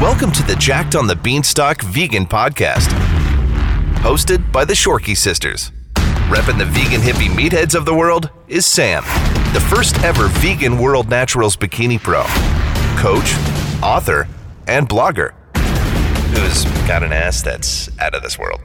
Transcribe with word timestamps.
Welcome 0.00 0.32
to 0.32 0.42
the 0.42 0.56
Jacked 0.56 0.96
on 0.96 1.06
the 1.06 1.14
Beanstalk 1.14 1.80
Vegan 1.82 2.26
Podcast, 2.26 2.88
hosted 4.00 4.50
by 4.52 4.64
the 4.64 4.74
Shorkey 4.74 5.16
Sisters. 5.16 5.70
Repping 6.28 6.58
the 6.58 6.64
vegan 6.66 7.00
hippie 7.00 7.28
meatheads 7.28 7.76
of 7.76 7.84
the 7.86 7.94
world 7.94 8.28
is 8.48 8.66
Sam, 8.66 9.04
the 9.54 9.64
first 9.70 10.02
ever 10.02 10.26
vegan 10.28 10.78
World 10.78 11.08
Naturals 11.08 11.56
Bikini 11.56 12.02
Pro, 12.02 12.24
coach, 13.00 13.34
author, 13.82 14.26
and 14.66 14.88
blogger, 14.88 15.32
who's 16.36 16.64
got 16.86 17.04
an 17.04 17.12
ass 17.12 17.40
that's 17.40 17.88
out 18.00 18.14
of 18.14 18.22
this 18.22 18.36
world. 18.36 18.60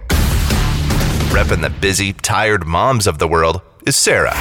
Repping 1.30 1.62
the 1.62 1.70
busy, 1.70 2.12
tired 2.12 2.66
moms 2.66 3.06
of 3.06 3.20
the 3.20 3.28
world 3.28 3.62
is 3.86 3.96
Sarah, 3.96 4.36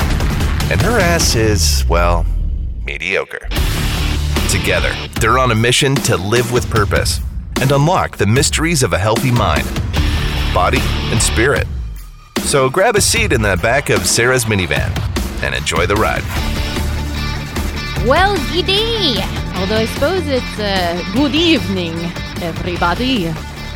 and 0.70 0.80
her 0.80 0.98
ass 0.98 1.36
is, 1.36 1.84
well, 1.86 2.24
mediocre. 2.82 3.46
Together, 4.48 4.94
they're 5.20 5.38
on 5.38 5.50
a 5.50 5.54
mission 5.54 5.94
to 5.94 6.16
live 6.16 6.52
with 6.52 6.68
purpose 6.70 7.20
and 7.60 7.70
unlock 7.70 8.16
the 8.16 8.26
mysteries 8.26 8.82
of 8.82 8.94
a 8.94 8.98
healthy 8.98 9.30
mind, 9.30 9.66
body, 10.54 10.78
and 11.10 11.20
spirit. 11.20 11.66
So 12.40 12.70
grab 12.70 12.96
a 12.96 13.00
seat 13.02 13.34
in 13.34 13.42
the 13.42 13.58
back 13.60 13.90
of 13.90 14.06
Sarah's 14.06 14.46
minivan 14.46 14.90
and 15.42 15.54
enjoy 15.54 15.84
the 15.84 15.96
ride. 15.96 16.22
Well, 18.08 18.36
g'day! 18.36 19.20
Although 19.56 19.76
I 19.76 19.86
suppose 19.86 20.26
it's 20.26 20.58
uh, 20.58 21.02
good 21.12 21.34
evening, 21.34 21.96
everybody. 22.40 23.30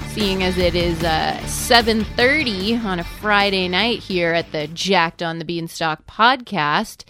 Seeing 0.08 0.42
as 0.42 0.56
it 0.56 0.74
is 0.74 1.02
uh, 1.02 1.38
7.30 1.42 2.82
on 2.82 2.98
a 2.98 3.04
Friday 3.04 3.68
night 3.68 3.98
here 3.98 4.32
at 4.32 4.52
the 4.52 4.68
Jacked 4.68 5.22
on 5.22 5.38
the 5.38 5.44
Beanstalk 5.44 6.06
podcast. 6.06 7.04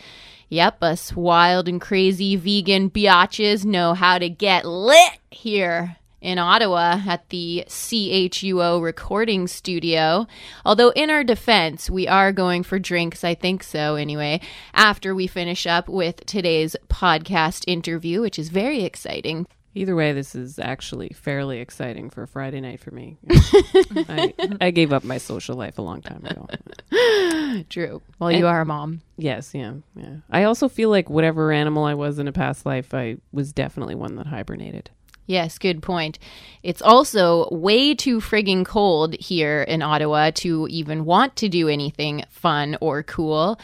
Yep, 0.52 0.82
us 0.82 1.16
wild 1.16 1.66
and 1.66 1.80
crazy 1.80 2.36
vegan 2.36 2.90
biatches 2.90 3.64
know 3.64 3.94
how 3.94 4.18
to 4.18 4.28
get 4.28 4.66
lit 4.66 5.18
here 5.30 5.96
in 6.20 6.38
Ottawa 6.38 7.00
at 7.08 7.26
the 7.30 7.64
CHUO 7.68 8.82
recording 8.82 9.48
studio. 9.48 10.26
Although, 10.66 10.90
in 10.90 11.08
our 11.08 11.24
defense, 11.24 11.88
we 11.88 12.06
are 12.06 12.32
going 12.32 12.64
for 12.64 12.78
drinks, 12.78 13.24
I 13.24 13.34
think 13.34 13.62
so 13.62 13.94
anyway, 13.94 14.42
after 14.74 15.14
we 15.14 15.26
finish 15.26 15.66
up 15.66 15.88
with 15.88 16.26
today's 16.26 16.76
podcast 16.86 17.64
interview, 17.66 18.20
which 18.20 18.38
is 18.38 18.50
very 18.50 18.84
exciting. 18.84 19.46
Either 19.74 19.96
way, 19.96 20.12
this 20.12 20.34
is 20.34 20.58
actually 20.58 21.08
fairly 21.10 21.60
exciting 21.60 22.10
for 22.10 22.22
a 22.22 22.28
Friday 22.28 22.60
night 22.60 22.78
for 22.78 22.90
me. 22.90 23.16
I, 23.30 24.34
I 24.60 24.70
gave 24.70 24.92
up 24.92 25.02
my 25.02 25.16
social 25.16 25.56
life 25.56 25.78
a 25.78 25.82
long 25.82 26.02
time 26.02 26.24
ago. 26.26 27.64
True. 27.70 28.02
Well, 28.18 28.30
you 28.30 28.46
are 28.46 28.60
a 28.60 28.66
mom. 28.66 29.00
Yes, 29.16 29.54
yeah, 29.54 29.74
yeah. 29.96 30.16
I 30.30 30.44
also 30.44 30.68
feel 30.68 30.90
like 30.90 31.08
whatever 31.08 31.52
animal 31.52 31.84
I 31.84 31.94
was 31.94 32.18
in 32.18 32.28
a 32.28 32.32
past 32.32 32.66
life, 32.66 32.92
I 32.92 33.16
was 33.32 33.52
definitely 33.52 33.94
one 33.94 34.16
that 34.16 34.26
hibernated. 34.26 34.90
Yes, 35.26 35.56
good 35.56 35.82
point. 35.82 36.18
It's 36.62 36.82
also 36.82 37.48
way 37.50 37.94
too 37.94 38.20
frigging 38.20 38.66
cold 38.66 39.14
here 39.14 39.62
in 39.62 39.80
Ottawa 39.80 40.32
to 40.34 40.66
even 40.68 41.06
want 41.06 41.36
to 41.36 41.48
do 41.48 41.68
anything 41.68 42.24
fun 42.28 42.76
or 42.80 43.02
cool. 43.02 43.58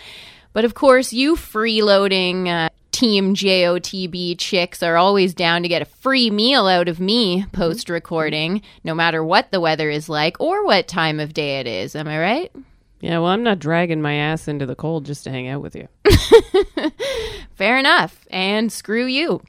But 0.54 0.64
of 0.64 0.74
course, 0.74 1.12
you 1.12 1.36
freeloading 1.36 2.48
uh, 2.48 2.70
Team 2.98 3.32
JOTB 3.32 4.36
chicks 4.38 4.82
are 4.82 4.96
always 4.96 5.32
down 5.32 5.62
to 5.62 5.68
get 5.68 5.82
a 5.82 5.84
free 5.84 6.30
meal 6.30 6.66
out 6.66 6.88
of 6.88 6.98
me 6.98 7.46
post 7.52 7.88
recording, 7.88 8.60
no 8.82 8.92
matter 8.92 9.22
what 9.22 9.52
the 9.52 9.60
weather 9.60 9.88
is 9.88 10.08
like 10.08 10.40
or 10.40 10.64
what 10.64 10.88
time 10.88 11.20
of 11.20 11.32
day 11.32 11.60
it 11.60 11.68
is. 11.68 11.94
Am 11.94 12.08
I 12.08 12.18
right? 12.18 12.52
Yeah, 12.98 13.20
well, 13.20 13.26
I'm 13.26 13.44
not 13.44 13.60
dragging 13.60 14.02
my 14.02 14.14
ass 14.14 14.48
into 14.48 14.66
the 14.66 14.74
cold 14.74 15.06
just 15.06 15.22
to 15.22 15.30
hang 15.30 15.46
out 15.46 15.62
with 15.62 15.76
you. 15.76 15.86
Fair 17.54 17.78
enough. 17.78 18.26
And 18.30 18.72
screw 18.72 19.06
you. 19.06 19.42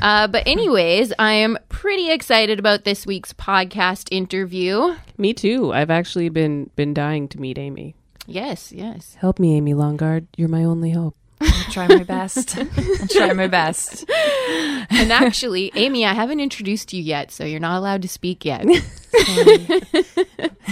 Uh, 0.00 0.28
but, 0.28 0.46
anyways, 0.46 1.12
I 1.18 1.32
am 1.32 1.58
pretty 1.68 2.12
excited 2.12 2.60
about 2.60 2.84
this 2.84 3.04
week's 3.04 3.32
podcast 3.32 4.06
interview. 4.12 4.94
Me 5.18 5.34
too. 5.34 5.72
I've 5.72 5.90
actually 5.90 6.28
been 6.28 6.70
been 6.76 6.94
dying 6.94 7.26
to 7.30 7.40
meet 7.40 7.58
Amy. 7.58 7.96
Yes, 8.28 8.70
yes. 8.70 9.16
Help 9.16 9.40
me, 9.40 9.56
Amy 9.56 9.74
Longard. 9.74 10.28
You're 10.36 10.46
my 10.46 10.62
only 10.62 10.92
hope. 10.92 11.16
I'll 11.40 11.72
try 11.72 11.88
my 11.88 12.02
best. 12.02 12.56
I'll 12.58 13.08
try 13.08 13.32
my 13.32 13.46
best. 13.46 14.08
And 14.90 15.12
actually, 15.12 15.70
Amy, 15.74 16.04
I 16.04 16.14
haven't 16.14 16.40
introduced 16.40 16.92
you 16.92 17.02
yet, 17.02 17.30
so 17.30 17.44
you're 17.44 17.60
not 17.60 17.78
allowed 17.78 18.02
to 18.02 18.08
speak 18.08 18.44
yet. 18.44 18.64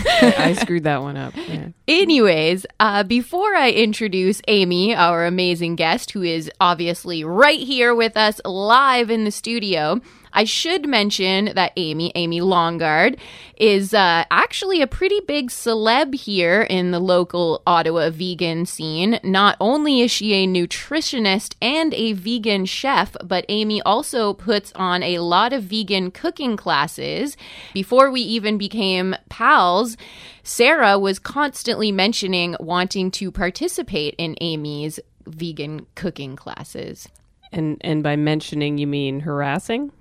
I 0.06 0.56
screwed 0.58 0.84
that 0.84 1.02
one 1.02 1.16
up. 1.16 1.34
Yeah. 1.36 1.69
Anyways, 1.88 2.66
uh, 2.80 3.02
before 3.02 3.54
I 3.54 3.70
introduce 3.70 4.41
Amy, 4.48 4.94
our 4.94 5.26
amazing 5.26 5.76
guest, 5.76 6.12
who 6.12 6.22
is 6.22 6.50
obviously 6.60 7.25
right 7.25 7.60
here 7.60 7.94
with 7.94 8.16
us 8.16 8.41
live 8.44 9.10
in 9.10 9.25
the 9.25 9.31
studio, 9.31 10.00
I 10.34 10.44
should 10.44 10.88
mention 10.88 11.52
that 11.54 11.72
Amy, 11.76 12.10
Amy 12.16 12.40
Longard, 12.40 13.18
is 13.56 13.94
uh, 13.94 14.24
actually 14.30 14.82
a 14.82 14.86
pretty 14.88 15.20
big 15.20 15.50
celeb 15.50 16.14
here 16.14 16.62
in 16.62 16.90
the 16.90 16.98
local 16.98 17.62
Ottawa 17.66 18.10
vegan 18.10 18.66
scene. 18.66 19.20
Not 19.22 19.56
only 19.60 20.00
is 20.00 20.10
she 20.10 20.34
a 20.34 20.46
nutritionist 20.46 21.54
and 21.62 21.94
a 21.94 22.14
vegan 22.14 22.66
chef, 22.66 23.16
but 23.24 23.44
Amy 23.48 23.80
also 23.82 24.34
puts 24.34 24.72
on 24.74 25.04
a 25.04 25.20
lot 25.20 25.52
of 25.52 25.62
vegan 25.62 26.10
cooking 26.10 26.56
classes. 26.56 27.36
Before 27.72 28.10
we 28.10 28.20
even 28.20 28.58
became 28.58 29.14
pals, 29.28 29.96
Sarah 30.42 30.98
was 30.98 31.20
constantly 31.20 31.92
mentioning 31.92 32.56
wanting 32.58 33.12
to 33.12 33.30
participate 33.30 34.16
in 34.18 34.36
Amy's 34.40 34.98
vegan 35.26 35.86
cooking 35.94 36.34
classes. 36.34 37.08
And 37.52 37.78
and 37.82 38.02
by 38.02 38.16
mentioning 38.16 38.78
you 38.78 38.88
mean 38.88 39.20
harassing? 39.20 39.92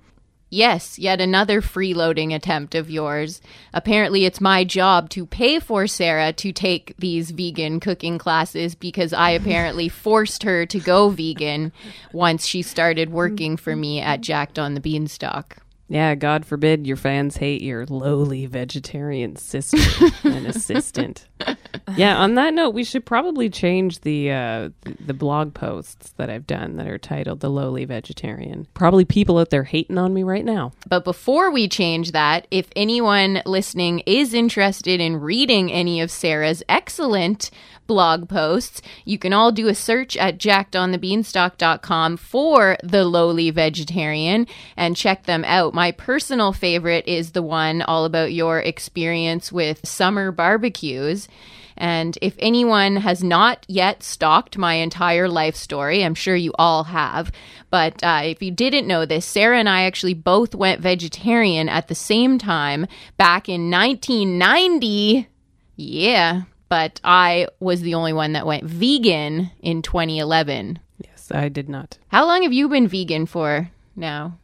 Yes, 0.54 1.00
yet 1.00 1.20
another 1.20 1.60
freeloading 1.60 2.32
attempt 2.32 2.76
of 2.76 2.88
yours. 2.88 3.40
Apparently, 3.72 4.24
it's 4.24 4.40
my 4.40 4.62
job 4.62 5.10
to 5.10 5.26
pay 5.26 5.58
for 5.58 5.88
Sarah 5.88 6.32
to 6.34 6.52
take 6.52 6.94
these 6.96 7.32
vegan 7.32 7.80
cooking 7.80 8.18
classes 8.18 8.76
because 8.76 9.12
I 9.12 9.30
apparently 9.32 9.88
forced 9.88 10.44
her 10.44 10.64
to 10.64 10.78
go 10.78 11.08
vegan 11.08 11.72
once 12.12 12.46
she 12.46 12.62
started 12.62 13.10
working 13.10 13.56
for 13.56 13.74
me 13.74 14.00
at 14.00 14.20
Jacked 14.20 14.56
on 14.56 14.74
the 14.74 14.80
Beanstalk. 14.80 15.56
Yeah, 15.88 16.14
God 16.14 16.46
forbid 16.46 16.86
your 16.86 16.96
fans 16.96 17.38
hate 17.38 17.60
your 17.60 17.84
lowly 17.86 18.46
vegetarian 18.46 19.34
sister 19.34 20.06
and 20.22 20.46
assistant. 20.46 21.26
Yeah, 21.96 22.16
on 22.16 22.34
that 22.34 22.54
note, 22.54 22.70
we 22.70 22.82
should 22.82 23.06
probably 23.06 23.48
change 23.48 24.00
the 24.00 24.30
uh, 24.30 24.70
the 24.98 25.14
blog 25.14 25.54
posts 25.54 26.12
that 26.16 26.28
I've 26.28 26.46
done 26.46 26.76
that 26.76 26.88
are 26.88 26.98
titled 26.98 27.40
"The 27.40 27.50
Lowly 27.50 27.84
Vegetarian." 27.84 28.66
Probably 28.74 29.04
people 29.04 29.38
out 29.38 29.50
there 29.50 29.64
hating 29.64 29.96
on 29.96 30.12
me 30.12 30.22
right 30.22 30.44
now. 30.44 30.72
But 30.88 31.04
before 31.04 31.52
we 31.52 31.68
change 31.68 32.12
that, 32.12 32.46
if 32.50 32.68
anyone 32.74 33.42
listening 33.46 34.00
is 34.06 34.34
interested 34.34 35.00
in 35.00 35.20
reading 35.20 35.70
any 35.70 36.00
of 36.00 36.10
Sarah's 36.10 36.62
excellent 36.68 37.50
blog 37.86 38.28
posts, 38.28 38.82
you 39.04 39.18
can 39.18 39.32
all 39.32 39.52
do 39.52 39.68
a 39.68 39.74
search 39.74 40.16
at 40.16 40.38
jackedonthebeanstalk.com 40.38 42.16
for 42.16 42.76
The 42.82 43.04
Lowly 43.04 43.50
Vegetarian 43.50 44.46
and 44.76 44.96
check 44.96 45.24
them 45.24 45.44
out. 45.44 45.74
My 45.74 45.92
personal 45.92 46.52
favorite 46.52 47.06
is 47.06 47.32
the 47.32 47.42
one 47.42 47.82
all 47.82 48.04
about 48.04 48.32
your 48.32 48.60
experience 48.60 49.52
with 49.52 49.86
summer 49.86 50.32
barbecues. 50.32 51.28
And 51.76 52.16
if 52.22 52.34
anyone 52.38 52.96
has 52.96 53.24
not 53.24 53.64
yet 53.68 54.02
stalked 54.02 54.56
my 54.56 54.74
entire 54.74 55.28
life 55.28 55.56
story, 55.56 56.04
I'm 56.04 56.14
sure 56.14 56.36
you 56.36 56.52
all 56.58 56.84
have. 56.84 57.32
But 57.70 58.02
uh, 58.02 58.22
if 58.24 58.42
you 58.42 58.50
didn't 58.50 58.86
know 58.86 59.04
this, 59.04 59.26
Sarah 59.26 59.58
and 59.58 59.68
I 59.68 59.82
actually 59.82 60.14
both 60.14 60.54
went 60.54 60.80
vegetarian 60.80 61.68
at 61.68 61.88
the 61.88 61.94
same 61.94 62.38
time 62.38 62.86
back 63.16 63.48
in 63.48 63.70
1990. 63.70 65.28
Yeah, 65.76 66.42
but 66.68 67.00
I 67.02 67.48
was 67.58 67.80
the 67.80 67.94
only 67.94 68.12
one 68.12 68.32
that 68.32 68.46
went 68.46 68.64
vegan 68.64 69.50
in 69.60 69.82
2011. 69.82 70.78
Yes, 70.98 71.32
I 71.32 71.48
did 71.48 71.68
not. 71.68 71.98
How 72.08 72.26
long 72.26 72.44
have 72.44 72.52
you 72.52 72.68
been 72.68 72.86
vegan 72.86 73.26
for 73.26 73.70
now? 73.96 74.38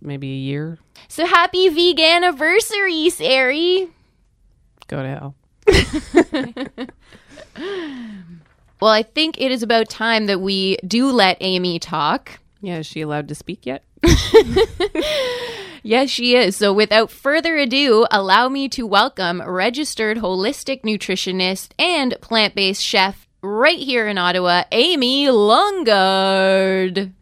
Maybe 0.00 0.32
a 0.32 0.36
year. 0.36 0.78
So 1.06 1.26
happy 1.26 1.68
vegan 1.68 2.24
anniversary, 2.24 3.10
Sari. 3.10 3.88
Go 4.88 5.02
to 5.02 5.08
hell. 5.08 5.34
Well, 8.80 8.92
I 8.92 9.02
think 9.02 9.40
it 9.40 9.50
is 9.50 9.64
about 9.64 9.88
time 9.88 10.26
that 10.26 10.40
we 10.40 10.76
do 10.86 11.10
let 11.10 11.36
Amy 11.40 11.80
talk. 11.80 12.38
Yeah, 12.60 12.78
is 12.78 12.86
she 12.86 13.00
allowed 13.00 13.26
to 13.26 13.34
speak 13.34 13.66
yet? 13.66 13.82
Yes, 15.82 16.10
she 16.10 16.34
is. 16.34 16.56
So, 16.56 16.72
without 16.72 17.10
further 17.10 17.56
ado, 17.56 18.06
allow 18.10 18.48
me 18.48 18.68
to 18.70 18.86
welcome 18.86 19.40
registered 19.40 20.18
holistic 20.18 20.82
nutritionist 20.82 21.70
and 21.78 22.14
plant 22.20 22.54
based 22.54 22.82
chef 22.82 23.28
right 23.42 23.78
here 23.78 24.08
in 24.08 24.18
Ottawa, 24.18 24.64
Amy 24.72 25.26
Longard. 25.26 27.12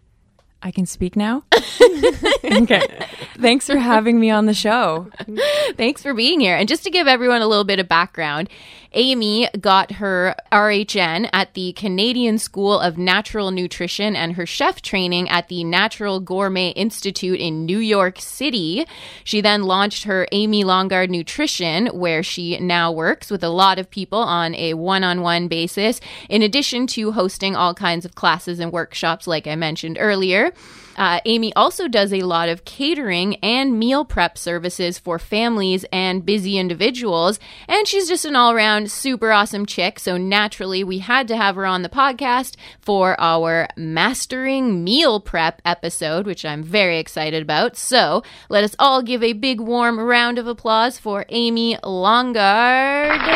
I 0.62 0.70
can 0.70 0.86
speak 0.86 1.16
now. 1.16 1.44
okay. 2.44 3.06
Thanks 3.38 3.66
for 3.66 3.76
having 3.76 4.18
me 4.18 4.30
on 4.30 4.46
the 4.46 4.54
show. 4.54 5.10
Thanks 5.76 6.02
for 6.02 6.14
being 6.14 6.40
here. 6.40 6.56
And 6.56 6.68
just 6.68 6.82
to 6.84 6.90
give 6.90 7.06
everyone 7.06 7.42
a 7.42 7.46
little 7.46 7.64
bit 7.64 7.78
of 7.78 7.88
background, 7.88 8.48
Amy 8.96 9.46
got 9.60 9.92
her 9.92 10.34
RHN 10.50 11.28
at 11.30 11.52
the 11.52 11.74
Canadian 11.74 12.38
School 12.38 12.80
of 12.80 12.96
Natural 12.96 13.50
Nutrition 13.50 14.16
and 14.16 14.32
her 14.32 14.46
chef 14.46 14.80
training 14.80 15.28
at 15.28 15.48
the 15.48 15.64
Natural 15.64 16.18
Gourmet 16.18 16.70
Institute 16.70 17.38
in 17.38 17.66
New 17.66 17.78
York 17.78 18.18
City. 18.18 18.86
She 19.22 19.42
then 19.42 19.64
launched 19.64 20.04
her 20.04 20.26
Amy 20.32 20.64
Longard 20.64 21.10
Nutrition, 21.10 21.88
where 21.88 22.22
she 22.22 22.58
now 22.58 22.90
works 22.90 23.30
with 23.30 23.44
a 23.44 23.50
lot 23.50 23.78
of 23.78 23.90
people 23.90 24.18
on 24.18 24.54
a 24.54 24.72
one 24.72 25.04
on 25.04 25.20
one 25.20 25.46
basis, 25.46 26.00
in 26.30 26.40
addition 26.40 26.86
to 26.88 27.12
hosting 27.12 27.54
all 27.54 27.74
kinds 27.74 28.06
of 28.06 28.14
classes 28.14 28.60
and 28.60 28.72
workshops, 28.72 29.26
like 29.26 29.46
I 29.46 29.56
mentioned 29.56 29.98
earlier. 30.00 30.54
Uh, 30.96 31.20
Amy 31.24 31.52
also 31.54 31.88
does 31.88 32.12
a 32.12 32.22
lot 32.22 32.48
of 32.48 32.64
catering 32.64 33.36
and 33.36 33.78
meal 33.78 34.04
prep 34.04 34.36
services 34.36 34.98
for 34.98 35.18
families 35.18 35.84
and 35.92 36.26
busy 36.26 36.58
individuals. 36.58 37.38
And 37.68 37.86
she's 37.86 38.08
just 38.08 38.24
an 38.24 38.34
all 38.34 38.52
around 38.52 38.90
super 38.90 39.30
awesome 39.32 39.66
chick. 39.66 39.98
So 39.98 40.16
naturally, 40.16 40.82
we 40.82 40.98
had 40.98 41.28
to 41.28 41.36
have 41.36 41.56
her 41.56 41.66
on 41.66 41.82
the 41.82 41.88
podcast 41.88 42.56
for 42.80 43.20
our 43.20 43.68
Mastering 43.76 44.82
Meal 44.82 45.20
Prep 45.20 45.62
episode, 45.64 46.26
which 46.26 46.44
I'm 46.44 46.62
very 46.62 46.98
excited 46.98 47.42
about. 47.42 47.76
So 47.76 48.22
let 48.48 48.64
us 48.64 48.74
all 48.78 49.02
give 49.02 49.22
a 49.22 49.32
big 49.34 49.60
warm 49.60 50.00
round 50.00 50.38
of 50.38 50.46
applause 50.46 50.98
for 50.98 51.24
Amy 51.28 51.76
Longard. 51.82 53.26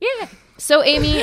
Yeah. 0.00 0.28
So, 0.64 0.82
Amy, 0.82 1.22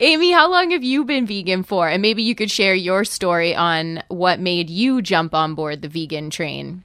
Amy, 0.00 0.32
how 0.32 0.50
long 0.50 0.72
have 0.72 0.82
you 0.82 1.04
been 1.04 1.24
vegan 1.24 1.62
for? 1.62 1.88
And 1.88 2.02
maybe 2.02 2.24
you 2.24 2.34
could 2.34 2.50
share 2.50 2.74
your 2.74 3.04
story 3.04 3.54
on 3.54 4.02
what 4.08 4.40
made 4.40 4.68
you 4.68 5.00
jump 5.02 5.34
on 5.34 5.54
board 5.54 5.82
the 5.82 5.88
vegan 5.88 6.30
train. 6.30 6.82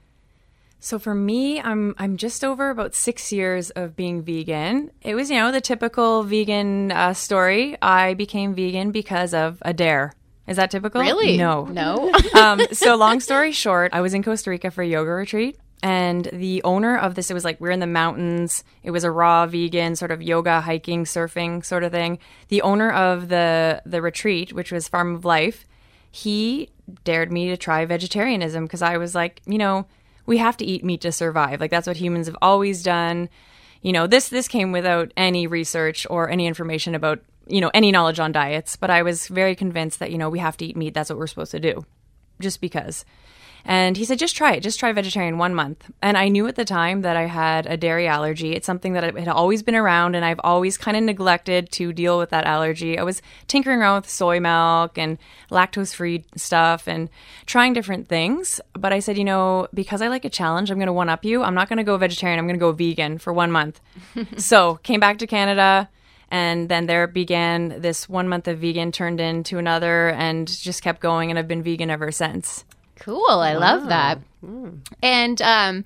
So 0.78 1.00
for 1.00 1.12
me, 1.12 1.60
I'm 1.60 1.96
I'm 1.98 2.18
just 2.18 2.44
over 2.44 2.70
about 2.70 2.94
six 2.94 3.32
years 3.32 3.70
of 3.70 3.96
being 3.96 4.22
vegan. 4.22 4.92
It 5.02 5.16
was 5.16 5.28
you 5.28 5.38
know 5.38 5.50
the 5.50 5.60
typical 5.60 6.22
vegan 6.22 6.92
uh, 6.92 7.12
story. 7.12 7.76
I 7.82 8.14
became 8.14 8.54
vegan 8.54 8.92
because 8.92 9.34
of 9.34 9.58
a 9.62 9.74
dare. 9.74 10.12
Is 10.46 10.56
that 10.56 10.70
typical? 10.70 11.00
Really? 11.00 11.36
No. 11.36 11.64
No. 11.64 12.12
um, 12.34 12.60
so 12.70 12.94
long 12.94 13.18
story 13.18 13.50
short, 13.50 13.92
I 13.92 14.02
was 14.02 14.14
in 14.14 14.22
Costa 14.22 14.50
Rica 14.50 14.70
for 14.70 14.82
a 14.82 14.86
yoga 14.86 15.10
retreat. 15.10 15.58
And 15.82 16.26
the 16.32 16.62
owner 16.62 16.96
of 16.98 17.14
this, 17.14 17.30
it 17.30 17.34
was 17.34 17.44
like 17.44 17.60
we're 17.60 17.70
in 17.70 17.80
the 17.80 17.86
mountains. 17.86 18.64
It 18.82 18.90
was 18.90 19.04
a 19.04 19.10
raw 19.10 19.46
vegan 19.46 19.96
sort 19.96 20.10
of 20.10 20.20
yoga, 20.20 20.60
hiking, 20.60 21.04
surfing 21.04 21.64
sort 21.64 21.84
of 21.84 21.92
thing. 21.92 22.18
The 22.48 22.62
owner 22.62 22.90
of 22.90 23.28
the 23.28 23.82
the 23.86 24.02
retreat, 24.02 24.52
which 24.52 24.72
was 24.72 24.88
Farm 24.88 25.14
of 25.14 25.24
Life, 25.24 25.66
he 26.10 26.68
dared 27.04 27.32
me 27.32 27.48
to 27.48 27.56
try 27.56 27.84
vegetarianism 27.84 28.64
because 28.64 28.82
I 28.82 28.98
was 28.98 29.14
like, 29.14 29.40
you 29.46 29.58
know, 29.58 29.86
we 30.26 30.38
have 30.38 30.56
to 30.58 30.64
eat 30.64 30.84
meat 30.84 31.00
to 31.02 31.12
survive. 31.12 31.60
Like 31.60 31.70
that's 31.70 31.86
what 31.86 31.96
humans 31.96 32.26
have 32.26 32.36
always 32.42 32.82
done. 32.82 33.28
You 33.82 33.92
know, 33.92 34.06
this 34.06 34.28
this 34.28 34.48
came 34.48 34.72
without 34.72 35.12
any 35.16 35.46
research 35.46 36.06
or 36.10 36.28
any 36.28 36.46
information 36.46 36.94
about 36.94 37.20
you 37.46 37.60
know 37.60 37.70
any 37.72 37.90
knowledge 37.90 38.20
on 38.20 38.32
diets, 38.32 38.76
but 38.76 38.90
I 38.90 39.02
was 39.02 39.28
very 39.28 39.56
convinced 39.56 39.98
that 40.00 40.10
you 40.10 40.18
know 40.18 40.28
we 40.28 40.40
have 40.40 40.56
to 40.58 40.66
eat 40.66 40.76
meat. 40.76 40.94
That's 40.94 41.08
what 41.10 41.18
we're 41.18 41.26
supposed 41.26 41.52
to 41.52 41.60
do, 41.60 41.84
just 42.38 42.60
because. 42.60 43.04
And 43.64 43.96
he 43.96 44.04
said, 44.04 44.18
just 44.18 44.36
try 44.36 44.54
it. 44.54 44.60
Just 44.60 44.80
try 44.80 44.92
vegetarian 44.92 45.38
one 45.38 45.54
month. 45.54 45.90
And 46.02 46.16
I 46.16 46.28
knew 46.28 46.46
at 46.46 46.56
the 46.56 46.64
time 46.64 47.02
that 47.02 47.16
I 47.16 47.26
had 47.26 47.66
a 47.66 47.76
dairy 47.76 48.06
allergy. 48.06 48.52
It's 48.52 48.66
something 48.66 48.94
that 48.94 49.16
had 49.16 49.28
always 49.28 49.62
been 49.62 49.74
around, 49.74 50.14
and 50.14 50.24
I've 50.24 50.40
always 50.42 50.76
kind 50.78 50.96
of 50.96 51.02
neglected 51.02 51.70
to 51.72 51.92
deal 51.92 52.18
with 52.18 52.30
that 52.30 52.46
allergy. 52.46 52.98
I 52.98 53.02
was 53.02 53.22
tinkering 53.46 53.80
around 53.80 54.02
with 54.02 54.10
soy 54.10 54.40
milk 54.40 54.98
and 54.98 55.18
lactose 55.50 55.94
free 55.94 56.24
stuff 56.36 56.88
and 56.88 57.08
trying 57.46 57.72
different 57.72 58.08
things. 58.08 58.60
But 58.72 58.92
I 58.92 59.00
said, 59.00 59.18
you 59.18 59.24
know, 59.24 59.68
because 59.74 60.02
I 60.02 60.08
like 60.08 60.24
a 60.24 60.30
challenge, 60.30 60.70
I'm 60.70 60.78
going 60.78 60.86
to 60.86 60.92
one 60.92 61.08
up 61.08 61.24
you. 61.24 61.42
I'm 61.42 61.54
not 61.54 61.68
going 61.68 61.78
to 61.78 61.84
go 61.84 61.96
vegetarian. 61.96 62.38
I'm 62.38 62.46
going 62.46 62.58
to 62.58 62.60
go 62.60 62.72
vegan 62.72 63.18
for 63.18 63.32
one 63.32 63.52
month. 63.52 63.80
so 64.36 64.76
came 64.82 65.00
back 65.00 65.18
to 65.18 65.26
Canada. 65.26 65.88
And 66.30 66.68
then 66.68 66.86
there 66.86 67.08
began 67.08 67.80
this 67.80 68.08
one 68.08 68.28
month 68.28 68.46
of 68.46 68.58
vegan 68.58 68.92
turned 68.92 69.20
into 69.20 69.58
another 69.58 70.10
and 70.10 70.46
just 70.46 70.82
kept 70.82 71.00
going. 71.00 71.30
And 71.30 71.38
I've 71.38 71.48
been 71.48 71.62
vegan 71.62 71.90
ever 71.90 72.12
since. 72.12 72.64
Cool. 73.00 73.28
I 73.30 73.54
love 73.54 73.88
that. 73.88 74.20
And 75.02 75.42
um, 75.42 75.84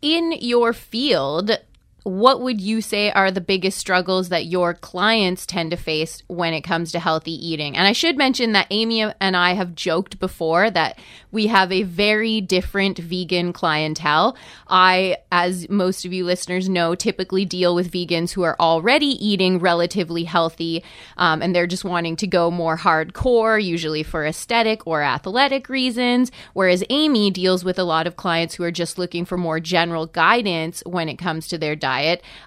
in 0.00 0.32
your 0.32 0.72
field, 0.72 1.58
what 2.02 2.40
would 2.40 2.60
you 2.60 2.80
say 2.80 3.10
are 3.10 3.30
the 3.30 3.40
biggest 3.40 3.78
struggles 3.78 4.28
that 4.30 4.46
your 4.46 4.74
clients 4.74 5.44
tend 5.46 5.70
to 5.70 5.76
face 5.76 6.22
when 6.28 6.54
it 6.54 6.62
comes 6.62 6.92
to 6.92 6.98
healthy 6.98 7.32
eating? 7.32 7.76
And 7.76 7.86
I 7.86 7.92
should 7.92 8.16
mention 8.16 8.52
that 8.52 8.66
Amy 8.70 9.02
and 9.02 9.36
I 9.36 9.52
have 9.52 9.74
joked 9.74 10.18
before 10.18 10.70
that 10.70 10.98
we 11.32 11.46
have 11.48 11.70
a 11.70 11.82
very 11.82 12.40
different 12.40 12.98
vegan 12.98 13.52
clientele. 13.52 14.36
I, 14.68 15.18
as 15.30 15.68
most 15.68 16.04
of 16.04 16.12
you 16.12 16.24
listeners 16.24 16.68
know, 16.68 16.94
typically 16.94 17.44
deal 17.44 17.74
with 17.74 17.92
vegans 17.92 18.32
who 18.32 18.42
are 18.42 18.56
already 18.58 19.06
eating 19.24 19.58
relatively 19.58 20.24
healthy 20.24 20.82
um, 21.16 21.42
and 21.42 21.54
they're 21.54 21.66
just 21.66 21.84
wanting 21.84 22.16
to 22.16 22.26
go 22.26 22.50
more 22.50 22.78
hardcore, 22.78 23.62
usually 23.62 24.02
for 24.02 24.24
aesthetic 24.24 24.86
or 24.86 25.02
athletic 25.02 25.68
reasons. 25.68 26.32
Whereas 26.52 26.84
Amy 26.90 27.30
deals 27.30 27.64
with 27.64 27.78
a 27.78 27.84
lot 27.84 28.06
of 28.06 28.16
clients 28.16 28.54
who 28.54 28.64
are 28.64 28.70
just 28.70 28.98
looking 28.98 29.24
for 29.24 29.36
more 29.36 29.60
general 29.60 30.06
guidance 30.06 30.82
when 30.86 31.08
it 31.08 31.16
comes 31.16 31.46
to 31.48 31.58
their 31.58 31.76
diet, 31.76 31.89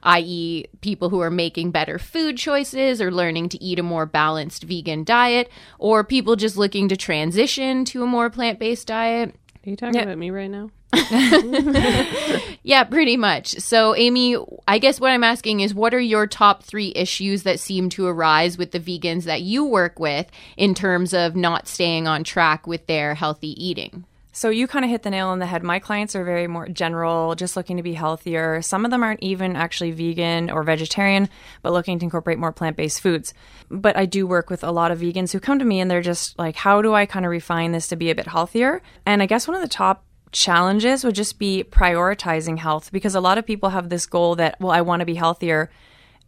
i.e., 0.04 0.66
people 0.82 1.10
who 1.10 1.20
are 1.22 1.32
making 1.32 1.72
better 1.72 2.00
food 2.00 2.38
choices 2.38 3.02
or 3.02 3.12
learning 3.12 3.50
to 3.50 3.64
eat 3.64 3.80
a 3.80 3.84
more 3.84 4.06
balanced 4.06 4.64
vegan 4.64 5.04
diet, 5.04 5.50
or 5.80 6.04
people 6.04 6.36
just 6.36 6.58
looking 6.58 6.88
to 6.90 6.98
transition 6.98 7.86
to 7.86 8.04
a 8.04 8.08
more 8.08 8.30
plant 8.30 8.60
based 8.60 8.88
diet. 8.88 9.36
Are 9.66 9.70
you 9.70 9.76
talking 9.76 10.02
about 10.02 10.18
me 10.18 10.30
right 10.30 10.50
now? 10.50 10.70
Yeah, 12.66 12.86
pretty 12.86 13.18
much. 13.18 13.60
So, 13.60 13.94
Amy, 13.94 14.38
I 14.68 14.80
guess 14.80 15.00
what 15.00 15.12
I'm 15.12 15.24
asking 15.24 15.60
is 15.60 15.74
what 15.74 15.94
are 15.94 16.00
your 16.00 16.28
top 16.28 16.64
three 16.64 16.94
issues 16.96 17.44
that 17.44 17.60
seem 17.60 17.90
to 17.90 18.08
arise 18.08 18.58
with 18.58 18.72
the 18.72 18.80
vegans 18.80 19.26
that 19.26 19.42
you 19.42 19.66
work 19.66 20.00
with 20.00 20.32
in 20.56 20.74
terms 20.74 21.14
of 21.14 21.36
not 21.36 21.68
staying 21.68 22.08
on 22.08 22.24
track 22.24 22.66
with 22.66 22.88
their 22.88 23.16
healthy 23.16 23.62
eating? 23.64 24.06
So 24.36 24.50
you 24.50 24.66
kind 24.66 24.84
of 24.84 24.90
hit 24.90 25.04
the 25.04 25.12
nail 25.12 25.28
on 25.28 25.38
the 25.38 25.46
head. 25.46 25.62
My 25.62 25.78
clients 25.78 26.16
are 26.16 26.24
very 26.24 26.48
more 26.48 26.68
general, 26.68 27.36
just 27.36 27.56
looking 27.56 27.78
to 27.78 27.84
be 27.84 27.94
healthier. 27.94 28.64
Some 28.64 28.84
of 28.84 28.90
them 28.90 29.04
aren't 29.04 29.22
even 29.22 29.56
actually 29.56 29.92
vegan 29.92 30.50
or 30.50 30.64
vegetarian, 30.64 31.30
but 31.62 31.72
looking 31.72 32.00
to 32.00 32.04
incorporate 32.04 32.40
more 32.40 32.52
plant-based 32.52 33.00
foods. 33.00 33.36
But 33.70 33.96
I 33.96 34.08
do 34.08 34.26
work 34.26 34.50
with 34.50 34.64
a 34.64 34.72
lot 34.72 34.90
of 34.90 35.00
vegans 35.00 35.32
who 35.32 35.40
come 35.40 35.60
to 35.60 35.66
me 35.66 35.80
and 35.80 35.90
they're 35.90 36.02
just 36.02 36.38
like, 36.40 36.56
how 36.56 36.82
do 36.82 36.96
I 36.96 37.06
kind 37.06 37.26
of 37.26 37.30
refine 37.30 37.74
this 37.74 37.88
to 37.90 37.96
be 37.96 38.10
a 38.10 38.16
bit 38.16 38.28
healthier? 38.28 38.82
And 39.06 39.22
I 39.22 39.28
guess 39.28 39.48
one 39.48 39.56
of 39.56 39.62
the 39.62 39.68
top 39.68 40.04
challenges 40.32 41.04
would 41.04 41.14
just 41.14 41.38
be 41.38 41.64
prioritizing 41.64 42.58
health 42.58 42.92
because 42.92 43.14
a 43.14 43.22
lot 43.22 43.38
of 43.38 43.46
people 43.46 43.70
have 43.70 43.90
this 43.90 44.08
goal 44.08 44.36
that, 44.38 44.60
well, 44.60 44.72
I 44.72 44.82
want 44.82 45.02
to 45.02 45.06
be 45.06 45.14
healthier. 45.14 45.70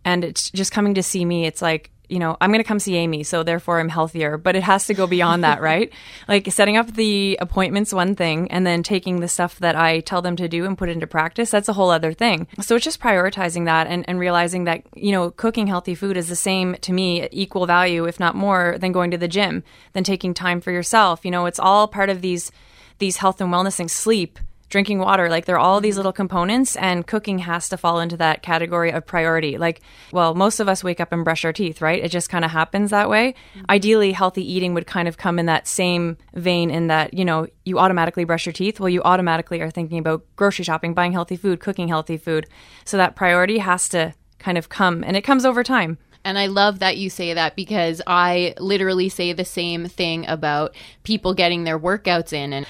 And 0.03 0.23
it's 0.23 0.51
just 0.51 0.71
coming 0.71 0.93
to 0.93 1.01
see 1.01 1.25
me, 1.25 1.47
it's 1.47 1.63
like, 1.63 1.89
you 2.09 2.19
know, 2.19 2.37
I'm 2.41 2.51
going 2.51 2.63
to 2.63 2.67
come 2.67 2.79
see 2.79 2.95
Amy, 2.95 3.23
so 3.23 3.43
therefore 3.43 3.79
I'm 3.79 3.89
healthier. 3.89 4.37
But 4.37 4.55
it 4.55 4.63
has 4.63 4.85
to 4.87 4.93
go 4.93 5.07
beyond 5.07 5.43
that, 5.43 5.61
right? 5.71 5.91
Like 6.27 6.51
setting 6.51 6.77
up 6.77 6.93
the 6.93 7.37
appointments, 7.41 7.93
one 7.93 8.15
thing, 8.15 8.51
and 8.51 8.65
then 8.65 8.83
taking 8.83 9.19
the 9.19 9.27
stuff 9.27 9.59
that 9.59 9.75
I 9.75 9.99
tell 10.01 10.21
them 10.21 10.35
to 10.37 10.47
do 10.47 10.65
and 10.65 10.77
put 10.77 10.89
into 10.89 11.07
practice, 11.07 11.49
that's 11.49 11.69
a 11.69 11.73
whole 11.73 11.89
other 11.89 12.13
thing. 12.13 12.47
So 12.61 12.75
it's 12.75 12.85
just 12.85 12.99
prioritizing 12.99 13.65
that 13.65 13.87
and, 13.87 14.07
and 14.07 14.19
realizing 14.19 14.65
that, 14.65 14.83
you 14.95 15.11
know, 15.11 15.31
cooking 15.31 15.67
healthy 15.67 15.95
food 15.95 16.17
is 16.17 16.29
the 16.29 16.35
same 16.35 16.75
to 16.81 16.93
me, 16.93 17.27
equal 17.31 17.65
value, 17.65 18.05
if 18.05 18.19
not 18.19 18.35
more, 18.35 18.77
than 18.79 18.91
going 18.91 19.11
to 19.11 19.17
the 19.17 19.27
gym, 19.27 19.63
than 19.93 20.03
taking 20.03 20.33
time 20.33 20.61
for 20.61 20.71
yourself. 20.71 21.25
You 21.25 21.31
know, 21.31 21.45
it's 21.45 21.59
all 21.59 21.87
part 21.87 22.09
of 22.09 22.21
these 22.21 22.51
these 22.97 23.17
health 23.17 23.41
and 23.41 23.51
wellness 23.51 23.75
things, 23.75 23.91
sleep, 23.91 24.39
drinking 24.75 24.99
water, 24.99 25.29
like 25.29 25.45
there 25.45 25.55
are 25.55 25.59
all 25.59 25.79
these 25.79 25.93
mm-hmm. 25.93 25.99
little 25.99 26.11
components 26.11 26.75
and 26.75 27.07
cooking 27.07 27.39
has 27.39 27.69
to 27.69 27.77
fall 27.77 28.01
into 28.01 28.17
that 28.17 28.41
category 28.41 28.91
of 28.91 29.05
priority. 29.05 29.57
Like, 29.57 29.79
well, 30.11 30.35
most 30.35 30.59
of 30.59 30.67
us 30.67 30.83
wake 30.83 30.99
up 30.99 31.13
and 31.13 31.23
brush 31.23 31.45
our 31.45 31.53
teeth, 31.53 31.79
right? 31.79 32.03
It 32.03 32.09
just 32.09 32.29
kind 32.29 32.43
of 32.43 32.51
happens 32.51 32.89
that 32.89 33.09
way. 33.09 33.35
Mm-hmm. 33.55 33.65
Ideally, 33.69 34.11
healthy 34.11 34.43
eating 34.43 34.73
would 34.73 34.85
kind 34.85 35.07
of 35.07 35.15
come 35.15 35.39
in 35.39 35.45
that 35.45 35.65
same 35.65 36.17
vein 36.33 36.69
in 36.69 36.87
that, 36.87 37.13
you 37.13 37.23
know, 37.23 37.47
you 37.63 37.79
automatically 37.79 38.25
brush 38.25 38.45
your 38.45 38.51
teeth. 38.51 38.81
Well, 38.81 38.89
you 38.89 39.01
automatically 39.03 39.61
are 39.61 39.71
thinking 39.71 39.97
about 39.97 40.25
grocery 40.35 40.65
shopping, 40.65 40.93
buying 40.93 41.13
healthy 41.13 41.37
food, 41.37 41.61
cooking 41.61 41.87
healthy 41.87 42.17
food. 42.17 42.45
So 42.83 42.97
that 42.97 43.15
priority 43.15 43.59
has 43.59 43.87
to 43.89 44.13
kind 44.39 44.57
of 44.57 44.67
come 44.67 45.05
and 45.05 45.15
it 45.15 45.21
comes 45.21 45.45
over 45.45 45.63
time. 45.63 45.99
And 46.25 46.37
I 46.37 46.47
love 46.47 46.79
that 46.79 46.97
you 46.97 47.09
say 47.09 47.33
that 47.33 47.55
because 47.55 48.01
I 48.05 48.55
literally 48.59 49.07
say 49.07 49.31
the 49.31 49.45
same 49.45 49.85
thing 49.85 50.27
about 50.27 50.75
people 51.03 51.33
getting 51.33 51.63
their 51.63 51.79
workouts 51.79 52.33
in. 52.33 52.51
And 52.51 52.65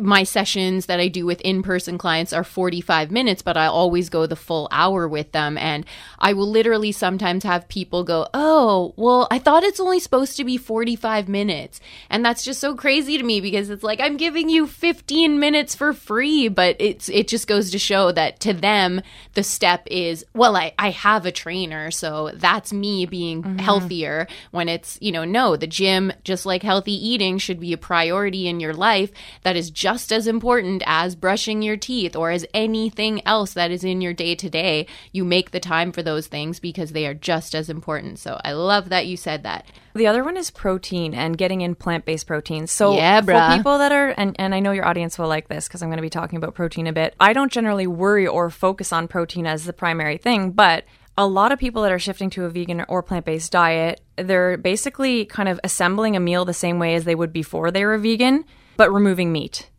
my 0.00 0.22
sessions 0.22 0.86
that 0.86 1.00
I 1.00 1.08
do 1.08 1.26
with 1.26 1.40
in 1.42 1.62
person 1.62 1.98
clients 1.98 2.32
are 2.32 2.44
45 2.44 3.10
minutes, 3.10 3.42
but 3.42 3.56
I 3.56 3.66
always 3.66 4.08
go 4.08 4.26
the 4.26 4.36
full 4.36 4.68
hour 4.70 5.06
with 5.08 5.32
them. 5.32 5.58
And 5.58 5.84
I 6.18 6.32
will 6.32 6.48
literally 6.48 6.92
sometimes 6.92 7.44
have 7.44 7.68
people 7.68 8.04
go, 8.04 8.26
Oh, 8.34 8.94
well, 8.96 9.28
I 9.30 9.38
thought 9.38 9.64
it's 9.64 9.80
only 9.80 10.00
supposed 10.00 10.36
to 10.36 10.44
be 10.44 10.56
45 10.56 11.28
minutes. 11.28 11.80
And 12.08 12.24
that's 12.24 12.44
just 12.44 12.60
so 12.60 12.74
crazy 12.74 13.18
to 13.18 13.24
me 13.24 13.40
because 13.40 13.70
it's 13.70 13.82
like 13.82 14.00
I'm 14.00 14.16
giving 14.16 14.48
you 14.48 14.66
15 14.66 15.38
minutes 15.38 15.74
for 15.74 15.92
free, 15.92 16.48
but 16.48 16.76
it's 16.78 17.08
it 17.08 17.28
just 17.28 17.46
goes 17.46 17.70
to 17.70 17.78
show 17.78 18.12
that 18.12 18.40
to 18.40 18.52
them 18.52 19.02
the 19.34 19.42
step 19.42 19.86
is, 19.90 20.24
well, 20.34 20.56
I, 20.56 20.72
I 20.78 20.90
have 20.90 21.26
a 21.26 21.32
trainer, 21.32 21.90
so 21.90 22.30
that's 22.34 22.72
me 22.72 23.06
being 23.06 23.42
mm-hmm. 23.42 23.58
healthier 23.58 24.26
when 24.50 24.68
it's, 24.68 24.98
you 25.00 25.12
know, 25.12 25.24
no, 25.24 25.56
the 25.56 25.66
gym, 25.66 26.12
just 26.24 26.46
like 26.46 26.62
healthy 26.62 26.92
eating, 26.92 27.38
should 27.38 27.60
be 27.60 27.72
a 27.72 27.78
priority 27.78 28.48
in 28.48 28.60
your 28.60 28.74
life 28.74 29.10
that 29.42 29.56
is 29.56 29.70
just 29.70 29.89
as 30.12 30.26
important 30.26 30.82
as 30.86 31.16
brushing 31.16 31.62
your 31.62 31.76
teeth 31.76 32.14
or 32.14 32.30
as 32.30 32.46
anything 32.54 33.26
else 33.26 33.54
that 33.54 33.70
is 33.70 33.82
in 33.82 34.00
your 34.00 34.12
day 34.12 34.34
to 34.34 34.48
day. 34.48 34.86
You 35.12 35.24
make 35.24 35.50
the 35.50 35.60
time 35.60 35.90
for 35.92 36.02
those 36.02 36.26
things 36.26 36.60
because 36.60 36.92
they 36.92 37.06
are 37.06 37.14
just 37.14 37.54
as 37.54 37.68
important. 37.68 38.18
So 38.18 38.40
I 38.44 38.52
love 38.52 38.88
that 38.90 39.06
you 39.06 39.16
said 39.16 39.42
that. 39.42 39.66
The 39.94 40.06
other 40.06 40.22
one 40.22 40.36
is 40.36 40.50
protein 40.50 41.14
and 41.14 41.36
getting 41.36 41.62
in 41.62 41.74
plant 41.74 42.04
based 42.04 42.26
proteins. 42.26 42.70
So 42.70 42.94
yeah, 42.94 43.20
for 43.20 43.56
people 43.56 43.78
that 43.78 43.90
are, 43.90 44.14
and, 44.16 44.36
and 44.38 44.54
I 44.54 44.60
know 44.60 44.72
your 44.72 44.86
audience 44.86 45.18
will 45.18 45.28
like 45.28 45.48
this 45.48 45.66
because 45.66 45.82
I'm 45.82 45.88
going 45.88 45.98
to 45.98 46.02
be 46.02 46.10
talking 46.10 46.36
about 46.36 46.54
protein 46.54 46.86
a 46.86 46.92
bit. 46.92 47.14
I 47.18 47.32
don't 47.32 47.50
generally 47.50 47.86
worry 47.86 48.26
or 48.26 48.50
focus 48.50 48.92
on 48.92 49.08
protein 49.08 49.46
as 49.46 49.64
the 49.64 49.72
primary 49.72 50.18
thing, 50.18 50.52
but 50.52 50.84
a 51.18 51.26
lot 51.26 51.52
of 51.52 51.58
people 51.58 51.82
that 51.82 51.92
are 51.92 51.98
shifting 51.98 52.30
to 52.30 52.44
a 52.44 52.50
vegan 52.50 52.84
or 52.88 53.02
plant 53.02 53.26
based 53.26 53.52
diet, 53.52 54.00
they're 54.16 54.56
basically 54.56 55.24
kind 55.24 55.48
of 55.48 55.60
assembling 55.64 56.16
a 56.16 56.20
meal 56.20 56.44
the 56.44 56.54
same 56.54 56.78
way 56.78 56.94
as 56.94 57.04
they 57.04 57.14
would 57.14 57.32
before 57.32 57.70
they 57.70 57.84
were 57.84 57.98
vegan, 57.98 58.44
but 58.76 58.92
removing 58.92 59.32
meat. 59.32 59.69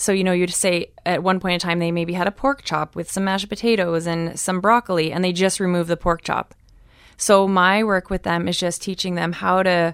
So, 0.00 0.12
you 0.12 0.24
know, 0.24 0.32
you'd 0.32 0.48
say 0.48 0.92
at 1.04 1.22
one 1.22 1.40
point 1.40 1.52
in 1.52 1.60
time 1.60 1.78
they 1.78 1.92
maybe 1.92 2.14
had 2.14 2.26
a 2.26 2.30
pork 2.30 2.64
chop 2.64 2.96
with 2.96 3.10
some 3.10 3.24
mashed 3.24 3.50
potatoes 3.50 4.06
and 4.06 4.40
some 4.40 4.58
broccoli, 4.58 5.12
and 5.12 5.22
they 5.22 5.30
just 5.30 5.60
remove 5.60 5.88
the 5.88 5.96
pork 5.96 6.22
chop. 6.22 6.54
So, 7.18 7.46
my 7.46 7.84
work 7.84 8.08
with 8.08 8.22
them 8.22 8.48
is 8.48 8.58
just 8.58 8.80
teaching 8.80 9.14
them 9.14 9.32
how 9.32 9.62
to, 9.62 9.92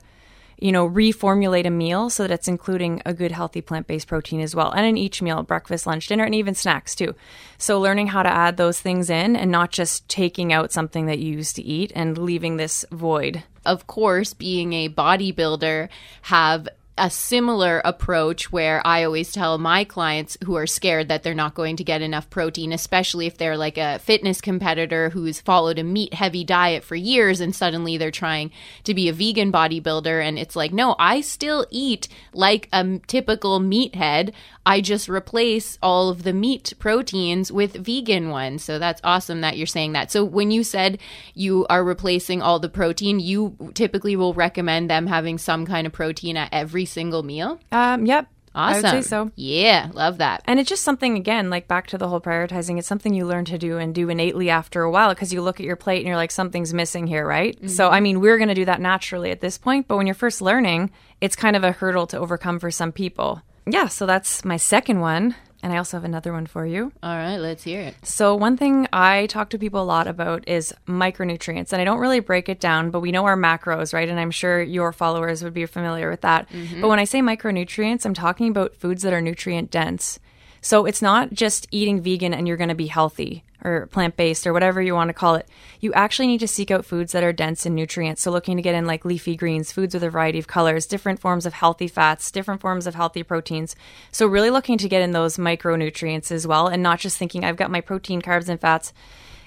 you 0.60 0.70
know, 0.70 0.88
reformulate 0.88 1.66
a 1.66 1.70
meal 1.70 2.08
so 2.08 2.22
that 2.22 2.32
it's 2.32 2.46
including 2.46 3.02
a 3.04 3.12
good, 3.12 3.32
healthy 3.32 3.60
plant 3.60 3.88
based 3.88 4.06
protein 4.06 4.40
as 4.40 4.54
well. 4.54 4.70
And 4.70 4.86
in 4.86 4.96
each 4.96 5.20
meal, 5.22 5.42
breakfast, 5.42 5.88
lunch, 5.88 6.06
dinner, 6.06 6.22
and 6.22 6.36
even 6.36 6.54
snacks 6.54 6.94
too. 6.94 7.16
So, 7.58 7.80
learning 7.80 8.06
how 8.06 8.22
to 8.22 8.32
add 8.32 8.58
those 8.58 8.80
things 8.80 9.10
in 9.10 9.34
and 9.34 9.50
not 9.50 9.72
just 9.72 10.08
taking 10.08 10.52
out 10.52 10.70
something 10.70 11.06
that 11.06 11.18
you 11.18 11.32
used 11.32 11.56
to 11.56 11.64
eat 11.64 11.90
and 11.96 12.16
leaving 12.16 12.58
this 12.58 12.84
void. 12.92 13.42
Of 13.64 13.88
course, 13.88 14.34
being 14.34 14.72
a 14.72 14.88
bodybuilder, 14.88 15.88
have 16.22 16.68
a 16.98 17.10
similar 17.10 17.82
approach 17.84 18.50
where 18.50 18.80
I 18.86 19.04
always 19.04 19.32
tell 19.32 19.58
my 19.58 19.84
clients 19.84 20.38
who 20.44 20.54
are 20.54 20.66
scared 20.66 21.08
that 21.08 21.22
they're 21.22 21.34
not 21.34 21.54
going 21.54 21.76
to 21.76 21.84
get 21.84 22.00
enough 22.00 22.30
protein, 22.30 22.72
especially 22.72 23.26
if 23.26 23.36
they're 23.36 23.56
like 23.56 23.76
a 23.76 23.98
fitness 23.98 24.40
competitor 24.40 25.10
who's 25.10 25.40
followed 25.40 25.78
a 25.78 25.84
meat 25.84 26.14
heavy 26.14 26.44
diet 26.44 26.84
for 26.84 26.96
years 26.96 27.40
and 27.40 27.54
suddenly 27.54 27.98
they're 27.98 28.10
trying 28.10 28.50
to 28.84 28.94
be 28.94 29.08
a 29.08 29.12
vegan 29.12 29.52
bodybuilder. 29.52 30.22
And 30.26 30.38
it's 30.38 30.56
like, 30.56 30.72
no, 30.72 30.96
I 30.98 31.20
still 31.20 31.66
eat 31.70 32.08
like 32.32 32.68
a 32.72 32.98
typical 33.06 33.60
meathead. 33.60 34.32
I 34.64 34.80
just 34.80 35.08
replace 35.08 35.78
all 35.82 36.08
of 36.08 36.24
the 36.24 36.32
meat 36.32 36.72
proteins 36.78 37.52
with 37.52 37.74
vegan 37.74 38.30
ones. 38.30 38.64
So 38.64 38.78
that's 38.78 39.00
awesome 39.04 39.42
that 39.42 39.56
you're 39.56 39.66
saying 39.66 39.92
that. 39.92 40.10
So 40.10 40.24
when 40.24 40.50
you 40.50 40.64
said 40.64 40.98
you 41.34 41.66
are 41.68 41.84
replacing 41.84 42.42
all 42.42 42.58
the 42.58 42.68
protein, 42.68 43.20
you 43.20 43.56
typically 43.74 44.16
will 44.16 44.34
recommend 44.34 44.90
them 44.90 45.06
having 45.06 45.38
some 45.38 45.66
kind 45.66 45.86
of 45.86 45.92
protein 45.92 46.36
at 46.36 46.48
every 46.52 46.85
single 46.86 47.22
meal? 47.22 47.60
Um, 47.70 48.06
yep. 48.06 48.28
Awesome. 48.56 48.86
I 48.86 48.94
would 48.94 49.04
say 49.04 49.08
so. 49.08 49.30
Yeah, 49.36 49.90
love 49.92 50.16
that. 50.18 50.42
And 50.46 50.58
it's 50.58 50.70
just 50.70 50.82
something, 50.82 51.16
again, 51.16 51.50
like 51.50 51.68
back 51.68 51.88
to 51.88 51.98
the 51.98 52.08
whole 52.08 52.22
prioritizing, 52.22 52.78
it's 52.78 52.88
something 52.88 53.12
you 53.12 53.26
learn 53.26 53.44
to 53.46 53.58
do 53.58 53.76
and 53.76 53.94
do 53.94 54.08
innately 54.08 54.48
after 54.48 54.80
a 54.82 54.90
while 54.90 55.10
because 55.10 55.30
you 55.30 55.42
look 55.42 55.60
at 55.60 55.66
your 55.66 55.76
plate 55.76 55.98
and 55.98 56.06
you're 56.06 56.16
like, 56.16 56.30
something's 56.30 56.72
missing 56.72 57.06
here, 57.06 57.26
right? 57.26 57.54
Mm-hmm. 57.54 57.68
So, 57.68 57.90
I 57.90 58.00
mean, 58.00 58.20
we're 58.20 58.38
going 58.38 58.48
to 58.48 58.54
do 58.54 58.64
that 58.64 58.80
naturally 58.80 59.30
at 59.30 59.42
this 59.42 59.58
point, 59.58 59.86
but 59.86 59.98
when 59.98 60.06
you're 60.06 60.14
first 60.14 60.40
learning, 60.40 60.90
it's 61.20 61.36
kind 61.36 61.54
of 61.54 61.64
a 61.64 61.72
hurdle 61.72 62.06
to 62.06 62.18
overcome 62.18 62.58
for 62.58 62.70
some 62.70 62.92
people. 62.92 63.42
Yeah, 63.66 63.88
so 63.88 64.06
that's 64.06 64.42
my 64.42 64.56
second 64.56 65.00
one. 65.00 65.34
And 65.62 65.72
I 65.72 65.78
also 65.78 65.96
have 65.96 66.04
another 66.04 66.32
one 66.32 66.46
for 66.46 66.66
you. 66.66 66.92
All 67.02 67.16
right, 67.16 67.38
let's 67.38 67.64
hear 67.64 67.80
it. 67.80 67.94
So, 68.02 68.34
one 68.34 68.56
thing 68.56 68.86
I 68.92 69.26
talk 69.26 69.50
to 69.50 69.58
people 69.58 69.82
a 69.82 69.84
lot 69.84 70.06
about 70.06 70.46
is 70.48 70.75
micronutrients. 70.86 71.72
And 71.72 71.80
I 71.80 71.84
don't 71.84 71.98
really 71.98 72.20
break 72.20 72.48
it 72.48 72.60
down, 72.60 72.90
but 72.90 73.00
we 73.00 73.10
know 73.10 73.25
our 73.25 73.36
macros, 73.36 73.92
right? 73.94 74.08
And 74.08 74.20
I'm 74.20 74.30
sure 74.30 74.62
your 74.62 74.92
followers 74.92 75.42
would 75.42 75.54
be 75.54 75.66
familiar 75.66 76.10
with 76.10 76.20
that. 76.20 76.48
Mm-hmm. 76.50 76.80
But 76.80 76.88
when 76.88 76.98
I 76.98 77.04
say 77.04 77.20
micronutrients, 77.20 78.04
I'm 78.04 78.14
talking 78.14 78.48
about 78.48 78.76
foods 78.76 79.02
that 79.02 79.12
are 79.12 79.20
nutrient 79.20 79.70
dense. 79.70 80.18
So 80.60 80.84
it's 80.84 81.00
not 81.00 81.32
just 81.32 81.66
eating 81.70 82.00
vegan 82.02 82.34
and 82.34 82.48
you're 82.48 82.56
going 82.56 82.68
to 82.70 82.75
be 82.75 82.88
healthy 82.88 83.44
or 83.66 83.87
plant 83.87 84.16
based 84.16 84.46
or 84.46 84.52
whatever 84.52 84.80
you 84.80 84.94
want 84.94 85.08
to 85.08 85.14
call 85.14 85.35
it. 85.35 85.49
You 85.80 85.92
actually 85.92 86.28
need 86.28 86.40
to 86.40 86.49
seek 86.49 86.70
out 86.70 86.87
foods 86.87 87.12
that 87.12 87.25
are 87.25 87.32
dense 87.32 87.66
in 87.66 87.75
nutrients. 87.75 88.23
So 88.23 88.30
looking 88.30 88.56
to 88.56 88.62
get 88.62 88.75
in 88.75 88.87
like 88.87 89.04
leafy 89.04 89.37
greens, 89.37 89.73
foods 89.73 89.92
with 89.92 90.04
a 90.04 90.11
variety 90.11 90.38
of 90.38 90.46
colors, 90.46 90.87
different 90.87 91.20
forms 91.20 91.44
of 91.44 91.52
healthy 91.52 91.88
fats, 91.88 92.30
different 92.30 92.61
forms 92.61 92.87
of 92.87 92.94
healthy 92.94 93.23
proteins. 93.23 93.75
So 94.12 94.26
really 94.26 94.50
looking 94.50 94.78
to 94.78 94.88
get 94.88 95.02
in 95.02 95.11
those 95.11 95.37
micronutrients 95.37 96.30
as 96.30 96.46
well 96.46 96.68
and 96.68 96.82
not 96.82 97.00
just 97.00 97.18
thinking 97.18 97.44
I've 97.44 97.56
got 97.56 97.70
my 97.70 97.80
protein, 97.80 98.23
carbs, 98.23 98.49
and 98.49 98.61
fats 98.61 98.92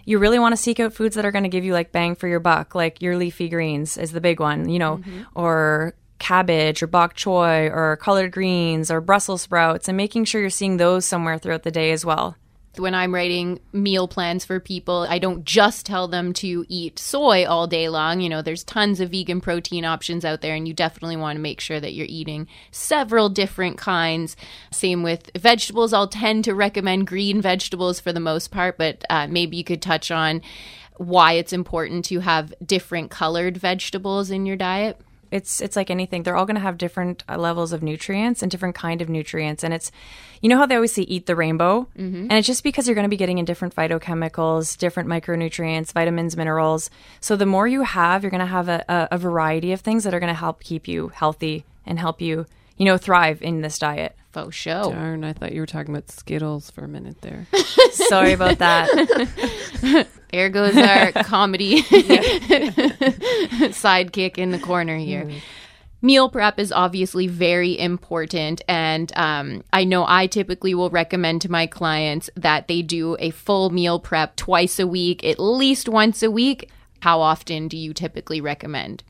you 0.05 0.17
really 0.17 0.39
want 0.39 0.53
to 0.53 0.57
seek 0.57 0.79
out 0.79 0.91
foods 0.91 1.15
that 1.15 1.25
are 1.25 1.31
going 1.31 1.43
to 1.43 1.49
give 1.49 1.63
you 1.63 1.73
like 1.73 1.91
bang 1.91 2.15
for 2.15 2.27
your 2.27 2.39
buck, 2.39 2.73
like 2.73 2.99
your 2.99 3.15
leafy 3.15 3.47
greens 3.47 3.95
is 3.95 4.11
the 4.11 4.21
big 4.21 4.39
one, 4.39 4.67
you 4.67 4.79
know, 4.79 4.97
mm-hmm. 4.97 5.21
or 5.35 5.93
cabbage 6.19 6.83
or 6.83 6.87
bok 6.87 7.15
choy 7.15 7.69
or 7.69 7.97
collard 7.97 8.31
greens 8.31 8.91
or 8.91 9.01
Brussels 9.01 9.43
sprouts 9.43 9.87
and 9.87 9.95
making 9.95 10.25
sure 10.25 10.41
you're 10.41 10.49
seeing 10.49 10.77
those 10.77 11.05
somewhere 11.05 11.37
throughout 11.37 11.63
the 11.63 11.71
day 11.71 11.91
as 11.91 12.05
well. 12.05 12.35
When 12.77 12.95
I'm 12.95 13.13
writing 13.13 13.59
meal 13.73 14.07
plans 14.07 14.45
for 14.45 14.59
people, 14.59 15.05
I 15.09 15.19
don't 15.19 15.43
just 15.43 15.85
tell 15.85 16.07
them 16.07 16.33
to 16.33 16.65
eat 16.69 16.99
soy 16.99 17.45
all 17.45 17.67
day 17.67 17.89
long. 17.89 18.21
You 18.21 18.29
know, 18.29 18.41
there's 18.41 18.63
tons 18.63 18.99
of 18.99 19.09
vegan 19.09 19.41
protein 19.41 19.85
options 19.85 20.23
out 20.23 20.41
there, 20.41 20.55
and 20.55 20.67
you 20.67 20.73
definitely 20.73 21.17
want 21.17 21.37
to 21.37 21.41
make 21.41 21.59
sure 21.59 21.79
that 21.79 21.93
you're 21.93 22.05
eating 22.07 22.47
several 22.71 23.27
different 23.27 23.77
kinds. 23.77 24.37
Same 24.71 25.03
with 25.03 25.31
vegetables. 25.37 25.93
I'll 25.93 26.07
tend 26.07 26.45
to 26.45 26.53
recommend 26.53 27.07
green 27.07 27.41
vegetables 27.41 27.99
for 27.99 28.13
the 28.13 28.19
most 28.19 28.51
part, 28.51 28.77
but 28.77 29.03
uh, 29.09 29.27
maybe 29.27 29.57
you 29.57 29.63
could 29.63 29.81
touch 29.81 30.11
on 30.11 30.41
why 30.97 31.33
it's 31.33 31.53
important 31.53 32.05
to 32.05 32.19
have 32.19 32.53
different 32.63 33.09
colored 33.09 33.57
vegetables 33.57 34.29
in 34.29 34.45
your 34.45 34.57
diet 34.57 34.99
it's 35.31 35.61
it's 35.61 35.75
like 35.75 35.89
anything. 35.89 36.23
They're 36.23 36.35
all 36.35 36.45
going 36.45 36.55
to 36.55 36.61
have 36.61 36.77
different 36.77 37.23
uh, 37.29 37.37
levels 37.37 37.73
of 37.73 37.83
nutrients 37.83 38.41
and 38.41 38.51
different 38.51 38.75
kind 38.75 39.01
of 39.01 39.09
nutrients. 39.09 39.63
And 39.63 39.73
it's 39.73 39.91
you 40.41 40.49
know 40.49 40.57
how 40.57 40.65
they 40.65 40.75
always 40.75 40.93
say 40.93 41.03
eat 41.03 41.25
the 41.25 41.35
rainbow? 41.35 41.87
Mm-hmm. 41.97 42.27
and 42.29 42.33
it's 42.33 42.47
just 42.47 42.63
because 42.63 42.87
you're 42.87 42.95
going 42.95 43.05
to 43.05 43.09
be 43.09 43.17
getting 43.17 43.37
in 43.37 43.45
different 43.45 43.75
phytochemicals 43.75 44.77
different 44.77 45.09
micronutrients 45.09 45.91
vitamins 45.91 46.35
minerals. 46.37 46.89
So 47.19 47.35
the 47.35 47.45
more 47.45 47.67
you 47.67 47.83
have 47.83 48.23
you're 48.23 48.31
going 48.31 48.39
to 48.39 48.45
have 48.45 48.69
a, 48.69 48.83
a, 48.87 49.07
a 49.11 49.17
variety 49.17 49.71
of 49.71 49.81
things 49.81 50.03
that 50.03 50.13
are 50.13 50.19
going 50.19 50.33
to 50.33 50.39
help 50.39 50.63
keep 50.63 50.87
you 50.87 51.09
healthy 51.09 51.65
and 51.85 51.99
help 51.99 52.21
you 52.21 52.45
you 52.77 52.85
know 52.85 52.97
thrive 52.97 53.41
in 53.41 53.61
this 53.61 53.77
diet 53.79 54.15
faux 54.31 54.55
show 54.55 54.91
darn 54.91 55.23
i 55.23 55.33
thought 55.33 55.53
you 55.53 55.61
were 55.61 55.65
talking 55.65 55.93
about 55.93 56.09
skittles 56.09 56.69
for 56.69 56.83
a 56.83 56.87
minute 56.87 57.19
there 57.21 57.47
sorry 57.91 58.33
about 58.33 58.57
that 58.59 60.07
there 60.31 60.49
goes 60.49 60.77
our 60.77 61.11
comedy 61.23 61.81
sidekick 63.71 64.37
in 64.37 64.51
the 64.51 64.59
corner 64.59 64.97
here. 64.97 65.25
Mm. 65.25 65.41
Meal 66.01 66.29
prep 66.29 66.59
is 66.59 66.71
obviously 66.71 67.27
very 67.27 67.77
important, 67.77 68.61
and 68.69 69.11
um, 69.17 69.63
I 69.73 69.83
know 69.83 70.05
I 70.07 70.27
typically 70.27 70.73
will 70.73 70.89
recommend 70.89 71.41
to 71.41 71.51
my 71.51 71.67
clients 71.67 72.29
that 72.37 72.69
they 72.69 72.81
do 72.81 73.17
a 73.19 73.31
full 73.31 73.69
meal 73.69 73.99
prep 73.99 74.37
twice 74.37 74.79
a 74.79 74.87
week, 74.87 75.25
at 75.25 75.39
least 75.39 75.89
once 75.89 76.23
a 76.23 76.31
week. 76.31 76.69
How 77.01 77.19
often 77.19 77.67
do 77.67 77.77
you 77.77 77.93
typically 77.93 78.39
recommend? 78.39 79.03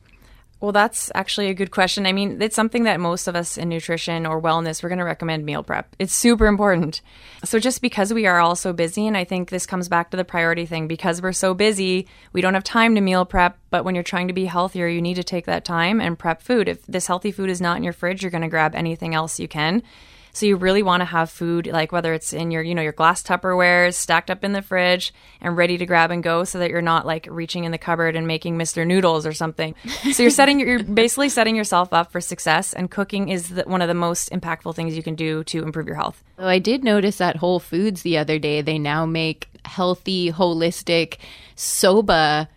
Well, 0.60 0.72
that's 0.72 1.10
actually 1.14 1.48
a 1.48 1.54
good 1.54 1.70
question. 1.70 2.04
I 2.04 2.12
mean, 2.12 2.42
it's 2.42 2.54
something 2.54 2.84
that 2.84 3.00
most 3.00 3.26
of 3.26 3.34
us 3.34 3.56
in 3.56 3.70
nutrition 3.70 4.26
or 4.26 4.42
wellness, 4.42 4.82
we're 4.82 4.90
going 4.90 4.98
to 4.98 5.04
recommend 5.04 5.46
meal 5.46 5.62
prep. 5.62 5.96
It's 5.98 6.14
super 6.14 6.46
important. 6.46 7.00
So, 7.44 7.58
just 7.58 7.80
because 7.80 8.12
we 8.12 8.26
are 8.26 8.38
all 8.40 8.54
so 8.54 8.74
busy, 8.74 9.06
and 9.06 9.16
I 9.16 9.24
think 9.24 9.48
this 9.48 9.64
comes 9.64 9.88
back 9.88 10.10
to 10.10 10.18
the 10.18 10.24
priority 10.24 10.66
thing, 10.66 10.86
because 10.86 11.22
we're 11.22 11.32
so 11.32 11.54
busy, 11.54 12.06
we 12.34 12.42
don't 12.42 12.52
have 12.52 12.64
time 12.64 12.94
to 12.94 13.00
meal 13.00 13.24
prep. 13.24 13.58
But 13.70 13.86
when 13.86 13.94
you're 13.94 14.04
trying 14.04 14.28
to 14.28 14.34
be 14.34 14.44
healthier, 14.44 14.86
you 14.86 15.00
need 15.00 15.14
to 15.14 15.24
take 15.24 15.46
that 15.46 15.64
time 15.64 15.98
and 15.98 16.18
prep 16.18 16.42
food. 16.42 16.68
If 16.68 16.84
this 16.86 17.06
healthy 17.06 17.32
food 17.32 17.48
is 17.48 17.62
not 17.62 17.78
in 17.78 17.82
your 17.82 17.94
fridge, 17.94 18.22
you're 18.22 18.30
going 18.30 18.42
to 18.42 18.48
grab 18.48 18.74
anything 18.74 19.14
else 19.14 19.40
you 19.40 19.48
can. 19.48 19.82
So 20.32 20.46
you 20.46 20.56
really 20.56 20.82
want 20.82 21.00
to 21.00 21.04
have 21.04 21.30
food 21.30 21.66
like 21.66 21.92
whether 21.92 22.14
it's 22.14 22.32
in 22.32 22.50
your, 22.50 22.62
you 22.62 22.74
know, 22.74 22.82
your 22.82 22.92
glass 22.92 23.22
Tupperwares 23.22 23.94
stacked 23.94 24.30
up 24.30 24.44
in 24.44 24.52
the 24.52 24.62
fridge 24.62 25.12
and 25.40 25.56
ready 25.56 25.78
to 25.78 25.86
grab 25.86 26.10
and 26.10 26.22
go 26.22 26.44
so 26.44 26.58
that 26.58 26.70
you're 26.70 26.82
not 26.82 27.06
like 27.06 27.26
reaching 27.30 27.64
in 27.64 27.72
the 27.72 27.78
cupboard 27.78 28.16
and 28.16 28.26
making 28.26 28.56
Mr. 28.56 28.86
Noodles 28.86 29.26
or 29.26 29.32
something. 29.32 29.74
So 30.10 30.22
you're 30.24 30.30
setting 30.30 30.58
you're 30.60 30.82
basically 30.82 31.28
setting 31.28 31.54
yourself 31.54 31.92
up 31.92 32.10
for 32.10 32.20
success 32.20 32.72
and 32.72 32.90
cooking 32.90 33.28
is 33.28 33.50
the, 33.50 33.62
one 33.62 33.80
of 33.80 33.88
the 33.88 33.94
most 33.94 34.30
impactful 34.30 34.74
things 34.74 34.96
you 34.96 35.02
can 35.02 35.14
do 35.14 35.44
to 35.44 35.62
improve 35.62 35.86
your 35.86 35.96
health. 35.96 36.22
So 36.36 36.46
I 36.46 36.58
did 36.58 36.82
notice 36.82 37.20
at 37.20 37.36
Whole 37.36 37.60
Foods 37.60 38.02
the 38.02 38.18
other 38.18 38.38
day 38.38 38.60
they 38.60 38.78
now 38.78 39.06
make 39.06 39.48
healthy, 39.64 40.32
holistic 40.32 41.18
soba 41.54 42.48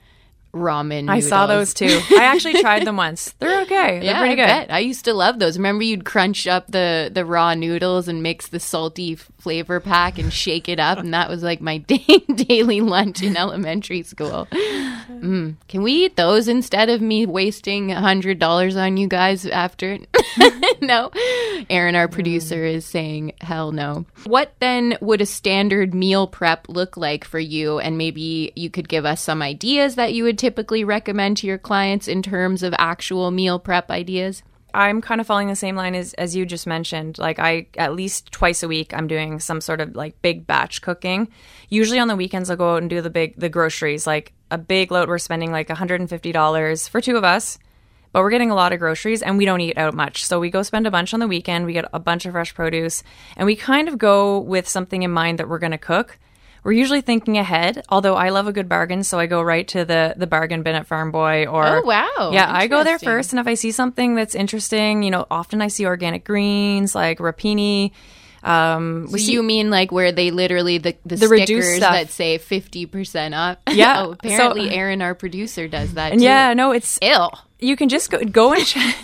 ramen. 0.53 1.10
I 1.10 1.19
saw 1.19 1.48
those 1.48 1.74
too. 1.74 2.00
I 2.12 2.24
actually 2.24 2.53
tried 2.62 2.86
them 2.86 2.95
once. 2.98 3.33
They're 3.39 3.62
okay. 3.63 4.00
They're 4.00 4.03
Yeah, 4.03 4.19
pretty 4.19 4.33
I 4.33 4.36
good. 4.36 4.45
bet. 4.67 4.72
I 4.72 4.79
used 4.79 5.05
to 5.05 5.13
love 5.13 5.39
those. 5.39 5.57
Remember, 5.57 5.83
you'd 5.83 6.05
crunch 6.05 6.45
up 6.48 6.67
the 6.72 7.10
the 7.13 7.25
raw 7.25 7.53
noodles 7.55 8.07
and 8.07 8.22
mix 8.24 8.48
the 8.48 8.60
salty 8.60 9.15
flavor 9.15 9.79
pack 9.79 10.17
and 10.19 10.31
shake 10.31 10.69
it 10.69 10.79
up, 10.79 10.98
and 11.00 11.13
that 11.13 11.29
was 11.29 11.43
like 11.43 11.60
my 11.62 11.77
day, 11.93 12.05
daily 12.36 12.81
lunch 12.81 13.22
in 13.24 13.36
elementary 13.36 14.03
school. 14.03 14.48
Mm. 14.51 15.55
Can 15.67 15.81
we 15.83 16.05
eat 16.05 16.15
those 16.15 16.48
instead 16.48 16.89
of 16.89 17.01
me 17.01 17.25
wasting 17.25 17.91
a 17.91 18.00
hundred 18.01 18.39
dollars 18.39 18.75
on 18.75 18.98
you 18.98 19.07
guys 19.07 19.45
after? 19.45 19.98
no, 20.81 21.12
Aaron, 21.69 21.95
our 21.95 22.07
producer, 22.07 22.63
is 22.63 22.86
saying 22.86 23.33
hell 23.41 23.72
no. 23.72 24.05
What 24.25 24.53
then 24.60 24.98
would 25.01 25.22
a 25.22 25.25
standard 25.25 25.93
meal 25.93 26.27
prep 26.27 26.67
look 26.69 26.95
like 26.98 27.24
for 27.25 27.39
you? 27.39 27.79
And 27.79 27.98
maybe 27.98 28.51
you 28.55 28.69
could 28.69 28.88
give 28.89 29.05
us 29.05 29.22
some 29.22 29.41
ideas 29.41 29.95
that 29.95 30.13
you 30.13 30.24
would 30.24 30.38
typically 30.43 30.83
recommend 30.83 31.38
to 31.38 31.47
your 31.47 31.57
clients 31.57 32.05
in 32.05 32.21
terms 32.21 32.63
of 32.63 32.75
actual 32.77 33.31
meal 33.31 33.57
prep 33.57 33.89
ideas. 33.89 34.43
I'm 34.73 35.00
kind 35.00 35.21
of 35.21 35.27
following 35.27 35.47
the 35.47 35.55
same 35.55 35.77
line 35.77 35.95
as, 35.95 36.13
as 36.15 36.35
you 36.35 36.45
just 36.45 36.67
mentioned. 36.67 37.17
Like 37.17 37.39
I 37.39 37.67
at 37.77 37.95
least 37.95 38.29
twice 38.33 38.62
a 38.62 38.67
week 38.67 38.93
I'm 38.93 39.07
doing 39.07 39.39
some 39.39 39.62
sort 39.62 39.79
of 39.79 39.95
like 39.95 40.21
big 40.21 40.45
batch 40.45 40.81
cooking. 40.81 41.29
Usually 41.69 41.97
on 41.97 42.09
the 42.09 42.17
weekends 42.17 42.50
I'll 42.50 42.57
go 42.57 42.73
out 42.73 42.81
and 42.81 42.89
do 42.89 43.00
the 43.00 43.09
big 43.09 43.39
the 43.39 43.47
groceries. 43.47 44.05
Like 44.05 44.33
a 44.51 44.57
big 44.57 44.91
load 44.91 45.07
we're 45.07 45.17
spending 45.17 45.53
like 45.53 45.69
$150 45.69 46.89
for 46.89 47.00
two 47.00 47.15
of 47.15 47.23
us. 47.23 47.57
But 48.12 48.21
we're 48.21 48.29
getting 48.29 48.51
a 48.51 48.55
lot 48.55 48.73
of 48.73 48.79
groceries 48.79 49.21
and 49.21 49.38
we 49.38 49.45
don't 49.45 49.62
eat 49.62 49.77
out 49.77 49.93
much. 49.93 50.25
So 50.25 50.41
we 50.41 50.50
go 50.50 50.62
spend 50.62 50.85
a 50.85 50.91
bunch 50.91 51.13
on 51.13 51.21
the 51.21 51.27
weekend, 51.29 51.65
we 51.65 51.71
get 51.71 51.85
a 51.93 52.01
bunch 52.01 52.25
of 52.25 52.33
fresh 52.33 52.53
produce, 52.53 53.01
and 53.38 53.45
we 53.45 53.55
kind 53.55 53.88
of 53.88 53.97
go 53.97 54.39
with 54.39 54.67
something 54.67 55.03
in 55.03 55.12
mind 55.12 55.39
that 55.39 55.47
we're 55.47 55.57
going 55.57 55.71
to 55.71 55.77
cook. 55.77 56.19
We're 56.63 56.72
usually 56.74 57.01
thinking 57.01 57.38
ahead, 57.38 57.84
although 57.89 58.15
I 58.15 58.29
love 58.29 58.48
a 58.48 58.53
good 58.53 58.70
bargain, 58.70 59.03
so 59.03 59.20
I 59.20 59.25
go 59.25 59.41
right 59.41 59.67
to 59.70 59.84
the 59.86 60.13
the 60.15 60.27
bargain 60.27 60.63
bin 60.63 60.75
at 60.75 60.88
Farm 60.88 61.12
Boy 61.12 61.46
or 61.46 61.65
Oh, 61.67 61.82
wow. 61.84 62.32
Yeah, 62.34 62.48
I 62.50 62.67
go 62.67 62.84
there 62.84 63.00
first 63.00 63.34
and 63.34 63.39
if 63.39 63.48
I 63.48 63.55
see 63.55 63.72
something 63.72 64.15
that's 64.15 64.34
interesting, 64.36 65.03
you 65.03 65.12
know, 65.12 65.25
often 65.29 65.62
I 65.62 65.67
see 65.67 65.86
organic 65.86 66.24
greens 66.24 66.96
like 66.96 67.20
rapini. 67.20 67.91
Um, 68.43 69.08
So 69.10 69.17
see 69.17 69.34
you 69.34 69.43
mean 69.43 69.70
like 69.70 69.91
where 69.91 70.12
they 70.12 70.32
literally 70.32 70.77
the 70.77 70.96
the, 71.05 71.15
The 71.15 71.27
stickers 71.27 71.79
that 71.79 72.10
say 72.10 72.38
fifty 72.38 72.86
percent 72.86 73.34
off? 73.34 73.58
Yeah, 73.72 74.03
oh, 74.08 74.12
apparently 74.12 74.67
so- 74.70 74.75
Aaron, 74.75 75.01
our 75.01 75.15
producer, 75.15 75.67
does 75.67 75.93
that. 75.93 76.12
and 76.12 76.20
too. 76.20 76.25
yeah, 76.25 76.53
no, 76.53 76.72
it's 76.72 77.00
ill. 77.01 77.32
You 77.63 77.75
can 77.75 77.89
just 77.89 78.12
go 78.12 78.24
go 78.24 78.53
and 78.53 78.65
check. 78.65 78.96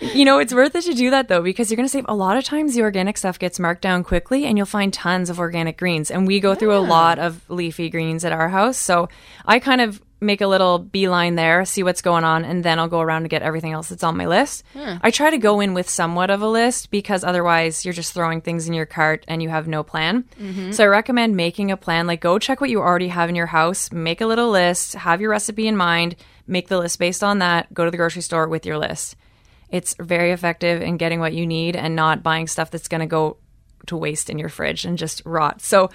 you 0.14 0.24
know, 0.24 0.38
it's 0.38 0.54
worth 0.54 0.74
it 0.74 0.82
to 0.82 0.94
do 0.94 1.10
that 1.10 1.28
though 1.28 1.42
because 1.42 1.70
you're 1.70 1.76
going 1.76 1.86
to 1.86 1.92
save 1.92 2.06
a 2.08 2.14
lot 2.14 2.36
of 2.36 2.44
times 2.44 2.74
the 2.74 2.82
organic 2.82 3.16
stuff 3.16 3.38
gets 3.38 3.58
marked 3.58 3.82
down 3.82 4.04
quickly 4.04 4.44
and 4.44 4.56
you'll 4.56 4.66
find 4.66 4.92
tons 4.92 5.30
of 5.30 5.38
organic 5.38 5.78
greens. 5.78 6.10
And 6.10 6.26
we 6.26 6.40
go 6.40 6.54
through 6.54 6.76
a 6.76 6.78
lot 6.78 7.18
of 7.18 7.48
leafy 7.48 7.90
greens 7.90 8.24
at 8.24 8.32
our 8.32 8.48
house. 8.48 8.76
So 8.76 9.08
I 9.46 9.58
kind 9.58 9.80
of 9.80 10.02
make 10.20 10.40
a 10.40 10.46
little 10.46 10.78
beeline 10.78 11.36
there, 11.36 11.64
see 11.64 11.82
what's 11.82 12.02
going 12.02 12.24
on, 12.24 12.44
and 12.44 12.64
then 12.64 12.78
I'll 12.78 12.88
go 12.88 13.00
around 13.00 13.22
and 13.22 13.30
get 13.30 13.42
everything 13.42 13.72
else 13.72 13.88
that's 13.88 14.02
on 14.02 14.16
my 14.16 14.26
list. 14.26 14.64
Hmm. 14.72 14.96
I 15.02 15.10
try 15.10 15.30
to 15.30 15.38
go 15.38 15.60
in 15.60 15.74
with 15.74 15.88
somewhat 15.88 16.30
of 16.30 16.42
a 16.42 16.48
list 16.48 16.90
because 16.90 17.22
otherwise 17.22 17.84
you're 17.84 17.94
just 17.94 18.12
throwing 18.12 18.40
things 18.40 18.66
in 18.66 18.74
your 18.74 18.86
cart 18.86 19.24
and 19.28 19.42
you 19.42 19.48
have 19.48 19.68
no 19.68 19.82
plan. 19.82 20.24
Mm-hmm. 20.40 20.72
So 20.72 20.84
I 20.84 20.88
recommend 20.88 21.36
making 21.36 21.70
a 21.70 21.76
plan. 21.76 22.06
Like 22.06 22.20
go 22.20 22.38
check 22.38 22.60
what 22.60 22.70
you 22.70 22.80
already 22.80 23.08
have 23.08 23.28
in 23.28 23.36
your 23.36 23.46
house, 23.46 23.92
make 23.92 24.20
a 24.20 24.26
little 24.26 24.50
list, 24.50 24.94
have 24.94 25.20
your 25.20 25.30
recipe 25.30 25.68
in 25.68 25.76
mind, 25.76 26.16
make 26.48 26.68
the 26.68 26.78
list 26.78 26.98
based 26.98 27.22
on 27.22 27.38
that, 27.38 27.72
go 27.72 27.84
to 27.84 27.90
the 27.90 27.96
grocery 27.96 28.22
store 28.22 28.48
with 28.48 28.66
your 28.66 28.78
list. 28.78 29.16
It's 29.70 29.94
very 30.00 30.32
effective 30.32 30.80
in 30.82 30.96
getting 30.96 31.20
what 31.20 31.34
you 31.34 31.46
need 31.46 31.76
and 31.76 31.94
not 31.94 32.22
buying 32.22 32.46
stuff 32.46 32.70
that's 32.70 32.88
going 32.88 33.00
to 33.00 33.06
go 33.06 33.36
to 33.86 33.96
waste 33.96 34.30
in 34.30 34.38
your 34.38 34.48
fridge 34.48 34.84
and 34.84 34.96
just 34.96 35.22
rot. 35.24 35.60
So 35.60 35.90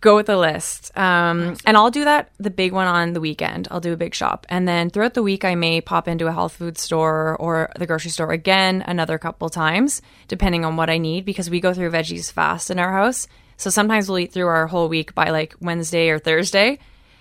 go 0.00 0.16
with 0.16 0.26
the 0.26 0.36
list. 0.36 0.96
Um, 0.96 1.56
and 1.66 1.76
I'll 1.76 1.90
do 1.90 2.04
that, 2.04 2.30
the 2.38 2.50
big 2.50 2.72
one 2.72 2.86
on 2.86 3.12
the 3.12 3.20
weekend. 3.20 3.68
I'll 3.70 3.80
do 3.80 3.92
a 3.92 3.98
big 3.98 4.14
shop. 4.14 4.46
And 4.48 4.66
then 4.66 4.90
throughout 4.90 5.14
the 5.14 5.22
week, 5.22 5.44
I 5.44 5.54
may 5.54 5.80
pop 5.80 6.08
into 6.08 6.26
a 6.26 6.32
health 6.32 6.54
food 6.54 6.78
store 6.78 7.36
or 7.36 7.70
the 7.78 7.86
grocery 7.86 8.10
store 8.10 8.32
again 8.32 8.82
another 8.86 9.18
couple 9.18 9.48
times, 9.50 10.00
depending 10.28 10.64
on 10.64 10.76
what 10.76 10.90
I 10.90 10.98
need, 10.98 11.24
because 11.24 11.50
we 11.50 11.60
go 11.60 11.74
through 11.74 11.90
veggies 11.90 12.32
fast 12.32 12.70
in 12.70 12.78
our 12.78 12.92
house. 12.92 13.26
So 13.56 13.68
sometimes 13.68 14.08
we'll 14.08 14.20
eat 14.20 14.32
through 14.32 14.46
our 14.46 14.66
whole 14.66 14.88
week 14.88 15.14
by 15.14 15.30
like 15.30 15.54
Wednesday 15.60 16.08
or 16.08 16.18
Thursday 16.18 16.78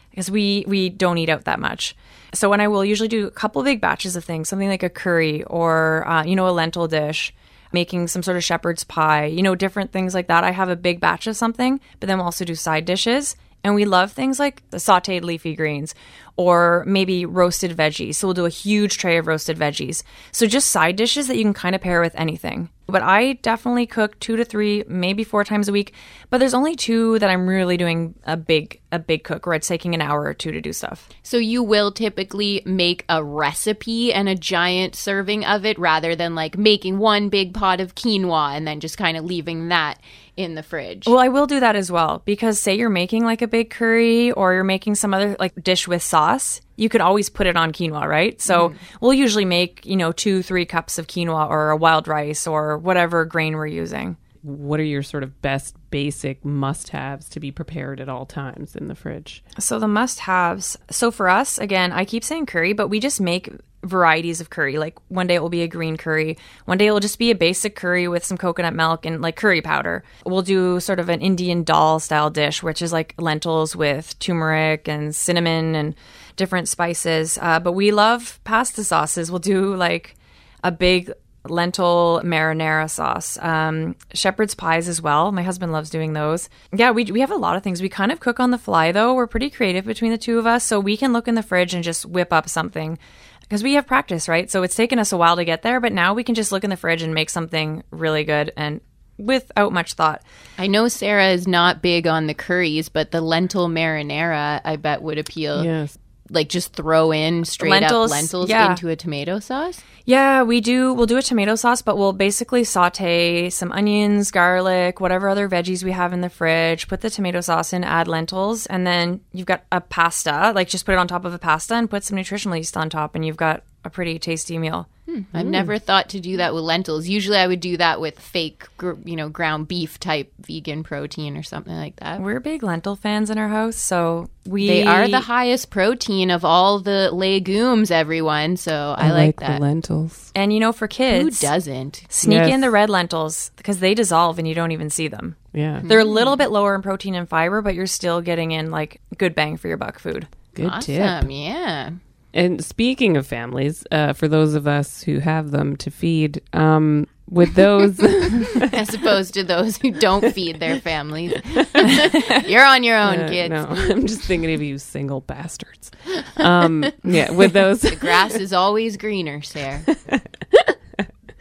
because 0.10 0.31
we 0.31 0.63
we 0.67 0.89
don't 0.89 1.17
eat 1.17 1.29
out 1.29 1.46
that 1.46 1.60
much. 1.60 1.96
So 2.33 2.50
when 2.50 2.62
I 2.62 2.67
will 2.67 2.86
usually 2.86 3.09
do 3.09 3.27
a 3.27 3.31
couple 3.31 3.63
big 3.63 3.81
batches 3.81 4.15
of 4.15 4.24
things, 4.24 4.50
something 4.50 4.69
like 4.69 4.83
a 4.83 4.89
curry 4.89 5.43
or 5.43 6.07
uh, 6.07 6.24
you 6.24 6.36
know 6.36 6.48
a 6.48 6.51
lentil 6.51 6.88
dish, 6.88 7.33
making 7.71 8.07
some 8.07 8.24
sort 8.24 8.38
of 8.38 8.43
shepherd's 8.43 8.83
pie, 8.83 9.25
you 9.25 9.41
know 9.41 9.55
different 9.55 9.91
things 9.91 10.13
like 10.13 10.27
that. 10.27 10.43
I 10.43 10.51
have 10.51 10.69
a 10.69 10.75
big 10.75 11.00
batch 11.00 11.27
of 11.27 11.36
something, 11.36 11.79
but 12.00 12.07
then 12.07 12.17
we'll 12.17 12.25
also 12.25 12.45
do 12.45 12.55
side 12.55 12.86
dishes. 12.86 13.36
And 13.62 13.75
we 13.75 13.83
love 13.83 14.13
things 14.13 14.39
like 14.39 14.67
the 14.69 14.77
sauteed 14.77 15.24
leafy 15.24 15.53
greens 15.53 15.93
or 16.39 16.86
maybe 16.88 17.25
roasted 17.25 17.75
veggies. 17.75 18.15
So 18.15 18.25
we'll 18.25 18.34
do 18.34 18.46
a 18.46 18.50
huge 18.50 18.98
tray 18.98 19.17
of 19.17 19.27
roasted 19.27 19.58
veggies. 19.58 20.03
So 20.31 20.48
just 20.48 20.69
side 20.69 20.96
dishes 20.96 21.27
that 21.27 21.36
you 21.36 21.43
can 21.43 21.53
kind 21.53 21.75
of 21.75 21.81
pair 21.81 22.00
with 22.00 22.15
anything. 22.15 22.69
But 22.88 23.03
I 23.03 23.34
definitely 23.34 23.86
cook 23.86 24.19
two 24.19 24.36
to 24.38 24.46
three, 24.46 24.84
maybe 24.88 25.24
four 25.24 25.43
times 25.43 25.67
a 25.67 25.72
week. 25.72 25.93
But 26.29 26.39
there's 26.39 26.53
only 26.53 26.75
two 26.75 27.19
that 27.19 27.29
I'm 27.29 27.48
really 27.48 27.77
doing 27.77 28.15
a 28.24 28.38
big 28.38 28.79
a 28.91 28.98
big 28.98 29.24
cook 29.24 29.46
where 29.46 29.55
it's 29.55 29.67
taking 29.67 29.93
an 29.93 30.01
hour 30.01 30.24
or 30.24 30.34
two 30.34 30.51
to 30.51 30.62
do 30.62 30.74
stuff. 30.74 31.10
So 31.22 31.38
you 31.38 31.62
will 31.62 31.91
typically 31.91 32.63
make 32.65 33.05
a 33.08 33.24
recipe 33.24 34.12
and 34.12 34.27
a 34.27 34.34
giant 34.34 34.96
serving 34.96 35.46
of 35.46 35.65
it 35.65 35.77
rather 35.77 36.15
than 36.15 36.34
like 36.34 36.58
making 36.58 36.98
one 36.98 37.29
big 37.29 37.53
pot 37.53 37.79
of 37.79 37.93
quinoa 37.93 38.55
and 38.55 38.67
then 38.67 38.79
just 38.79 38.98
kind 38.98 39.15
of 39.15 39.25
leaving 39.25 39.67
that 39.67 40.02
in 40.39 40.56
the 40.56 40.63
fridge. 40.63 41.06
Well, 41.06 41.19
I 41.19 41.28
will 41.28 41.47
do 41.47 41.60
that 41.60 41.75
as 41.75 41.91
well 41.91 42.21
because 42.23 42.60
say 42.60 42.75
you're 42.75 42.89
making 42.89 43.25
like 43.25 43.41
a 43.41 43.47
big 43.47 43.69
curry 43.69 44.32
or 44.32 44.54
you're 44.54 44.63
making 44.63 44.95
some 44.95 45.13
other 45.13 45.36
like 45.38 45.54
dish 45.62 45.88
with 45.88 46.02
sauce, 46.02 46.28
you 46.75 46.89
could 46.89 47.01
always 47.01 47.29
put 47.29 47.47
it 47.47 47.57
on 47.57 47.71
quinoa, 47.71 48.07
right? 48.07 48.39
So 48.41 48.69
mm-hmm. 48.69 48.77
we'll 49.01 49.13
usually 49.13 49.45
make, 49.45 49.85
you 49.85 49.97
know, 49.97 50.11
two, 50.11 50.41
three 50.41 50.65
cups 50.65 50.97
of 50.97 51.07
quinoa 51.07 51.49
or 51.49 51.71
a 51.71 51.77
wild 51.77 52.07
rice 52.07 52.47
or 52.47 52.77
whatever 52.77 53.25
grain 53.25 53.55
we're 53.55 53.67
using. 53.67 54.17
What 54.41 54.79
are 54.79 54.83
your 54.83 55.03
sort 55.03 55.23
of 55.23 55.41
best 55.41 55.75
basic 55.91 56.45
must 56.45 56.89
haves 56.89 57.27
to 57.29 57.41
be 57.41 57.51
prepared 57.51 57.99
at 57.99 58.07
all 58.07 58.25
times 58.25 58.75
in 58.75 58.87
the 58.87 58.95
fridge? 58.95 59.43
So 59.59 59.79
the 59.79 59.87
must 59.87 60.19
haves. 60.19 60.77
So 60.89 61.11
for 61.11 61.27
us, 61.27 61.57
again, 61.57 61.91
I 61.91 62.05
keep 62.05 62.23
saying 62.23 62.45
curry, 62.45 62.71
but 62.71 62.87
we 62.87 63.01
just 63.01 63.19
make 63.19 63.49
varieties 63.83 64.41
of 64.41 64.49
curry. 64.49 64.77
Like 64.77 64.97
one 65.09 65.27
day 65.27 65.35
it 65.35 65.41
will 65.41 65.49
be 65.49 65.61
a 65.61 65.67
green 65.67 65.97
curry, 65.97 66.37
one 66.65 66.77
day 66.77 66.87
it 66.87 66.91
will 66.91 66.99
just 66.99 67.19
be 67.19 67.31
a 67.31 67.35
basic 67.35 67.75
curry 67.75 68.07
with 68.07 68.25
some 68.25 68.37
coconut 68.37 68.73
milk 68.73 69.05
and 69.05 69.21
like 69.21 69.35
curry 69.35 69.61
powder. 69.61 70.03
We'll 70.25 70.41
do 70.41 70.79
sort 70.79 70.99
of 70.99 71.09
an 71.09 71.21
Indian 71.21 71.63
dal 71.63 71.99
style 71.99 72.29
dish, 72.29 72.63
which 72.63 72.81
is 72.81 72.93
like 72.93 73.15
lentils 73.17 73.75
with 73.75 74.17
turmeric 74.19 74.87
and 74.87 75.15
cinnamon 75.15 75.75
and 75.75 75.95
different 76.39 76.67
spices. 76.67 77.38
Uh, 77.39 77.60
but 77.60 77.73
we 77.73 77.91
love 77.91 78.39
pasta 78.43 78.84
sauces. 78.84 79.30
We'll 79.30 79.39
do 79.39 79.75
like 79.75 80.15
a 80.63 80.71
big 80.71 81.12
lentil 81.47 82.21
marinara 82.23 82.89
sauce, 82.89 83.38
um, 83.41 83.95
shepherd's 84.13 84.56
pies 84.56 84.88
as 84.88 85.02
well. 85.02 85.32
My 85.32 85.43
husband 85.43 85.71
loves 85.71 85.89
doing 85.89 86.13
those. 86.13 86.49
Yeah, 86.73 86.91
we 86.91 87.06
we 87.06 87.21
have 87.21 87.32
a 87.32 87.36
lot 87.36 87.56
of 87.56 87.63
things. 87.63 87.82
We 87.82 87.89
kind 87.89 88.12
of 88.12 88.19
cook 88.19 88.39
on 88.39 88.52
the 88.52 88.58
fly 88.58 88.91
though. 88.91 89.13
We're 89.13 89.28
pretty 89.28 89.49
creative 89.49 89.86
between 89.86 90.12
the 90.12 90.17
two 90.17 90.39
of 90.39 90.47
us, 90.47 90.63
so 90.65 90.80
we 90.80 90.97
can 90.97 91.13
look 91.13 91.28
in 91.28 91.36
the 91.36 91.43
fridge 91.43 91.73
and 91.73 91.84
just 91.84 92.06
whip 92.06 92.34
up 92.34 92.49
something 92.49 92.97
because 93.41 93.63
we 93.63 93.73
have 93.73 93.88
practice, 93.88 94.28
right? 94.28 94.49
So 94.49 94.63
it's 94.63 94.75
taken 94.75 94.99
us 94.99 95.12
a 95.12 95.17
while 95.17 95.36
to 95.38 95.45
get 95.45 95.62
there, 95.62 95.80
but 95.80 95.93
now 95.93 96.13
we 96.13 96.23
can 96.23 96.36
just 96.36 96.52
look 96.52 96.63
in 96.63 96.69
the 96.69 96.78
fridge 96.78 97.02
and 97.02 97.13
make 97.13 97.30
something 97.30 97.84
really 97.89 98.23
good 98.23 98.52
and 98.56 98.82
without 99.17 99.73
much 99.73 99.93
thought. 99.93 100.21
I 100.58 100.67
know 100.67 100.88
Sarah 100.88 101.30
is 101.30 101.47
not 101.47 101.82
big 101.82 102.08
on 102.08 102.28
the 102.28 102.34
curries, 102.34 102.89
but 102.89 103.12
the 103.12 103.21
lentil 103.21 103.67
marinara 103.67 104.62
I 104.63 104.75
bet 104.78 105.02
would 105.02 105.17
appeal. 105.17 105.63
Yes. 105.63 105.97
Like 106.29 106.49
just 106.49 106.73
throw 106.73 107.11
in 107.11 107.45
straight 107.45 107.71
Lentils, 107.71 108.11
up 108.11 108.15
lentils 108.15 108.49
yeah. 108.49 108.71
into 108.71 108.89
a 108.89 108.95
tomato 108.95 109.39
sauce. 109.39 109.81
Yeah, 110.05 110.43
we 110.43 110.59
do. 110.61 110.93
We'll 110.93 111.05
do 111.05 111.17
a 111.17 111.21
tomato 111.21 111.55
sauce, 111.55 111.81
but 111.81 111.97
we'll 111.97 112.13
basically 112.13 112.63
saute 112.63 113.49
some 113.49 113.71
onions, 113.71 114.31
garlic, 114.31 114.99
whatever 114.99 115.29
other 115.29 115.47
veggies 115.47 115.83
we 115.83 115.91
have 115.91 116.13
in 116.13 116.21
the 116.21 116.29
fridge. 116.29 116.87
Put 116.87 117.01
the 117.01 117.09
tomato 117.09 117.41
sauce 117.41 117.73
in, 117.73 117.83
add 117.83 118.07
lentils, 118.07 118.65
and 118.65 118.87
then 118.87 119.21
you've 119.33 119.45
got 119.45 119.63
a 119.71 119.81
pasta. 119.81 120.51
Like 120.55 120.67
just 120.67 120.85
put 120.85 120.93
it 120.93 120.97
on 120.97 121.07
top 121.07 121.25
of 121.25 121.33
a 121.33 121.39
pasta 121.39 121.75
and 121.75 121.89
put 121.89 122.03
some 122.03 122.15
nutritional 122.15 122.57
yeast 122.57 122.75
on 122.75 122.89
top, 122.89 123.15
and 123.15 123.25
you've 123.25 123.37
got 123.37 123.63
a 123.83 123.89
pretty 123.89 124.19
tasty 124.19 124.57
meal. 124.57 124.87
Hmm, 125.05 125.21
I've 125.33 125.45
never 125.47 125.79
thought 125.79 126.09
to 126.09 126.19
do 126.19 126.37
that 126.37 126.53
with 126.53 126.63
lentils. 126.63 127.07
Usually 127.07 127.37
I 127.37 127.47
would 127.47 127.61
do 127.61 127.77
that 127.77 127.99
with 127.99 128.19
fake, 128.19 128.65
gr- 128.77 128.93
you 129.05 129.15
know, 129.15 129.27
ground 129.29 129.67
beef 129.67 129.99
type 129.99 130.31
vegan 130.39 130.83
protein 130.83 131.35
or 131.35 131.41
something 131.41 131.73
like 131.73 131.95
that. 131.95 132.21
We're 132.21 132.39
big 132.39 132.61
lentil 132.61 132.95
fans 132.95 133.31
in 133.31 133.39
our 133.39 133.47
house, 133.47 133.75
so 133.77 134.29
we 134.45 134.67
They 134.67 134.83
are 134.85 135.07
the 135.07 135.21
highest 135.21 135.71
protein 135.71 136.29
of 136.29 136.45
all 136.45 136.79
the 136.79 137.09
legumes, 137.11 137.89
everyone. 137.89 138.55
So 138.57 138.93
I, 138.97 139.11
like, 139.11 139.37
the 139.39 139.45
that. 139.45 139.61
lentils. 139.61 140.31
and 140.35 140.53
you 140.53 140.59
know 140.59 140.71
for 140.73 140.87
kids, 140.87 141.41
Who 141.41 141.47
doesn't? 141.47 142.03
sneak 142.09 142.35
Yes. 142.37 142.53
in 142.53 142.61
the 142.61 142.69
red 142.69 142.91
lentils 142.91 143.49
because 143.57 143.79
they 143.79 143.95
dissolve 143.95 144.37
and 144.37 144.47
you 144.47 144.53
don't 144.53 144.71
even 144.71 144.91
see 144.91 145.07
them. 145.07 145.35
Yeah. 145.53 145.79
They're 145.83 145.99
a 145.99 146.05
little 146.05 146.35
bit 146.37 146.51
lower 146.51 146.75
in 146.75 146.83
protein 146.83 147.15
and 147.15 147.27
fiber, 147.27 147.63
but 147.63 147.73
you're 147.73 147.87
still 147.87 148.21
getting 148.21 148.51
in 148.51 148.69
like 148.69 149.01
good 149.17 149.33
bang 149.33 149.57
for 149.57 149.69
your 149.69 149.77
buck 149.77 149.97
food. 149.97 150.27
Good 150.53 150.71
tip. 150.81 151.23
Yeah. 151.29 151.91
And 152.33 152.63
speaking 152.63 153.17
of 153.17 153.25
families, 153.25 153.85
uh, 153.91 154.13
for 154.13 154.27
those 154.27 154.53
of 154.53 154.67
us 154.67 155.01
who 155.03 155.19
have 155.19 155.51
them 155.51 155.75
to 155.77 155.89
feed, 155.89 156.41
um, 156.53 157.07
with 157.29 157.53
those, 157.55 157.99
as 158.73 158.93
opposed 158.93 159.33
to 159.35 159.43
those 159.43 159.77
who 159.77 159.91
don't 159.91 160.33
feed 160.33 160.59
their 160.59 160.79
families. 160.79 161.33
You're 162.47 162.65
on 162.65 162.83
your 162.83 162.97
own, 162.97 163.19
uh, 163.19 163.27
kids. 163.27 163.51
no, 163.51 163.65
I'm 163.67 164.07
just 164.07 164.21
thinking 164.21 164.53
of 164.53 164.61
you 164.61 164.77
single 164.77 165.21
bastards. 165.21 165.91
Um, 166.37 166.85
yeah, 167.03 167.31
with 167.31 167.53
those, 167.53 167.81
The 167.81 167.95
grass 167.95 168.35
is 168.35 168.53
always 168.53 168.97
greener, 168.97 169.41
Sarah. 169.41 169.83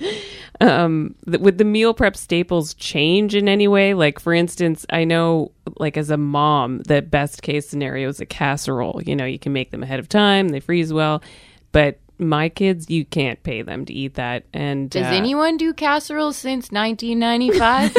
um, 0.60 1.14
th- 1.26 1.40
would 1.40 1.58
the 1.58 1.64
meal 1.64 1.94
prep 1.94 2.16
staples 2.16 2.74
change 2.74 3.34
in 3.34 3.48
any 3.48 3.68
way? 3.68 3.94
Like, 3.94 4.18
for 4.18 4.32
instance, 4.34 4.84
I 4.90 5.04
know, 5.04 5.52
like 5.78 5.96
as 5.96 6.10
a 6.10 6.16
mom, 6.16 6.80
the 6.80 7.02
best 7.02 7.42
case 7.42 7.68
scenario 7.68 8.08
is 8.08 8.20
a 8.20 8.26
casserole. 8.26 9.00
You 9.04 9.16
know, 9.16 9.24
you 9.24 9.38
can 9.38 9.52
make 9.52 9.70
them 9.70 9.82
ahead 9.82 9.98
of 10.00 10.08
time; 10.08 10.48
they 10.48 10.60
freeze 10.60 10.92
well. 10.92 11.22
But 11.72 11.98
my 12.18 12.48
kids, 12.48 12.90
you 12.90 13.04
can't 13.04 13.42
pay 13.42 13.62
them 13.62 13.84
to 13.86 13.92
eat 13.92 14.14
that. 14.14 14.44
And 14.52 14.90
Does 14.90 15.06
uh, 15.06 15.10
anyone 15.10 15.56
do 15.56 15.72
casseroles 15.72 16.36
since 16.36 16.70
1995? 16.72 17.96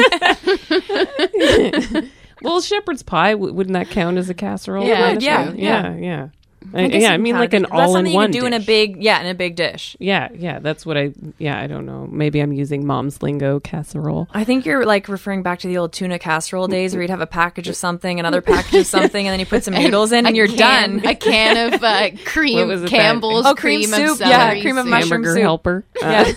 well, 2.42 2.60
shepherd's 2.60 3.02
pie 3.02 3.32
w- 3.32 3.52
wouldn't 3.52 3.74
that 3.74 3.88
count 3.90 4.18
as 4.18 4.28
a 4.28 4.34
casserole? 4.34 4.86
Yeah, 4.86 5.12
yeah, 5.18 5.52
yeah. 5.52 5.52
yeah, 5.54 5.96
yeah. 5.96 6.28
I 6.74 6.82
I- 6.82 6.86
yeah, 6.88 7.12
I 7.12 7.16
mean 7.16 7.36
like 7.36 7.54
an 7.54 7.62
do- 7.62 7.68
that's 7.70 7.80
all 7.80 7.96
in 7.96 8.04
something 8.04 8.12
one 8.14 8.32
you 8.32 8.40
can 8.40 8.40
do 8.42 8.46
in 8.46 8.52
a 8.52 8.64
big 8.64 9.02
yeah 9.02 9.20
in 9.20 9.26
a 9.28 9.34
big 9.34 9.56
dish. 9.56 9.96
Yeah, 9.98 10.28
yeah, 10.34 10.58
that's 10.58 10.84
what 10.84 10.96
I. 10.98 11.12
Yeah, 11.38 11.58
I 11.58 11.66
don't 11.66 11.86
know. 11.86 12.06
Maybe 12.10 12.40
I'm 12.40 12.52
using 12.52 12.86
mom's 12.86 13.22
lingo 13.22 13.60
casserole. 13.60 14.28
I 14.32 14.44
think 14.44 14.66
you're 14.66 14.84
like 14.84 15.08
referring 15.08 15.42
back 15.42 15.60
to 15.60 15.68
the 15.68 15.78
old 15.78 15.92
tuna 15.92 16.18
casserole 16.18 16.68
days 16.68 16.92
where 16.94 17.02
you'd 17.02 17.10
have 17.10 17.22
a 17.22 17.26
package 17.26 17.68
of 17.68 17.76
something, 17.76 18.20
another 18.20 18.42
package 18.42 18.80
of 18.80 18.86
something, 18.86 19.26
and 19.26 19.32
then 19.32 19.40
you 19.40 19.46
put 19.46 19.64
some 19.64 19.74
noodles 19.82 20.12
in 20.12 20.26
and 20.26 20.36
you're 20.36 20.46
can, 20.48 20.98
done. 20.98 21.06
A 21.06 21.14
can 21.14 21.72
of 21.72 21.82
uh, 21.82 22.10
cream, 22.26 22.86
Campbell's 22.86 23.46
Oh, 23.46 23.54
cream 23.54 23.88
cream, 23.88 23.88
soup, 24.08 24.20
of 24.20 24.26
yeah, 24.28 24.50
cream 24.60 24.76
of 24.76 24.84
soup. 24.84 24.90
mushroom 24.90 25.10
Hamburger 25.24 25.34
soup. 25.34 25.42
helper. 25.42 25.84
Uh, 26.02 26.32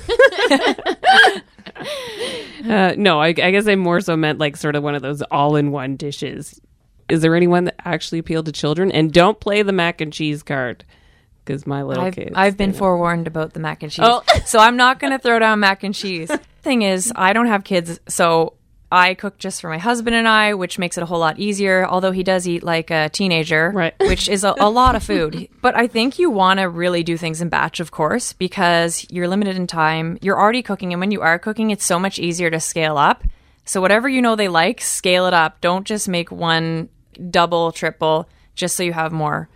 Yeah. 0.49 1.33
uh, 2.91 2.93
no, 2.97 3.19
I, 3.19 3.27
I 3.27 3.31
guess 3.51 3.67
I 3.67 3.75
more 3.75 3.99
so 4.01 4.15
meant 4.15 4.39
like 4.39 4.57
sort 4.57 4.75
of 4.75 4.83
one 4.83 4.95
of 4.95 5.01
those 5.01 5.21
all-in-one 5.23 5.95
dishes. 5.97 6.59
Is 7.13 7.21
there 7.21 7.35
anyone 7.35 7.65
that 7.65 7.75
actually 7.85 8.17
appealed 8.17 8.47
to 8.47 8.51
children? 8.51 8.91
And 8.91 9.13
don't 9.13 9.39
play 9.39 9.61
the 9.61 9.71
mac 9.71 10.01
and 10.01 10.11
cheese 10.11 10.41
card 10.41 10.83
because 11.45 11.67
my 11.67 11.83
little 11.83 12.05
I've, 12.05 12.15
kids. 12.15 12.31
I've 12.33 12.57
been 12.57 12.71
they- 12.71 12.77
forewarned 12.77 13.27
about 13.27 13.53
the 13.53 13.59
mac 13.59 13.83
and 13.83 13.91
cheese. 13.91 14.03
Oh. 14.07 14.23
so 14.45 14.57
I'm 14.57 14.77
not 14.77 14.99
going 14.99 15.11
to 15.11 15.19
throw 15.19 15.37
down 15.37 15.59
mac 15.59 15.83
and 15.83 15.93
cheese. 15.93 16.31
Thing 16.63 16.81
is, 16.81 17.11
I 17.15 17.33
don't 17.33 17.45
have 17.47 17.63
kids, 17.63 17.99
so 18.07 18.53
I 18.91 19.13
cook 19.13 19.37
just 19.37 19.61
for 19.61 19.69
my 19.69 19.77
husband 19.77 20.15
and 20.15 20.27
I, 20.27 20.53
which 20.55 20.79
makes 20.79 20.97
it 20.97 21.03
a 21.03 21.05
whole 21.05 21.19
lot 21.19 21.37
easier. 21.37 21.85
Although 21.85 22.11
he 22.13 22.23
does 22.23 22.47
eat 22.47 22.63
like 22.63 22.89
a 22.89 23.09
teenager, 23.09 23.71
Right. 23.75 23.93
which 23.99 24.27
is 24.27 24.43
a, 24.43 24.55
a 24.59 24.69
lot 24.71 24.95
of 24.95 25.03
food. 25.03 25.49
But 25.61 25.75
I 25.75 25.85
think 25.85 26.17
you 26.17 26.31
want 26.31 26.61
to 26.61 26.69
really 26.69 27.03
do 27.03 27.15
things 27.17 27.41
in 27.41 27.49
batch, 27.49 27.79
of 27.79 27.91
course, 27.91 28.33
because 28.33 29.05
you're 29.11 29.27
limited 29.27 29.55
in 29.55 29.67
time. 29.67 30.17
You're 30.21 30.39
already 30.39 30.63
cooking, 30.63 30.93
and 30.93 30.99
when 30.99 31.11
you 31.11 31.21
are 31.21 31.37
cooking, 31.37 31.69
it's 31.69 31.85
so 31.85 31.99
much 31.99 32.17
easier 32.17 32.49
to 32.49 32.59
scale 32.59 32.97
up. 32.97 33.23
So 33.65 33.79
whatever 33.79 34.09
you 34.09 34.21
know 34.21 34.35
they 34.35 34.49
like, 34.49 34.81
scale 34.81 35.25
it 35.25 35.33
up. 35.33 35.61
Don't 35.61 35.87
just 35.87 36.09
make 36.09 36.31
one 36.31 36.89
double, 37.31 37.71
triple, 37.71 38.27
just 38.55 38.75
so 38.75 38.83
you 38.83 38.93
have 38.93 39.11
more. 39.11 39.49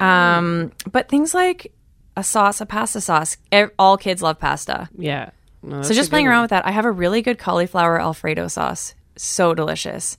Um, 0.00 0.72
but 0.90 1.08
things 1.08 1.34
like 1.34 1.72
a 2.16 2.24
sauce, 2.24 2.60
a 2.60 2.66
pasta 2.66 3.00
sauce, 3.00 3.36
all 3.78 3.96
kids 3.96 4.22
love 4.22 4.38
pasta. 4.38 4.88
Yeah. 4.96 5.30
No, 5.62 5.82
So 5.82 5.92
just 5.94 6.10
playing 6.10 6.26
good 6.26 6.30
around 6.32 6.42
with 6.42 6.50
that, 6.50 6.66
I 6.66 6.70
have 6.70 6.84
a 6.84 6.90
really 6.90 7.20
good 7.22 7.38
cauliflower 7.38 8.00
Alfredo 8.00 8.48
sauce. 8.48 8.94
So 9.16 9.52
delicious. 9.52 10.16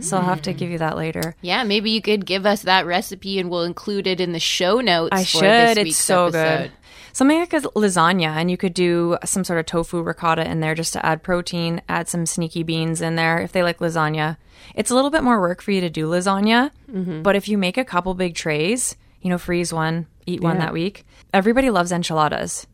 So 0.00 0.16
I'll 0.16 0.22
have 0.22 0.42
to 0.42 0.52
give 0.52 0.70
you 0.70 0.78
that 0.78 0.96
later. 0.96 1.34
Yeah, 1.40 1.64
maybe 1.64 1.90
you 1.90 2.00
could 2.00 2.24
give 2.24 2.46
us 2.46 2.62
that 2.62 2.86
recipe 2.86 3.40
and 3.40 3.50
we'll 3.50 3.64
include 3.64 4.06
it 4.06 4.20
in 4.20 4.30
the 4.32 4.38
show 4.38 4.80
notes. 4.80 5.08
I 5.12 5.22
for 5.22 5.38
should. 5.38 5.42
This 5.42 5.76
It's 5.78 5.84
week's 5.84 5.96
so 5.96 6.26
episode. 6.26 6.62
good. 6.62 6.72
Something 7.16 7.38
like 7.38 7.54
a 7.54 7.62
lasagna, 7.62 8.36
and 8.36 8.50
you 8.50 8.58
could 8.58 8.74
do 8.74 9.16
some 9.24 9.42
sort 9.42 9.58
of 9.58 9.64
tofu 9.64 10.02
ricotta 10.02 10.46
in 10.46 10.60
there 10.60 10.74
just 10.74 10.92
to 10.92 11.06
add 11.06 11.22
protein, 11.22 11.80
add 11.88 12.10
some 12.10 12.26
sneaky 12.26 12.62
beans 12.62 13.00
in 13.00 13.16
there 13.16 13.38
if 13.38 13.52
they 13.52 13.62
like 13.62 13.78
lasagna. 13.78 14.36
It's 14.74 14.90
a 14.90 14.94
little 14.94 15.08
bit 15.08 15.24
more 15.24 15.40
work 15.40 15.62
for 15.62 15.70
you 15.70 15.80
to 15.80 15.88
do 15.88 16.10
lasagna, 16.10 16.72
mm-hmm. 16.92 17.22
but 17.22 17.34
if 17.34 17.48
you 17.48 17.56
make 17.56 17.78
a 17.78 17.86
couple 17.86 18.12
big 18.12 18.34
trays, 18.34 18.96
you 19.22 19.30
know, 19.30 19.38
freeze 19.38 19.72
one, 19.72 20.08
eat 20.26 20.42
one 20.42 20.56
Yeah. 20.56 20.66
that 20.66 20.74
week. 20.74 21.06
Everybody 21.32 21.70
loves 21.70 21.90
enchiladas. 21.90 22.66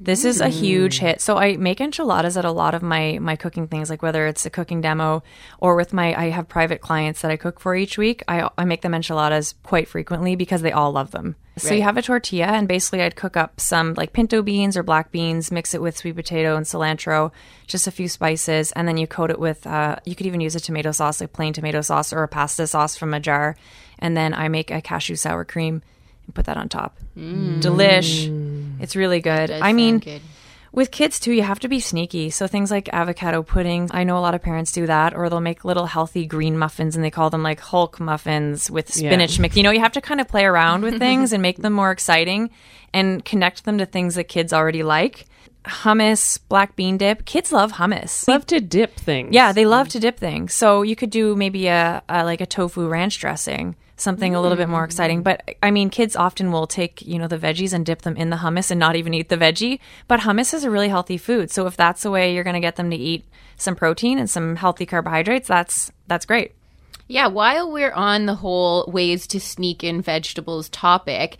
This 0.00 0.24
is 0.24 0.40
a 0.40 0.48
huge 0.48 1.00
hit. 1.00 1.20
So 1.20 1.38
I 1.38 1.56
make 1.56 1.80
enchiladas 1.80 2.36
at 2.36 2.44
a 2.44 2.52
lot 2.52 2.74
of 2.74 2.82
my 2.82 3.18
my 3.20 3.34
cooking 3.34 3.66
things, 3.66 3.90
like 3.90 4.00
whether 4.00 4.26
it's 4.26 4.46
a 4.46 4.50
cooking 4.50 4.80
demo 4.80 5.24
or 5.58 5.74
with 5.74 5.92
my 5.92 6.14
I 6.14 6.30
have 6.30 6.48
private 6.48 6.80
clients 6.80 7.22
that 7.22 7.32
I 7.32 7.36
cook 7.36 7.58
for 7.58 7.74
each 7.74 7.98
week. 7.98 8.22
I 8.28 8.48
I 8.56 8.64
make 8.64 8.82
them 8.82 8.94
enchiladas 8.94 9.54
quite 9.64 9.88
frequently 9.88 10.36
because 10.36 10.62
they 10.62 10.70
all 10.70 10.92
love 10.92 11.10
them. 11.10 11.34
So 11.56 11.74
you 11.74 11.82
have 11.82 11.96
a 11.96 12.02
tortilla, 12.02 12.46
and 12.46 12.68
basically 12.68 13.02
I'd 13.02 13.16
cook 13.16 13.36
up 13.36 13.58
some 13.58 13.94
like 13.94 14.12
pinto 14.12 14.42
beans 14.42 14.76
or 14.76 14.84
black 14.84 15.10
beans, 15.10 15.50
mix 15.50 15.74
it 15.74 15.82
with 15.82 15.96
sweet 15.96 16.14
potato 16.14 16.54
and 16.54 16.64
cilantro, 16.64 17.32
just 17.66 17.88
a 17.88 17.90
few 17.90 18.08
spices, 18.08 18.70
and 18.72 18.86
then 18.86 18.96
you 18.96 19.08
coat 19.08 19.30
it 19.30 19.40
with. 19.40 19.66
Uh, 19.66 19.96
you 20.04 20.14
could 20.14 20.26
even 20.26 20.40
use 20.40 20.54
a 20.54 20.60
tomato 20.60 20.92
sauce, 20.92 21.20
like 21.20 21.32
plain 21.32 21.52
tomato 21.52 21.80
sauce 21.80 22.12
or 22.12 22.22
a 22.22 22.28
pasta 22.28 22.68
sauce 22.68 22.96
from 22.96 23.12
a 23.12 23.18
jar, 23.18 23.56
and 23.98 24.16
then 24.16 24.32
I 24.32 24.46
make 24.46 24.70
a 24.70 24.80
cashew 24.80 25.16
sour 25.16 25.44
cream 25.44 25.82
and 26.28 26.34
put 26.34 26.44
that 26.44 26.56
on 26.56 26.68
top. 26.68 26.98
Mm. 27.16 27.60
Delish. 27.60 28.28
Mm. 28.28 28.80
It's 28.80 28.94
really 28.94 29.20
good. 29.20 29.48
Does 29.48 29.62
I 29.62 29.72
mean, 29.72 29.98
good. 29.98 30.20
with 30.72 30.90
kids 30.90 31.18
too, 31.18 31.32
you 31.32 31.42
have 31.42 31.58
to 31.60 31.68
be 31.68 31.80
sneaky. 31.80 32.28
So 32.30 32.46
things 32.46 32.70
like 32.70 32.88
avocado 32.92 33.42
pudding, 33.42 33.90
I 33.92 34.04
know 34.04 34.18
a 34.18 34.20
lot 34.20 34.34
of 34.34 34.42
parents 34.42 34.70
do 34.70 34.86
that, 34.86 35.14
or 35.14 35.28
they'll 35.28 35.40
make 35.40 35.64
little 35.64 35.86
healthy 35.86 36.26
green 36.26 36.58
muffins 36.58 36.94
and 36.94 37.04
they 37.04 37.10
call 37.10 37.30
them 37.30 37.42
like 37.42 37.60
Hulk 37.60 37.98
muffins 37.98 38.70
with 38.70 38.92
spinach 38.92 39.38
mix. 39.40 39.56
You 39.56 39.62
know, 39.62 39.70
you 39.70 39.80
have 39.80 39.92
to 39.92 40.00
kind 40.00 40.20
of 40.20 40.28
play 40.28 40.44
around 40.44 40.82
with 40.82 40.98
things 41.06 41.32
and 41.32 41.42
make 41.42 41.56
them 41.56 41.72
more 41.72 41.90
exciting 41.90 42.50
and 42.92 43.24
connect 43.24 43.64
them 43.64 43.78
to 43.78 43.86
things 43.86 44.14
that 44.16 44.24
kids 44.24 44.52
already 44.52 44.82
like. 44.82 45.24
Hummus, 45.64 46.38
black 46.48 46.76
bean 46.76 46.96
dip. 46.96 47.24
Kids 47.24 47.52
love 47.52 47.72
hummus. 47.72 48.26
Love 48.28 48.46
to 48.46 48.60
dip 48.60 48.94
things. 48.96 49.34
Yeah, 49.34 49.52
they 49.52 49.66
love 49.66 49.88
to 49.88 50.00
dip 50.00 50.18
things. 50.18 50.54
So 50.54 50.82
you 50.82 50.94
could 50.96 51.10
do 51.10 51.34
maybe 51.36 51.66
a, 51.66 52.02
a 52.08 52.24
like 52.24 52.40
a 52.40 52.46
tofu 52.46 52.86
ranch 52.88 53.18
dressing, 53.18 53.76
something 54.00 54.34
a 54.34 54.40
little 54.40 54.56
bit 54.56 54.68
more 54.68 54.84
exciting. 54.84 55.22
But 55.22 55.56
I 55.62 55.70
mean, 55.70 55.90
kids 55.90 56.16
often 56.16 56.52
will 56.52 56.66
take 56.66 57.02
you 57.02 57.18
know 57.18 57.28
the 57.28 57.38
veggies 57.38 57.72
and 57.72 57.84
dip 57.84 58.02
them 58.02 58.16
in 58.16 58.30
the 58.30 58.36
hummus 58.36 58.70
and 58.70 58.80
not 58.80 58.96
even 58.96 59.14
eat 59.14 59.28
the 59.28 59.36
veggie. 59.36 59.80
But 60.06 60.20
hummus 60.20 60.54
is 60.54 60.64
a 60.64 60.70
really 60.70 60.88
healthy 60.88 61.16
food. 61.16 61.50
So 61.50 61.66
if 61.66 61.76
that's 61.76 62.02
the 62.02 62.10
way 62.10 62.34
you're 62.34 62.44
going 62.44 62.54
to 62.54 62.60
get 62.60 62.76
them 62.76 62.90
to 62.90 62.96
eat 62.96 63.24
some 63.56 63.76
protein 63.76 64.18
and 64.18 64.28
some 64.28 64.56
healthy 64.56 64.86
carbohydrates, 64.86 65.48
that's 65.48 65.92
that's 66.06 66.26
great. 66.26 66.52
Yeah, 67.08 67.28
while 67.28 67.72
we're 67.72 67.92
on 67.92 68.26
the 68.26 68.34
whole 68.34 68.84
ways 68.86 69.26
to 69.28 69.40
sneak 69.40 69.82
in 69.82 70.02
vegetables 70.02 70.68
topic, 70.68 71.38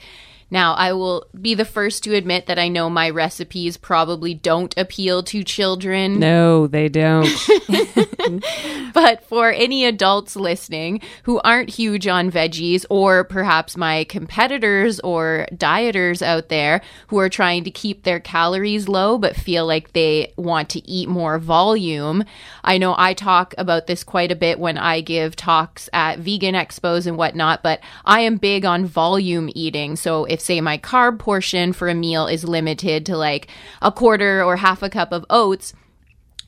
now 0.51 0.75
I 0.75 0.93
will 0.93 1.27
be 1.39 1.55
the 1.55 1.65
first 1.65 2.03
to 2.05 2.15
admit 2.15 2.47
that 2.47 2.59
I 2.59 2.69
know 2.69 2.89
my 2.89 3.11
recipes 3.11 3.77
probably 3.77 4.35
don't 4.35 4.77
appeal 4.77 5.23
to 5.25 5.45
children. 5.45 6.19
No, 6.19 6.67
they 6.67 6.89
don't. 6.89 7.29
But 8.99 9.23
for 9.25 9.53
any 9.53 9.85
adults 9.85 10.35
listening 10.35 11.01
who 11.23 11.41
aren't 11.45 11.71
huge 11.71 12.09
on 12.09 12.33
veggies, 12.33 12.85
or 12.91 13.23
perhaps 13.23 13.77
my 13.77 14.05
competitors 14.05 14.99
or 15.01 15.47
dieters 15.53 16.21
out 16.21 16.49
there 16.49 16.81
who 17.09 17.19
are 17.19 17.29
trying 17.29 17.65
to 17.65 17.71
keep 17.71 18.03
their 18.03 18.19
calories 18.19 18.89
low 18.89 19.19
but 19.19 19.37
feel 19.37 19.67
like 19.67 19.93
they 19.93 20.33
want 20.37 20.69
to 20.71 20.89
eat 20.89 21.09
more 21.09 21.39
volume, 21.39 22.25
I 22.65 22.79
know 22.79 22.95
I 22.99 23.15
talk 23.15 23.55
about 23.57 23.87
this 23.87 24.03
quite 24.03 24.33
a 24.33 24.37
bit 24.37 24.59
when 24.59 24.79
I 24.79 25.01
give 25.01 25.37
talks 25.37 25.89
at 25.93 26.19
vegan 26.19 26.55
expos 26.55 27.07
and 27.07 27.17
whatnot, 27.17 27.63
but 27.63 27.81
I 28.05 28.21
am 28.21 28.37
big 28.37 28.65
on 28.65 28.85
volume 28.85 29.49
eating. 29.55 29.95
So 29.97 30.25
if, 30.25 30.38
say, 30.41 30.61
my 30.61 30.79
carb 30.79 31.19
portion 31.19 31.73
for 31.73 31.89
a 31.89 31.95
meal 31.95 32.27
is 32.27 32.45
limited 32.45 33.07
to 33.07 33.17
like 33.17 33.49
a 33.83 33.93
quarter 33.93 34.43
or 34.43 34.57
half 34.57 34.83
a 34.83 34.91
cup 34.91 35.13
of 35.13 35.25
oats, 35.31 35.73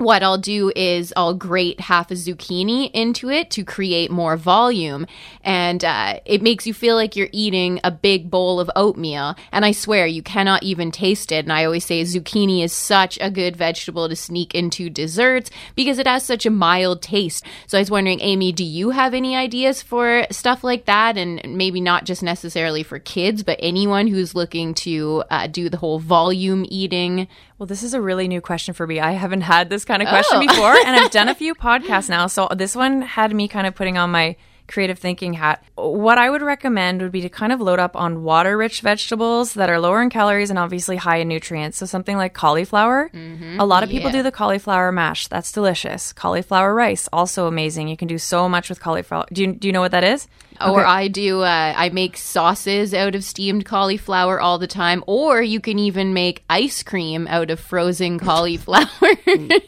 what 0.01 0.23
I'll 0.23 0.39
do 0.39 0.73
is 0.75 1.13
I'll 1.15 1.35
grate 1.35 1.79
half 1.79 2.11
a 2.11 2.15
zucchini 2.15 2.91
into 2.93 3.29
it 3.29 3.51
to 3.51 3.65
create 3.65 4.11
more 4.11 4.39
volume. 4.39 5.07
And 5.43 5.85
uh, 5.85 6.21
it 6.25 6.41
makes 6.41 6.67
you 6.67 6.73
feel 6.73 6.97
like 6.97 7.17
you're 7.17 7.29
eating 7.33 7.81
a 7.85 7.91
big 7.91 8.31
bowl 8.31 8.61
of 8.61 8.71
oatmeal. 8.75 9.37
And 9.53 9.63
I 9.63 9.73
swear, 9.73 10.07
you 10.07 10.23
cannot 10.23 10.63
even 10.63 10.91
taste 10.91 11.31
it. 11.33 11.45
And 11.45 11.53
I 11.53 11.67
always 11.67 11.85
say 11.85 12.01
zucchini 12.03 12.65
is 12.65 12.73
such 12.73 13.19
a 13.21 13.31
good 13.31 13.57
vegetable 13.57 14.09
to 14.09 14.17
sneak 14.17 14.55
into 14.55 14.89
desserts 14.89 15.51
because 15.75 15.99
it 15.99 16.07
has 16.07 16.25
such 16.25 16.47
a 16.47 16.51
mild 16.51 17.03
taste. 17.03 17.45
So 17.67 17.77
I 17.77 17.83
was 17.83 17.91
wondering, 17.91 18.21
Amy, 18.21 18.53
do 18.53 18.65
you 18.65 18.91
have 18.91 19.13
any 19.13 19.37
ideas 19.37 19.83
for 19.83 20.25
stuff 20.31 20.65
like 20.65 20.87
that? 20.87 21.19
And 21.19 21.43
maybe 21.59 21.81
not 21.83 22.05
just 22.05 22.23
necessarily 22.23 22.83
for 22.83 22.99
kids, 22.99 23.43
but 23.43 23.61
anyone 23.63 24.07
who's 24.07 24.35
looking 24.35 24.73
to 24.75 25.25
uh, 25.31 25.47
do 25.47 25.69
the 25.69 25.77
whole 25.77 25.99
volume 25.99 26.65
eating 26.71 27.29
Well, 27.61 27.67
this 27.67 27.83
is 27.83 27.93
a 27.93 28.01
really 28.01 28.27
new 28.27 28.41
question 28.41 28.73
for 28.73 28.87
me. 28.87 29.01
I 29.01 29.11
haven't 29.11 29.43
had 29.43 29.69
this 29.69 29.85
kind 29.85 30.01
of 30.01 30.09
question 30.09 30.39
Oh. 30.39 30.47
before, 30.47 30.73
and 30.75 30.97
I've 30.97 31.11
done 31.11 31.29
a 31.29 31.35
few 31.43 31.55
podcasts 31.55 32.09
now. 32.09 32.27
So 32.27 32.49
this 32.57 32.75
one 32.75 33.03
had 33.03 33.35
me 33.35 33.49
kind 33.49 33.67
of 33.67 33.75
putting 33.75 33.99
on 33.99 34.11
my 34.11 34.37
creative 34.71 34.99
thinking 34.99 35.35
hat. 35.35 35.63
What 35.75 36.17
I 36.19 36.31
would 36.31 36.43
recommend 36.43 37.03
would 37.03 37.13
be 37.13 37.21
to 37.23 37.29
kind 37.29 37.53
of 37.53 37.61
load 37.61 37.79
up 37.79 37.97
on 37.97 38.23
water 38.23 38.57
rich 38.57 38.81
vegetables 38.81 39.55
that 39.55 39.69
are 39.69 39.81
lower 39.81 40.01
in 40.01 40.09
calories 40.11 40.49
and 40.51 40.59
obviously 40.59 40.97
high 40.97 41.17
in 41.19 41.29
nutrients. 41.29 41.79
So 41.79 41.87
something 41.87 42.17
like 42.17 42.33
cauliflower. 42.35 43.11
A 43.59 43.67
lot 43.67 43.83
of 43.83 43.91
people 43.91 44.11
do 44.11 44.23
the 44.23 44.33
cauliflower 44.33 44.93
mash. 44.93 45.27
That's 45.29 45.53
delicious. 45.53 46.13
Cauliflower 46.13 46.75
rice, 46.75 47.09
also 47.13 47.47
amazing. 47.47 47.89
You 47.89 47.97
can 47.97 48.09
do 48.09 48.19
so 48.19 48.49
much 48.49 48.69
with 48.69 48.81
cauliflower. 48.81 49.27
Do 49.33 49.43
you, 49.43 49.53
do 49.55 49.69
you 49.69 49.73
know 49.73 49.81
what 49.81 49.91
that 49.93 50.05
is? 50.05 50.29
Or 50.61 50.85
I 50.85 51.09
do, 51.09 51.41
uh, 51.41 51.73
I 51.75 51.89
make 51.89 52.19
sauces 52.19 52.93
out 52.93 53.15
of 53.15 53.25
steamed 53.25 53.65
cauliflower 53.65 54.39
all 54.39 54.59
the 54.59 54.67
time. 54.67 55.03
Or 55.07 55.41
you 55.41 55.59
can 55.59 55.79
even 55.79 56.13
make 56.13 56.45
ice 56.51 56.83
cream 56.83 57.27
out 57.29 57.51
of 57.51 57.59
frozen 57.61 58.19
cauliflower. 58.29 58.87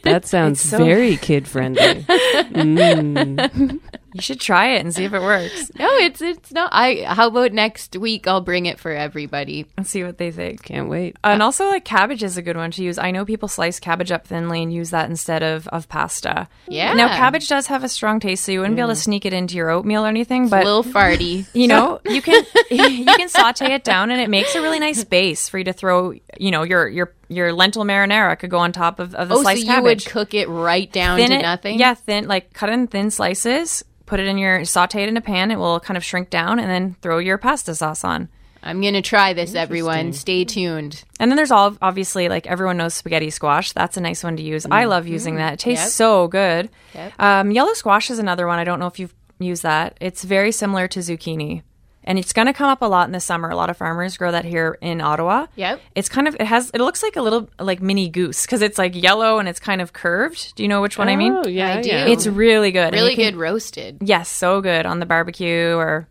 That 0.03 0.25
sounds 0.25 0.61
so- 0.61 0.77
very 0.77 1.17
kid 1.17 1.47
friendly. 1.47 2.05
You 4.13 4.21
should 4.21 4.39
try 4.39 4.75
it 4.75 4.81
and 4.81 4.93
see 4.93 5.05
if 5.05 5.13
it 5.13 5.21
works 5.21 5.71
no, 5.79 5.87
it's 5.97 6.21
it's 6.21 6.51
not. 6.51 6.69
I. 6.71 7.03
How 7.07 7.27
about 7.27 7.51
next 7.51 7.95
week? 7.95 8.27
I'll 8.27 8.41
bring 8.41 8.65
it 8.65 8.79
for 8.79 8.91
everybody. 8.91 9.65
and 9.77 9.87
see 9.87 10.03
what 10.03 10.17
they 10.17 10.31
think. 10.31 10.63
Can't 10.63 10.89
wait. 10.89 11.17
And 11.23 11.41
also, 11.41 11.67
like 11.67 11.85
cabbage 11.85 12.23
is 12.23 12.37
a 12.37 12.41
good 12.41 12.57
one 12.57 12.71
to 12.71 12.83
use. 12.83 12.97
I 12.97 13.11
know 13.11 13.25
people 13.25 13.47
slice 13.47 13.79
cabbage 13.79 14.11
up 14.11 14.27
thinly 14.27 14.61
and 14.61 14.73
use 14.73 14.91
that 14.91 15.09
instead 15.09 15.43
of, 15.43 15.67
of 15.69 15.89
pasta. 15.89 16.47
Yeah. 16.67 16.93
Now, 16.93 17.07
cabbage 17.09 17.47
does 17.47 17.67
have 17.67 17.83
a 17.83 17.89
strong 17.89 18.19
taste, 18.19 18.43
so 18.43 18.51
you 18.51 18.59
wouldn't 18.59 18.75
be 18.75 18.81
able 18.81 18.93
to 18.93 18.99
mm. 18.99 19.03
sneak 19.03 19.25
it 19.25 19.33
into 19.33 19.55
your 19.55 19.69
oatmeal 19.69 20.05
or 20.05 20.09
anything. 20.09 20.49
But 20.49 20.57
a 20.57 20.59
But 20.59 20.65
little 20.65 20.83
farty. 20.83 21.47
you 21.53 21.67
know, 21.67 21.99
you 22.05 22.21
can 22.21 22.45
you 22.71 23.05
can 23.05 23.29
saute 23.29 23.73
it 23.73 23.83
down, 23.83 24.11
and 24.11 24.21
it 24.21 24.29
makes 24.29 24.55
a 24.55 24.61
really 24.61 24.79
nice 24.79 25.03
base 25.03 25.49
for 25.49 25.57
you 25.57 25.63
to 25.65 25.73
throw. 25.73 26.13
You 26.39 26.51
know, 26.51 26.63
your 26.63 26.87
your 26.87 27.13
your 27.29 27.53
lentil 27.53 27.83
marinara 27.83 28.37
could 28.37 28.49
go 28.49 28.59
on 28.59 28.71
top 28.71 28.99
of, 28.99 29.15
of 29.15 29.29
the 29.29 29.35
Oh, 29.35 29.37
so 29.37 29.43
sliced 29.43 29.61
you 29.61 29.67
cabbage. 29.67 30.05
would 30.05 30.11
cook 30.11 30.33
it 30.33 30.47
right 30.49 30.91
down 30.91 31.17
thin 31.17 31.29
to 31.29 31.35
it, 31.37 31.41
nothing? 31.41 31.79
Yeah, 31.79 31.93
thin 31.93 32.27
like 32.27 32.53
cut 32.53 32.69
it 32.69 32.73
in 32.73 32.87
thin 32.87 33.09
slices. 33.11 33.83
Put 34.05 34.19
it 34.19 34.27
in 34.27 34.37
your 34.37 34.65
saute 34.65 35.01
it 35.03 35.09
in 35.09 35.17
a 35.17 35.21
pan. 35.21 35.49
It 35.51 35.57
will 35.57 35.79
kind 35.79 35.97
of 35.97 36.03
shrink 36.03 36.29
down, 36.29 36.59
and 36.59 36.69
then 36.69 36.95
throw 37.01 37.17
your 37.19 37.37
pasta 37.37 37.73
sauce 37.73 38.03
on. 38.03 38.29
I'm 38.61 38.81
gonna 38.81 39.01
try 39.01 39.33
this, 39.33 39.55
everyone. 39.55 40.13
Stay 40.13 40.45
tuned. 40.45 41.03
And 41.19 41.29
then 41.31 41.35
there's 41.35 41.51
all 41.51 41.75
obviously 41.81 42.29
like 42.29 42.47
everyone 42.47 42.77
knows 42.77 42.93
spaghetti 42.93 43.29
squash. 43.29 43.71
That's 43.73 43.97
a 43.97 44.01
nice 44.01 44.23
one 44.23 44.37
to 44.37 44.43
use. 44.43 44.65
I 44.69 44.85
love 44.85 45.07
using 45.07 45.35
that. 45.35 45.53
It 45.53 45.59
tastes 45.59 45.85
Yep. 45.85 45.91
so 45.91 46.27
good. 46.27 46.69
Yep. 46.95 47.13
Um, 47.19 47.51
yellow 47.51 47.73
squash 47.73 48.09
is 48.09 48.19
another 48.19 48.47
one. 48.47 48.59
I 48.59 48.63
don't 48.63 48.79
know 48.79 48.87
if 48.87 48.99
you've 48.99 49.13
used 49.39 49.63
that. 49.63 49.97
It's 49.99 50.23
very 50.23 50.51
similar 50.51 50.87
to 50.89 50.99
zucchini. 50.99 51.63
And 52.05 52.19
it's 52.19 52.33
going 52.33 52.47
to 52.47 52.53
come 52.53 52.69
up 52.69 52.81
a 52.81 52.85
lot 52.85 53.07
in 53.07 53.11
the 53.13 53.19
summer. 53.19 53.49
A 53.49 53.55
lot 53.55 53.69
of 53.69 53.77
farmers 53.77 54.17
grow 54.17 54.31
that 54.31 54.45
here 54.45 54.77
in 54.81 54.99
Ottawa. 55.01 55.47
Yep. 55.55 55.79
It's 55.95 56.09
kind 56.09 56.27
of 56.27 56.35
it 56.35 56.45
has 56.45 56.69
it 56.73 56.79
looks 56.79 57.01
like 57.01 57.15
a 57.15 57.21
little 57.21 57.49
like 57.59 57.81
mini 57.81 58.09
goose 58.09 58.41
because 58.45 58.61
it's 58.61 58.77
like 58.77 58.93
yellow 58.95 59.39
and 59.39 59.47
it's 59.47 59.59
kind 59.59 59.81
of 59.81 59.93
curved. 59.93 60.55
Do 60.55 60.63
you 60.63 60.69
know 60.69 60.81
which 60.81 60.97
one 60.97 61.07
I 61.09 61.15
mean? 61.15 61.33
Oh, 61.33 61.47
yeah, 61.47 61.75
I 61.77 61.81
do. 61.81 61.89
It's 61.91 62.27
really 62.27 62.71
good. 62.71 62.87
And 62.87 62.95
Really 62.95 63.15
can- 63.15 63.33
good 63.33 63.35
roasted. 63.39 63.97
Yes, 64.01 64.29
so 64.29 64.59
good 64.61 64.85
on 64.85 64.99
the 64.99 65.05
barbecue 65.05 65.75
or 65.75 66.07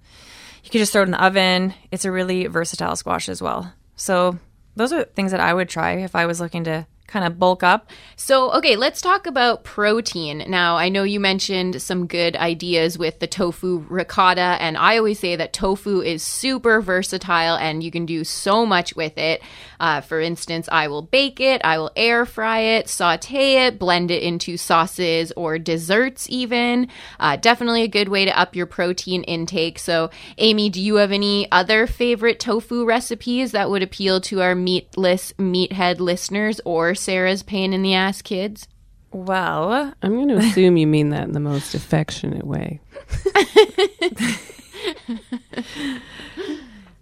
you 0.65 0.71
could 0.71 0.79
just 0.79 0.93
throw 0.93 1.03
it 1.03 1.07
in 1.07 1.11
the 1.11 1.23
oven. 1.25 1.75
It's 1.91 2.05
a 2.05 2.13
really 2.13 2.47
versatile 2.47 2.97
squash 2.97 3.29
as 3.29 3.43
well. 3.43 3.73
So 3.97 4.39
those 4.77 4.93
are 4.93 5.05
things 5.05 5.33
that 5.33 5.41
I 5.41 5.53
would 5.53 5.69
try 5.69 5.93
if 5.99 6.17
I 6.17 6.25
was 6.27 6.41
looking 6.41 6.65
to 6.65 6.87
kind 7.13 7.27
of 7.27 7.39
bulk 7.39 7.63
up. 7.63 7.91
So, 8.17 8.51
okay, 8.53 8.75
let's 8.75 9.03
talk 9.03 9.27
about 9.27 9.65
protein. 9.65 10.45
Now, 10.49 10.77
I 10.77 10.89
know 10.89 11.03
you 11.03 11.21
mentioned 11.21 11.83
some 11.83 12.07
good 12.07 12.37
ideas 12.37 12.99
with 12.99 13.19
the 13.19 13.27
tofu 13.27 13.85
ricotta, 13.91 14.57
and 14.61 14.79
I 14.79 14.97
always 14.97 15.19
say 15.19 15.37
that 15.37 15.53
tofu 15.53 16.01
is 16.01 16.23
super 16.23 16.81
versatile 16.81 17.57
and 17.57 17.83
you 17.83 17.91
can 17.91 18.07
do 18.07 18.25
so 18.25 18.65
much 18.65 18.97
with 18.97 19.19
it. 19.19 19.43
Uh, 19.79 20.01
for 20.01 20.21
instance, 20.21 20.69
I 20.73 20.89
will 20.89 21.03
bake 21.03 21.41
it, 21.41 21.61
I 21.65 21.77
will 21.79 21.91
air 21.97 22.25
fry 22.25 22.61
it, 22.61 22.89
saute 22.89 23.67
it, 23.67 23.79
blend 23.79 24.11
it 24.11 24.23
into 24.23 24.57
sauces 24.57 25.33
or 25.37 25.59
desserts, 25.59 26.27
even. 26.31 26.89
Uh, 27.21 27.37
definitely 27.37 27.83
a 27.83 27.89
good 27.89 28.09
way 28.09 28.25
to 28.25 28.39
up 28.39 28.57
your 28.57 28.67
protein 28.67 29.23
intake. 29.25 29.79
So, 29.79 30.11
Amy, 30.39 30.71
do 30.71 30.81
you 30.81 30.97
have 30.97 31.13
any 31.13 31.51
other 31.53 31.87
favorite 31.87 32.41
tofu 32.41 32.85
recipes 32.85 33.53
that 33.53 33.69
would 33.69 33.83
appeal 33.83 34.21
to 34.23 34.41
our 34.41 34.55
meatless 34.55 35.35
meathead 35.39 36.01
listeners 36.01 36.61
or 36.65 36.95
Sarah's 37.03 37.43
pain 37.43 37.73
in 37.73 37.83
the 37.83 37.95
ass 37.95 38.23
kids? 38.23 38.69
Well, 39.13 39.93
I'm 40.03 40.15
going 40.15 40.29
to 40.29 40.39
assume 40.39 40.77
you 40.77 40.87
mean 40.87 41.11
that 41.11 41.25
in 41.25 41.33
the 41.33 41.41
most 41.41 41.75
affectionate 41.75 42.47
way. 42.47 42.81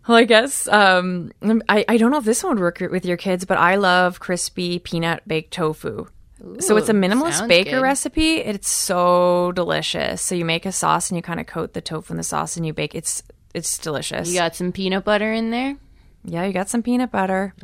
well, 0.08 0.16
I 0.16 0.24
guess 0.24 0.66
um, 0.68 1.30
I, 1.68 1.84
I 1.88 1.96
don't 1.96 2.10
know 2.10 2.18
if 2.18 2.24
this 2.24 2.42
one 2.42 2.54
would 2.54 2.60
work 2.60 2.80
with 2.80 3.06
your 3.06 3.16
kids, 3.16 3.44
but 3.44 3.58
I 3.58 3.76
love 3.76 4.18
crispy 4.18 4.80
peanut 4.80 5.26
baked 5.28 5.52
tofu. 5.52 6.06
so 6.58 6.76
it's 6.76 6.88
a 6.88 6.92
minimalist 6.92 7.46
baker 7.46 7.76
good. 7.76 7.82
recipe. 7.82 8.38
It's 8.38 8.68
so 8.68 9.52
delicious. 9.52 10.20
So 10.20 10.34
you 10.34 10.44
make 10.44 10.66
a 10.66 10.72
sauce 10.72 11.10
and 11.10 11.16
you 11.16 11.22
kind 11.22 11.38
of 11.38 11.46
coat 11.46 11.74
the 11.74 11.80
tofu 11.80 12.12
in 12.12 12.16
the 12.16 12.24
sauce 12.24 12.56
and 12.56 12.66
you 12.66 12.72
bake. 12.72 12.94
It's 12.94 13.22
it's 13.54 13.78
delicious. 13.78 14.28
You 14.28 14.38
got 14.38 14.56
some 14.56 14.72
peanut 14.72 15.04
butter 15.04 15.32
in 15.32 15.50
there? 15.50 15.76
Yeah, 16.24 16.44
you 16.44 16.52
got 16.52 16.68
some 16.68 16.82
peanut 16.82 17.10
butter. 17.10 17.54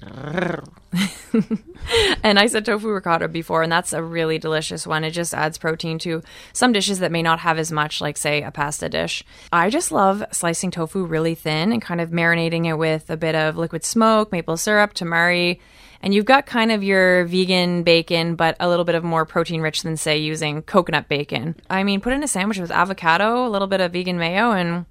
and 2.23 2.39
I 2.39 2.47
said 2.47 2.65
tofu 2.65 2.89
ricotta 2.89 3.29
before, 3.29 3.63
and 3.63 3.71
that's 3.71 3.93
a 3.93 4.03
really 4.03 4.39
delicious 4.39 4.87
one. 4.87 5.05
It 5.05 5.11
just 5.11 5.35
adds 5.35 5.59
protein 5.59 5.99
to 6.01 6.23
some 6.55 6.73
dishes 6.73 7.01
that 7.01 7.13
may 7.13 7.23
not 7.23 7.41
have 7.41 7.59
as 7.59 7.71
much, 7.71 8.01
like, 8.01 8.17
say, 8.17 8.43
a 8.43 8.51
pasta 8.51 8.89
dish. 8.89 9.23
I 9.53 9.69
just 9.69 9.93
love 9.93 10.25
slicing 10.33 10.71
tofu 10.71 11.05
really 11.05 11.35
thin 11.35 11.71
and 11.71 11.83
kind 11.83 12.01
of 12.01 12.11
marinating 12.11 12.67
it 12.67 12.79
with 12.79 13.11
a 13.11 13.17
bit 13.17 13.35
of 13.35 13.59
liquid 13.59 13.85
smoke, 13.85 14.33
maple 14.33 14.57
syrup, 14.57 14.95
tamari. 14.95 15.61
And 16.01 16.15
you've 16.15 16.25
got 16.25 16.47
kind 16.47 16.73
of 16.73 16.83
your 16.83 17.25
vegan 17.27 17.83
bacon, 17.83 18.37
but 18.37 18.57
a 18.59 18.69
little 18.69 18.85
bit 18.85 18.95
of 18.95 19.05
more 19.05 19.27
protein 19.27 19.61
rich 19.61 19.83
than, 19.83 19.99
say, 19.99 20.17
using 20.17 20.63
coconut 20.63 21.09
bacon. 21.09 21.57
I 21.69 21.85
mean, 21.85 22.01
put 22.01 22.15
in 22.15 22.23
a 22.23 22.29
sandwich 22.29 22.59
with 22.59 22.71
avocado, 22.71 23.47
a 23.47 23.51
little 23.51 23.69
bit 23.69 23.81
of 23.83 23.93
vegan 23.93 24.19
mayo, 24.19 24.53
and 24.53 24.87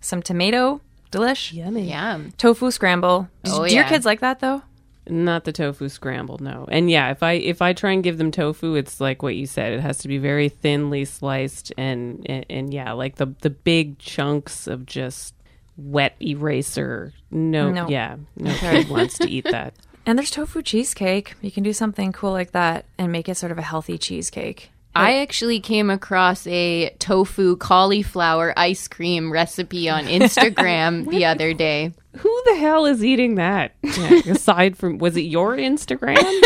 some 0.00 0.22
tomato. 0.22 0.80
Delish. 1.10 1.52
Yummy. 1.52 1.90
Yum. 1.90 2.32
Tofu 2.38 2.70
scramble. 2.70 3.28
Do, 3.44 3.50
Oh, 3.54 3.66
do 3.68 3.74
your 3.74 3.84
kids 3.84 4.04
like 4.06 4.20
that 4.20 4.40
though? 4.40 4.62
Not 5.10 5.44
the 5.44 5.52
tofu 5.52 5.88
scramble, 5.88 6.36
no. 6.38 6.66
And 6.70 6.90
yeah, 6.90 7.10
if 7.10 7.22
I 7.22 7.32
if 7.32 7.62
I 7.62 7.72
try 7.72 7.92
and 7.92 8.02
give 8.04 8.18
them 8.18 8.30
tofu, 8.30 8.74
it's 8.74 9.00
like 9.00 9.22
what 9.22 9.36
you 9.36 9.46
said. 9.46 9.72
It 9.72 9.80
has 9.80 9.98
to 9.98 10.08
be 10.08 10.18
very 10.18 10.50
thinly 10.50 11.06
sliced 11.06 11.72
and 11.78 12.24
and, 12.28 12.44
and 12.50 12.74
yeah, 12.74 12.92
like 12.92 13.16
the 13.16 13.28
the 13.40 13.48
big 13.50 13.98
chunks 13.98 14.66
of 14.66 14.84
just 14.84 15.32
wet 15.78 16.14
eraser. 16.20 17.14
No, 17.30 17.70
No. 17.70 17.88
yeah, 17.88 18.16
no 18.36 18.52
kid 18.54 18.88
wants 18.90 19.16
to 19.18 19.28
eat 19.30 19.44
that. 19.44 19.74
And 20.06 20.18
there's 20.18 20.30
tofu 20.30 20.62
cheesecake. 20.62 21.34
You 21.42 21.50
can 21.50 21.62
do 21.62 21.74
something 21.74 22.12
cool 22.14 22.32
like 22.32 22.52
that 22.52 22.86
and 22.96 23.12
make 23.12 23.28
it 23.28 23.34
sort 23.34 23.52
of 23.52 23.58
a 23.58 23.62
healthy 23.62 23.98
cheesecake. 23.98 24.70
I 24.98 25.18
actually 25.18 25.60
came 25.60 25.90
across 25.90 26.46
a 26.46 26.90
tofu 26.98 27.56
cauliflower 27.56 28.52
ice 28.56 28.88
cream 28.88 29.32
recipe 29.32 29.88
on 29.88 30.04
Instagram 30.06 31.08
the 31.08 31.24
other 31.24 31.54
day. 31.54 31.92
Who 32.18 32.42
the 32.46 32.56
hell 32.56 32.84
is 32.86 33.04
eating 33.04 33.36
that? 33.36 33.74
Yeah, 33.82 34.20
aside 34.30 34.76
from, 34.76 34.98
was 34.98 35.16
it 35.16 35.22
your 35.22 35.56
Instagram? 35.56 36.18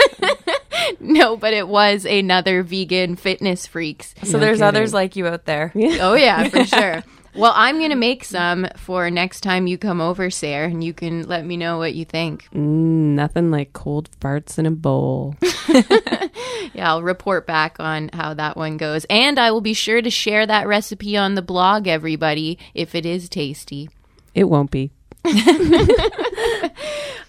No, 1.01 1.37
but 1.37 1.53
it 1.53 1.69
was 1.69 2.05
another 2.05 2.63
vegan 2.63 3.15
fitness 3.17 3.67
freaks. 3.67 4.15
So 4.25 4.39
there's 4.39 4.57
kidding. 4.59 4.63
others 4.63 4.93
like 4.93 5.15
you 5.17 5.27
out 5.27 5.45
there. 5.45 5.73
Oh 5.77 6.15
yeah, 6.15 6.49
for 6.49 6.65
sure. 6.65 7.05
Well, 7.35 7.53
I'm 7.55 7.81
gonna 7.81 7.97
make 7.97 8.25
some 8.25 8.67
for 8.77 9.11
next 9.11 9.41
time 9.41 9.67
you 9.67 9.79
come 9.79 10.01
over, 10.01 10.31
Sarah, 10.31 10.69
and 10.69 10.85
you 10.85 10.93
can 10.93 11.27
let 11.27 11.47
me 11.47 11.57
know 11.57 11.79
what 11.79 11.95
you 11.95 12.05
think. 12.05 12.49
Mm, 12.55 13.15
nothing 13.15 13.51
like 13.51 13.73
cold 13.73 14.11
farts 14.21 14.59
in 14.59 14.67
a 14.67 14.71
bowl. 14.71 15.37
Yeah, 16.75 16.91
I'll 16.91 17.03
report 17.03 17.47
back 17.47 17.79
on 17.81 18.09
how 18.13 18.35
that 18.35 18.57
one 18.57 18.77
goes, 18.77 19.05
and 19.11 19.39
I 19.39 19.51
will 19.51 19.61
be 19.61 19.75
sure 19.75 20.01
to 20.01 20.11
share 20.11 20.47
that 20.47 20.67
recipe 20.67 21.17
on 21.17 21.35
the 21.35 21.43
blog, 21.43 21.87
everybody, 21.87 22.59
if 22.73 22.95
it 22.95 23.05
is 23.05 23.29
tasty. 23.29 23.91
It 24.35 24.45
won't 24.45 24.71
be. 24.71 24.91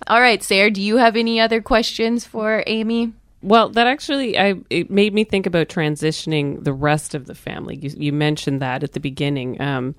All 0.07 0.21
right, 0.21 0.41
Sarah, 0.41 0.71
do 0.71 0.81
you 0.81 0.97
have 0.97 1.15
any 1.15 1.39
other 1.39 1.61
questions 1.61 2.25
for 2.25 2.63
Amy? 2.67 3.13
Well, 3.43 3.69
that 3.69 3.87
actually, 3.87 4.39
I 4.39 4.55
it 4.69 4.89
made 4.89 5.13
me 5.13 5.25
think 5.25 5.45
about 5.45 5.67
transitioning 5.67 6.63
the 6.63 6.73
rest 6.73 7.13
of 7.13 7.25
the 7.25 7.35
family. 7.35 7.75
You, 7.75 7.91
you 7.97 8.13
mentioned 8.13 8.61
that 8.61 8.83
at 8.83 8.93
the 8.93 9.01
beginning. 9.01 9.59
Um, 9.61 9.95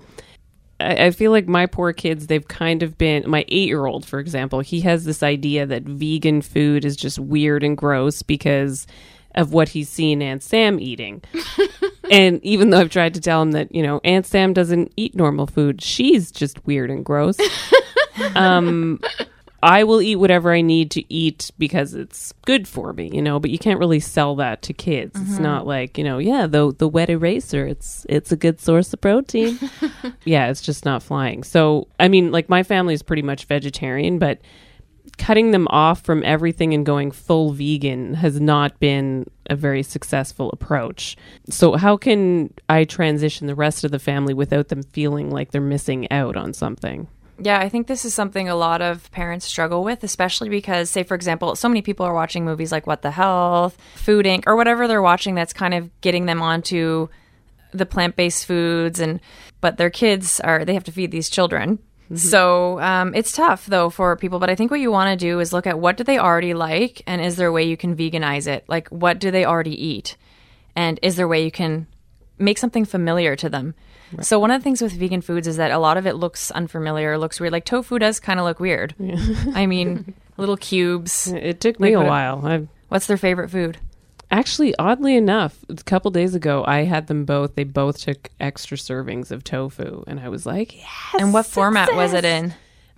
I, 0.79 1.05
I 1.05 1.11
feel 1.11 1.31
like 1.31 1.47
my 1.47 1.67
poor 1.67 1.93
kids, 1.93 2.25
they've 2.25 2.47
kind 2.47 2.81
of 2.81 2.97
been. 2.97 3.29
My 3.29 3.45
eight 3.47 3.67
year 3.67 3.85
old, 3.85 4.03
for 4.03 4.19
example, 4.19 4.61
he 4.61 4.81
has 4.81 5.05
this 5.05 5.21
idea 5.21 5.67
that 5.67 5.83
vegan 5.83 6.41
food 6.41 6.85
is 6.85 6.95
just 6.95 7.19
weird 7.19 7.63
and 7.63 7.77
gross 7.77 8.23
because 8.23 8.87
of 9.35 9.53
what 9.53 9.69
he's 9.69 9.89
seen 9.89 10.23
Aunt 10.23 10.41
Sam 10.41 10.79
eating. 10.79 11.21
and 12.11 12.43
even 12.43 12.71
though 12.71 12.79
I've 12.79 12.89
tried 12.89 13.13
to 13.13 13.21
tell 13.21 13.43
him 13.43 13.51
that, 13.51 13.73
you 13.75 13.83
know, 13.83 14.01
Aunt 14.03 14.25
Sam 14.25 14.53
doesn't 14.53 14.91
eat 14.95 15.13
normal 15.13 15.45
food, 15.45 15.83
she's 15.83 16.31
just 16.31 16.65
weird 16.65 16.89
and 16.89 17.05
gross. 17.05 17.37
um, 18.35 18.99
I 19.65 19.83
will 19.83 19.99
eat 19.99 20.17
whatever 20.17 20.53
I 20.53 20.61
need 20.61 20.91
to 20.91 21.11
eat 21.11 21.49
because 21.57 21.95
it's 21.95 22.31
good 22.45 22.67
for 22.67 22.93
me, 22.93 23.09
you 23.11 23.19
know, 23.19 23.39
but 23.39 23.49
you 23.49 23.57
can't 23.57 23.79
really 23.79 23.99
sell 23.99 24.35
that 24.35 24.61
to 24.61 24.73
kids. 24.73 25.19
It's 25.19 25.31
mm-hmm. 25.31 25.43
not 25.43 25.65
like, 25.65 25.97
you 25.97 26.03
know, 26.03 26.19
yeah, 26.19 26.45
the 26.45 26.71
the 26.71 26.87
wet 26.87 27.09
eraser, 27.09 27.65
it's 27.65 28.05
it's 28.07 28.31
a 28.31 28.35
good 28.35 28.61
source 28.61 28.93
of 28.93 29.01
protein. 29.01 29.57
yeah, 30.23 30.49
it's 30.49 30.61
just 30.61 30.85
not 30.85 31.01
flying. 31.01 31.43
So, 31.43 31.87
I 31.99 32.09
mean, 32.09 32.31
like 32.31 32.47
my 32.47 32.61
family 32.61 32.93
is 32.93 33.01
pretty 33.01 33.23
much 33.23 33.45
vegetarian, 33.45 34.19
but 34.19 34.39
cutting 35.17 35.49
them 35.49 35.67
off 35.71 36.01
from 36.01 36.21
everything 36.23 36.75
and 36.75 36.85
going 36.85 37.09
full 37.09 37.51
vegan 37.51 38.13
has 38.13 38.39
not 38.39 38.79
been 38.79 39.25
a 39.49 39.55
very 39.55 39.81
successful 39.81 40.51
approach. 40.51 41.17
So, 41.49 41.75
how 41.75 41.97
can 41.97 42.53
I 42.69 42.83
transition 42.83 43.47
the 43.47 43.55
rest 43.55 43.83
of 43.83 43.89
the 43.89 43.97
family 43.97 44.35
without 44.35 44.67
them 44.67 44.83
feeling 44.83 45.31
like 45.31 45.49
they're 45.49 45.59
missing 45.59 46.11
out 46.11 46.37
on 46.37 46.53
something? 46.53 47.07
Yeah, 47.37 47.59
I 47.59 47.67
think 47.67 47.87
this 47.87 48.05
is 48.05 48.13
something 48.13 48.47
a 48.47 48.55
lot 48.55 48.81
of 48.81 49.11
parents 49.11 49.45
struggle 49.45 49.83
with, 49.83 50.03
especially 50.03 50.47
because, 50.47 50.89
say, 50.89 51.03
for 51.03 51.15
example, 51.15 51.55
so 51.55 51.67
many 51.67 51.81
people 51.81 52.05
are 52.05 52.13
watching 52.13 52.45
movies 52.45 52.71
like 52.71 52.87
What 52.87 53.01
the 53.01 53.11
Health, 53.11 53.77
Food 53.95 54.25
Inc., 54.25 54.43
or 54.47 54.55
whatever 54.55 54.87
they're 54.87 55.01
watching 55.01 55.35
that's 55.35 55.51
kind 55.51 55.73
of 55.73 55.89
getting 56.01 56.27
them 56.27 56.41
onto 56.41 57.09
the 57.71 57.85
plant 57.85 58.15
based 58.15 58.45
foods. 58.45 58.99
And 58.99 59.19
but 59.59 59.77
their 59.77 59.89
kids 59.89 60.39
are 60.39 60.63
they 60.63 60.73
have 60.73 60.85
to 60.85 60.91
feed 60.91 61.11
these 61.11 61.29
children. 61.29 61.79
Mm-hmm. 62.05 62.15
So 62.15 62.79
um, 62.79 63.13
it's 63.13 63.31
tough 63.31 63.65
though 63.65 63.89
for 63.89 64.15
people. 64.15 64.39
But 64.39 64.49
I 64.49 64.55
think 64.55 64.71
what 64.71 64.79
you 64.79 64.91
want 64.91 65.19
to 65.19 65.25
do 65.25 65.39
is 65.39 65.51
look 65.51 65.67
at 65.67 65.79
what 65.79 65.97
do 65.97 66.03
they 66.03 66.17
already 66.17 66.53
like, 66.53 67.01
and 67.05 67.21
is 67.21 67.35
there 67.35 67.47
a 67.47 67.51
way 67.51 67.63
you 67.63 67.75
can 67.75 67.95
veganize 67.95 68.47
it? 68.47 68.63
Like 68.67 68.87
what 68.89 69.19
do 69.19 69.29
they 69.29 69.43
already 69.43 69.75
eat, 69.85 70.15
and 70.75 70.99
is 71.01 71.17
there 71.17 71.25
a 71.25 71.29
way 71.29 71.43
you 71.43 71.51
can 71.51 71.87
make 72.37 72.57
something 72.57 72.85
familiar 72.85 73.35
to 73.35 73.49
them? 73.49 73.75
Right. 74.13 74.25
So 74.25 74.39
one 74.39 74.51
of 74.51 74.59
the 74.59 74.63
things 74.63 74.81
with 74.81 74.93
vegan 74.93 75.21
foods 75.21 75.47
is 75.47 75.57
that 75.57 75.71
a 75.71 75.79
lot 75.79 75.97
of 75.97 76.05
it 76.05 76.15
looks 76.15 76.51
unfamiliar, 76.51 77.17
looks 77.17 77.39
weird. 77.39 77.53
Like 77.53 77.65
tofu 77.65 77.99
does 77.99 78.19
kind 78.19 78.39
of 78.39 78.45
look 78.45 78.59
weird. 78.59 78.95
Yeah. 78.99 79.15
I 79.53 79.65
mean, 79.65 80.13
little 80.37 80.57
cubes. 80.57 81.31
It 81.35 81.59
took 81.61 81.79
me 81.79 81.95
like, 81.95 82.05
a 82.05 82.07
while. 82.07 82.45
I've... 82.45 82.67
What's 82.89 83.07
their 83.07 83.17
favorite 83.17 83.49
food? 83.49 83.77
Actually, 84.31 84.75
oddly 84.77 85.15
enough, 85.15 85.63
a 85.69 85.75
couple 85.75 86.09
days 86.11 86.33
ago, 86.33 86.63
I 86.65 86.83
had 86.83 87.07
them 87.07 87.25
both. 87.25 87.55
They 87.55 87.63
both 87.63 87.99
took 87.99 88.31
extra 88.39 88.75
servings 88.75 89.31
of 89.31 89.43
tofu, 89.43 90.03
and 90.07 90.19
I 90.19 90.29
was 90.29 90.47
like, 90.47 90.75
"Yes!" 90.75 90.87
And 91.19 91.31
what 91.31 91.43
success. 91.43 91.53
format 91.53 91.93
was 91.93 92.13
it 92.13 92.25
in? 92.25 92.53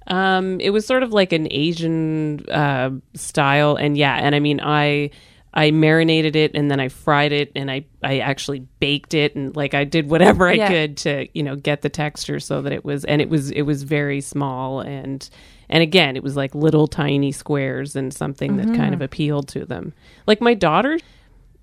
Um, 0.07 0.59
it 0.61 0.69
was 0.69 0.85
sort 0.85 1.03
of 1.03 1.11
like 1.11 1.33
an 1.33 1.47
Asian 1.51 2.49
uh, 2.49 2.91
style, 3.13 3.75
and 3.75 3.97
yeah, 3.97 4.15
and 4.15 4.35
I 4.35 4.39
mean, 4.39 4.61
I 4.63 5.09
I 5.57 5.71
marinated 5.71 6.35
it 6.35 6.51
and 6.53 6.69
then 6.69 6.79
I 6.79 6.87
fried 6.89 7.31
it 7.31 7.51
and 7.55 7.71
I, 7.71 7.83
I 8.03 8.19
actually 8.19 8.59
baked 8.79 9.15
it 9.15 9.35
and 9.35 9.55
like 9.55 9.73
I 9.73 9.85
did 9.85 10.07
whatever 10.07 10.47
I 10.47 10.53
yeah. 10.53 10.67
could 10.67 10.97
to, 10.97 11.27
you 11.33 11.41
know, 11.41 11.55
get 11.55 11.81
the 11.81 11.89
texture 11.89 12.39
so 12.39 12.61
that 12.61 12.71
it 12.71 12.85
was 12.85 13.03
and 13.05 13.23
it 13.23 13.29
was 13.29 13.49
it 13.49 13.63
was 13.63 13.81
very 13.81 14.21
small 14.21 14.81
and 14.81 15.27
and 15.67 15.81
again 15.81 16.15
it 16.15 16.21
was 16.21 16.35
like 16.35 16.53
little 16.53 16.87
tiny 16.87 17.31
squares 17.31 17.95
and 17.95 18.13
something 18.13 18.55
mm-hmm. 18.55 18.71
that 18.71 18.77
kind 18.77 18.93
of 18.93 19.01
appealed 19.01 19.47
to 19.47 19.65
them. 19.65 19.93
Like 20.27 20.41
my 20.41 20.53
daughter 20.53 20.99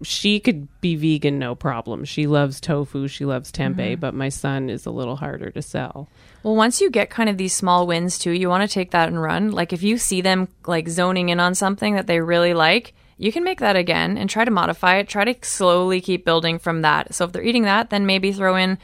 she 0.03 0.41
could 0.41 0.67
be 0.81 0.97
vegan 0.97 1.39
no 1.39 1.55
problem. 1.55 2.05
She 2.05 2.27
loves 2.27 2.61
tofu, 2.61 3.07
she 3.07 3.25
loves 3.25 3.53
tempeh, 3.53 3.77
mm-hmm. 3.77 4.01
but 4.01 4.13
my 4.13 4.29
son 4.29 4.71
is 4.71 4.87
a 4.87 4.91
little 4.91 5.15
harder 5.15 5.53
to 5.53 5.63
sell. 5.63 6.09
Well, 6.43 6.57
once 6.57 6.81
you 6.81 6.91
get 6.91 7.11
kind 7.11 7.29
of 7.29 7.39
these 7.39 7.55
small 7.55 7.87
wins 7.87 8.19
too, 8.19 8.33
you 8.33 8.49
want 8.49 8.69
to 8.69 8.75
take 8.75 8.91
that 8.91 9.07
and 9.07 9.23
run. 9.23 9.53
Like 9.53 9.73
if 9.73 9.85
you 9.85 9.99
see 9.99 10.21
them 10.21 10.49
like 10.67 10.89
zoning 10.89 11.29
in 11.29 11.39
on 11.39 11.55
something 11.55 11.95
that 11.95 12.09
they 12.09 12.19
really 12.19 12.55
like, 12.55 12.93
you 13.17 13.33
can 13.33 13.45
make 13.45 13.61
that 13.61 13.77
again 13.77 14.19
and 14.19 14.29
try 14.29 14.45
to 14.45 14.51
modify 14.51 14.97
it. 14.97 15.09
Try 15.09 15.25
to 15.25 15.47
slowly 15.47 16.01
keep 16.01 16.25
building 16.25 16.59
from 16.59 16.83
that. 16.83 17.15
So 17.15 17.25
if 17.25 17.33
they're 17.33 17.43
eating 17.43 17.63
that, 17.63 17.91
then 17.91 18.07
maybe 18.07 18.33
throw 18.33 18.57
in 18.57 18.79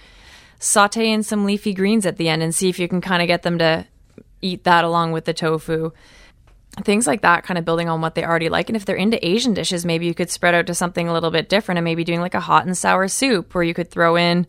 saute 0.59 1.11
in 1.11 1.23
some 1.23 1.45
leafy 1.45 1.73
greens 1.73 2.07
at 2.07 2.17
the 2.17 2.29
end 2.29 2.43
and 2.43 2.55
see 2.55 2.69
if 2.69 2.79
you 2.79 2.87
can 2.87 3.01
kind 3.01 3.23
of 3.23 3.27
get 3.27 3.43
them 3.43 3.59
to 3.59 3.87
eat 4.43 4.65
that 4.65 4.85
along 4.85 5.13
with 5.13 5.25
the 5.25 5.33
tofu. 5.33 5.91
Things 6.83 7.07
like 7.07 7.23
that, 7.23 7.43
kind 7.43 7.59
of 7.59 7.65
building 7.65 7.89
on 7.89 8.01
what 8.01 8.15
they 8.15 8.25
already 8.25 8.49
like. 8.49 8.69
And 8.69 8.77
if 8.77 8.85
they're 8.85 8.95
into 8.95 9.27
Asian 9.27 9.55
dishes, 9.55 9.85
maybe 9.85 10.07
you 10.07 10.15
could 10.15 10.31
spread 10.31 10.55
out 10.55 10.67
to 10.69 10.75
something 10.75 11.09
a 11.09 11.13
little 11.13 11.33
bit 11.33 11.49
different 11.49 11.79
and 11.79 11.85
maybe 11.85 12.05
doing 12.05 12.21
like 12.21 12.35
a 12.35 12.41
hot 12.41 12.65
and 12.65 12.79
sour 12.79 13.09
soup 13.09 13.55
where 13.55 13.65
you 13.65 13.75
could 13.75 13.91
throw 13.91 14.17
in 14.17 14.47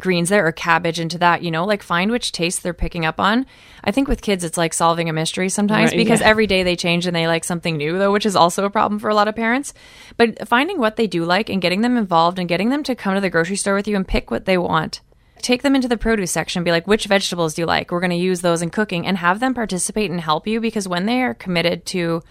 greens 0.00 0.30
there 0.30 0.46
or 0.46 0.52
cabbage 0.52 0.98
into 0.98 1.18
that, 1.18 1.42
you 1.42 1.50
know, 1.50 1.64
like 1.64 1.82
find 1.82 2.10
which 2.10 2.32
taste 2.32 2.62
they're 2.62 2.72
picking 2.72 3.04
up 3.04 3.20
on. 3.20 3.46
I 3.84 3.90
think 3.90 4.08
with 4.08 4.22
kids, 4.22 4.42
it's 4.42 4.56
like 4.56 4.72
solving 4.72 5.08
a 5.08 5.12
mystery 5.12 5.48
sometimes 5.48 5.90
right, 5.90 5.96
because 5.96 6.20
yeah. 6.20 6.28
every 6.28 6.46
day 6.46 6.62
they 6.62 6.76
change 6.76 7.06
and 7.06 7.14
they 7.14 7.26
like 7.26 7.44
something 7.44 7.76
new, 7.76 7.98
though, 7.98 8.12
which 8.12 8.26
is 8.26 8.36
also 8.36 8.64
a 8.64 8.70
problem 8.70 8.98
for 8.98 9.10
a 9.10 9.14
lot 9.14 9.28
of 9.28 9.36
parents. 9.36 9.74
But 10.16 10.48
finding 10.48 10.78
what 10.78 10.96
they 10.96 11.06
do 11.06 11.24
like 11.24 11.50
and 11.50 11.60
getting 11.60 11.82
them 11.82 11.96
involved 11.96 12.38
and 12.38 12.48
getting 12.48 12.70
them 12.70 12.82
to 12.84 12.94
come 12.94 13.14
to 13.14 13.20
the 13.20 13.30
grocery 13.30 13.56
store 13.56 13.74
with 13.74 13.86
you 13.86 13.96
and 13.96 14.08
pick 14.08 14.30
what 14.30 14.46
they 14.46 14.56
want. 14.56 15.00
Take 15.40 15.62
them 15.62 15.74
into 15.74 15.88
the 15.88 15.96
produce 15.96 16.30
section, 16.30 16.62
be 16.62 16.70
like, 16.70 16.86
which 16.86 17.06
vegetables 17.06 17.54
do 17.54 17.62
you 17.62 17.66
like? 17.66 17.90
We're 17.90 18.00
going 18.00 18.10
to 18.10 18.16
use 18.16 18.42
those 18.42 18.62
in 18.62 18.70
cooking 18.70 19.06
and 19.06 19.18
have 19.18 19.40
them 19.40 19.54
participate 19.54 20.10
and 20.10 20.20
help 20.20 20.46
you 20.46 20.60
because 20.60 20.86
when 20.86 21.06
they 21.06 21.20
are 21.22 21.34
committed 21.34 21.84
to 21.86 22.22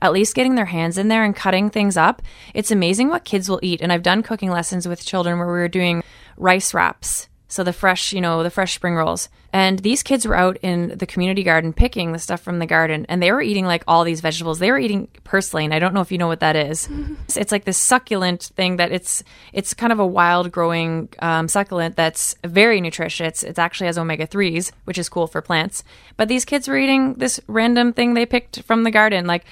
at 0.00 0.12
least 0.12 0.34
getting 0.34 0.56
their 0.56 0.66
hands 0.66 0.98
in 0.98 1.08
there 1.08 1.24
and 1.24 1.34
cutting 1.34 1.70
things 1.70 1.96
up, 1.96 2.22
it's 2.54 2.70
amazing 2.70 3.08
what 3.08 3.24
kids 3.24 3.48
will 3.48 3.60
eat. 3.62 3.80
And 3.80 3.92
I've 3.92 4.02
done 4.02 4.22
cooking 4.22 4.50
lessons 4.50 4.86
with 4.86 5.06
children 5.06 5.38
where 5.38 5.46
we 5.46 5.52
were 5.52 5.68
doing 5.68 6.02
rice 6.36 6.74
wraps. 6.74 7.28
So 7.48 7.62
the 7.62 7.72
fresh, 7.72 8.12
you 8.12 8.20
know, 8.20 8.42
the 8.42 8.50
fresh 8.50 8.74
spring 8.74 8.96
rolls. 8.96 9.28
And 9.52 9.78
these 9.78 10.02
kids 10.02 10.26
were 10.26 10.34
out 10.34 10.58
in 10.62 10.98
the 10.98 11.06
community 11.06 11.42
garden 11.42 11.72
picking 11.72 12.12
the 12.12 12.18
stuff 12.18 12.42
from 12.42 12.58
the 12.58 12.66
garden 12.66 13.06
and 13.08 13.22
they 13.22 13.32
were 13.32 13.40
eating 13.40 13.64
like 13.64 13.84
all 13.86 14.04
these 14.04 14.20
vegetables. 14.20 14.58
They 14.58 14.70
were 14.70 14.78
eating 14.78 15.08
purslane. 15.24 15.72
I 15.72 15.78
don't 15.78 15.94
know 15.94 16.00
if 16.00 16.10
you 16.12 16.18
know 16.18 16.26
what 16.26 16.40
that 16.40 16.56
is. 16.56 16.88
it's 17.36 17.52
like 17.52 17.64
this 17.64 17.78
succulent 17.78 18.42
thing 18.56 18.76
that 18.76 18.92
it's 18.92 19.22
it's 19.52 19.72
kind 19.72 19.92
of 19.92 20.00
a 20.00 20.06
wild 20.06 20.50
growing 20.50 21.08
um, 21.20 21.48
succulent 21.48 21.96
that's 21.96 22.34
very 22.44 22.80
nutritious. 22.80 23.44
It 23.44 23.58
actually 23.58 23.86
has 23.86 23.96
omega 23.96 24.26
3s, 24.26 24.72
which 24.84 24.98
is 24.98 25.08
cool 25.08 25.28
for 25.28 25.40
plants. 25.40 25.84
But 26.16 26.28
these 26.28 26.44
kids 26.44 26.68
were 26.68 26.76
eating 26.76 27.14
this 27.14 27.40
random 27.46 27.92
thing 27.92 28.14
they 28.14 28.26
picked 28.26 28.62
from 28.64 28.82
the 28.82 28.90
garden. 28.90 29.26
Like 29.26 29.46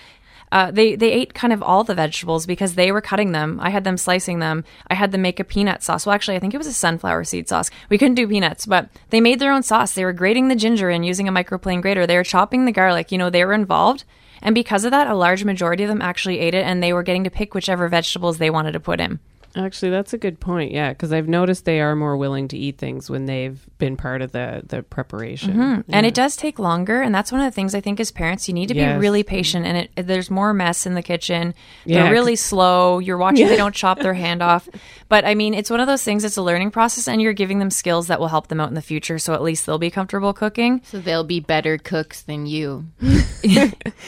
uh, 0.53 0.71
they 0.71 0.95
they 0.95 1.11
ate 1.13 1.35
kind 1.35 1.53
of 1.53 1.63
all 1.63 1.85
the 1.85 1.95
vegetables 1.95 2.47
because 2.47 2.75
they 2.75 2.93
were 2.93 3.01
cutting 3.01 3.33
them. 3.33 3.59
I 3.61 3.71
had 3.71 3.85
them 3.85 3.97
slicing 3.97 4.39
them. 4.39 4.65
I 4.89 4.95
had 4.95 5.13
them 5.13 5.23
make 5.23 5.41
a 5.41 5.45
peanut 5.45 5.83
sauce. 5.83 6.07
Well, 6.07 6.15
actually, 6.15 6.37
I 6.37 6.41
think 6.41 6.55
it 6.55 6.59
was 6.59 6.67
a 6.67 6.73
sunflower 6.73 7.25
seed 7.25 7.49
sauce. 7.49 7.71
We 7.89 7.99
couldn't 7.99 8.15
do 8.15 8.29
peanuts, 8.29 8.67
but 8.67 8.89
they 9.11 9.21
made 9.21 9.41
their 9.41 9.53
own 9.53 9.63
sauce. 9.63 9.93
They 9.93 10.05
were 10.05 10.13
grating 10.13 10.49
the 10.49 10.57
ginger 10.57 10.91
and 10.91 11.05
using 11.05 11.29
a 11.29 11.33
microplane 11.33 11.83
grater. 11.83 12.07
They 12.07 12.17
were 12.17 12.25
chopping 12.25 12.65
the 12.65 12.73
garlic. 12.73 13.11
You 13.11 13.19
know, 13.19 13.31
they 13.31 13.45
were 13.45 13.53
involved. 13.53 14.05
And 14.43 14.55
because 14.55 14.85
of 14.85 14.91
that, 14.91 15.07
a 15.07 15.15
large 15.15 15.45
majority 15.45 15.85
of 15.85 15.89
them 15.89 16.03
actually 16.03 16.39
ate 16.39 16.55
it, 16.55 16.65
and 16.65 16.83
they 16.83 16.93
were 16.93 17.03
getting 17.03 17.25
to 17.25 17.31
pick 17.31 17.55
whichever 17.55 17.89
vegetables 17.89 18.39
they 18.39 18.51
wanted 18.51 18.73
to 18.73 18.81
put 18.81 19.01
in. 19.01 19.19
Actually, 19.57 19.91
that's 19.91 20.13
a 20.13 20.19
good 20.19 20.41
point. 20.41 20.73
Yeah, 20.73 20.93
because 20.93 21.13
I've 21.13 21.29
noticed 21.29 21.65
they 21.65 21.81
are 21.81 21.95
more 21.95 22.17
willing 22.17 22.49
to 22.49 22.59
eat 22.59 22.77
things 22.77 23.09
when 23.09 23.27
they've 23.27 23.65
been 23.79 23.97
part 23.97 24.21
of 24.21 24.33
the 24.33 24.63
the 24.67 24.83
preparation. 24.83 25.53
Mm-hmm. 25.53 25.91
Yeah. 25.91 25.97
And 25.97 26.07
it 26.07 26.15
does 26.15 26.37
take 26.37 26.59
longer, 26.59 27.01
and 27.01 27.15
that's 27.15 27.31
one 27.31 27.41
of 27.41 27.45
the 27.45 27.55
things 27.55 27.73
I 27.73 27.81
think 27.81 28.01
as 28.01 28.11
parents 28.11 28.49
you 28.49 28.55
need 28.55 28.69
to 28.69 28.75
yes. 28.75 28.97
be 28.97 29.01
really 29.01 29.23
patient. 29.23 29.65
And 29.65 29.77
it, 29.77 30.07
there's 30.09 30.29
more 30.29 30.53
mess 30.53 30.87
in 30.87 30.95
the 30.95 31.03
kitchen. 31.03 31.55
They're 31.87 32.11
really 32.11 32.35
slow. 32.35 32.99
You're 32.99 33.17
watching; 33.17 33.43
yeah. 33.43 33.49
they 33.49 33.57
don't 33.57 33.75
chop 33.75 34.01
their 34.01 34.15
hand 34.15 34.43
off. 34.43 34.69
But 35.09 35.25
I 35.25 35.37
mean, 35.37 35.55
it's 35.55 35.71
one 35.71 35.81
of 35.81 35.87
those 35.87 36.03
things. 36.03 36.25
It's 36.25 36.37
a 36.37 36.43
learning 36.43 36.73
process, 36.73 37.07
and 37.07 37.23
you're 37.23 37.33
giving 37.33 37.61
them 37.61 37.71
skills 37.71 38.09
that 38.09 38.19
will 38.19 38.29
help 38.29 38.49
them 38.49 38.61
out 38.61 38.69
in 38.69 38.75
the 38.75 38.83
future. 38.83 39.21
So 39.21 39.35
at 39.35 39.43
least 39.43 39.67
they'll 39.67 39.79
be 39.79 39.91
comfortable 39.91 40.33
cooking. 40.33 40.83
So 40.85 40.99
they'll 40.99 41.23
be 41.23 41.39
better 41.39 41.79
cooks 41.79 42.23
than 42.23 42.47
you. 42.47 42.87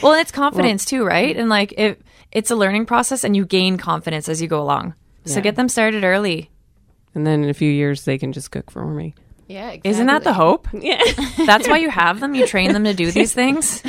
well, 0.03 0.15
it's 0.15 0.33
confidence 0.33 0.91
well, 0.91 1.03
too, 1.03 1.07
right? 1.07 1.37
And 1.37 1.49
like 1.49 1.73
it, 1.79 2.03
it's 2.33 2.51
a 2.51 2.57
learning 2.57 2.87
process, 2.87 3.23
and 3.23 3.37
you 3.37 3.47
gain 3.47 3.77
confidence 3.77 4.29
as 4.29 4.43
you 4.43 4.49
go 4.49 4.61
along. 4.61 4.95
So 5.27 5.41
get 5.41 5.57
them 5.57 5.69
started 5.69 6.05
early. 6.05 6.51
And 7.15 7.27
then 7.27 7.43
in 7.43 7.51
a 7.51 7.55
few 7.55 7.71
years, 7.71 8.05
they 8.05 8.19
can 8.19 8.33
just 8.33 8.51
cook 8.51 8.71
for 8.71 8.87
me. 8.87 9.15
Yeah, 9.49 9.69
exactly. 9.69 9.91
Isn't 9.91 10.07
that 10.07 10.25
the 10.25 10.33
hope? 10.33 10.67
Yeah. 10.73 11.01
That's 11.47 11.69
why 11.69 11.79
you 11.79 11.89
have 11.89 12.19
them. 12.19 12.35
You 12.35 12.47
train 12.47 12.73
them 12.73 12.83
to 12.85 12.95
do 12.95 13.13
these 13.13 13.33
things. 13.33 13.81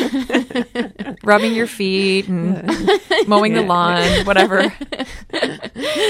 Rubbing 1.23 1.53
your 1.53 1.65
feet 1.65 2.27
and 2.27 2.63
mowing 3.27 3.55
yeah. 3.55 3.61
the 3.61 3.67
lawn, 3.67 4.25
whatever. 4.25 4.67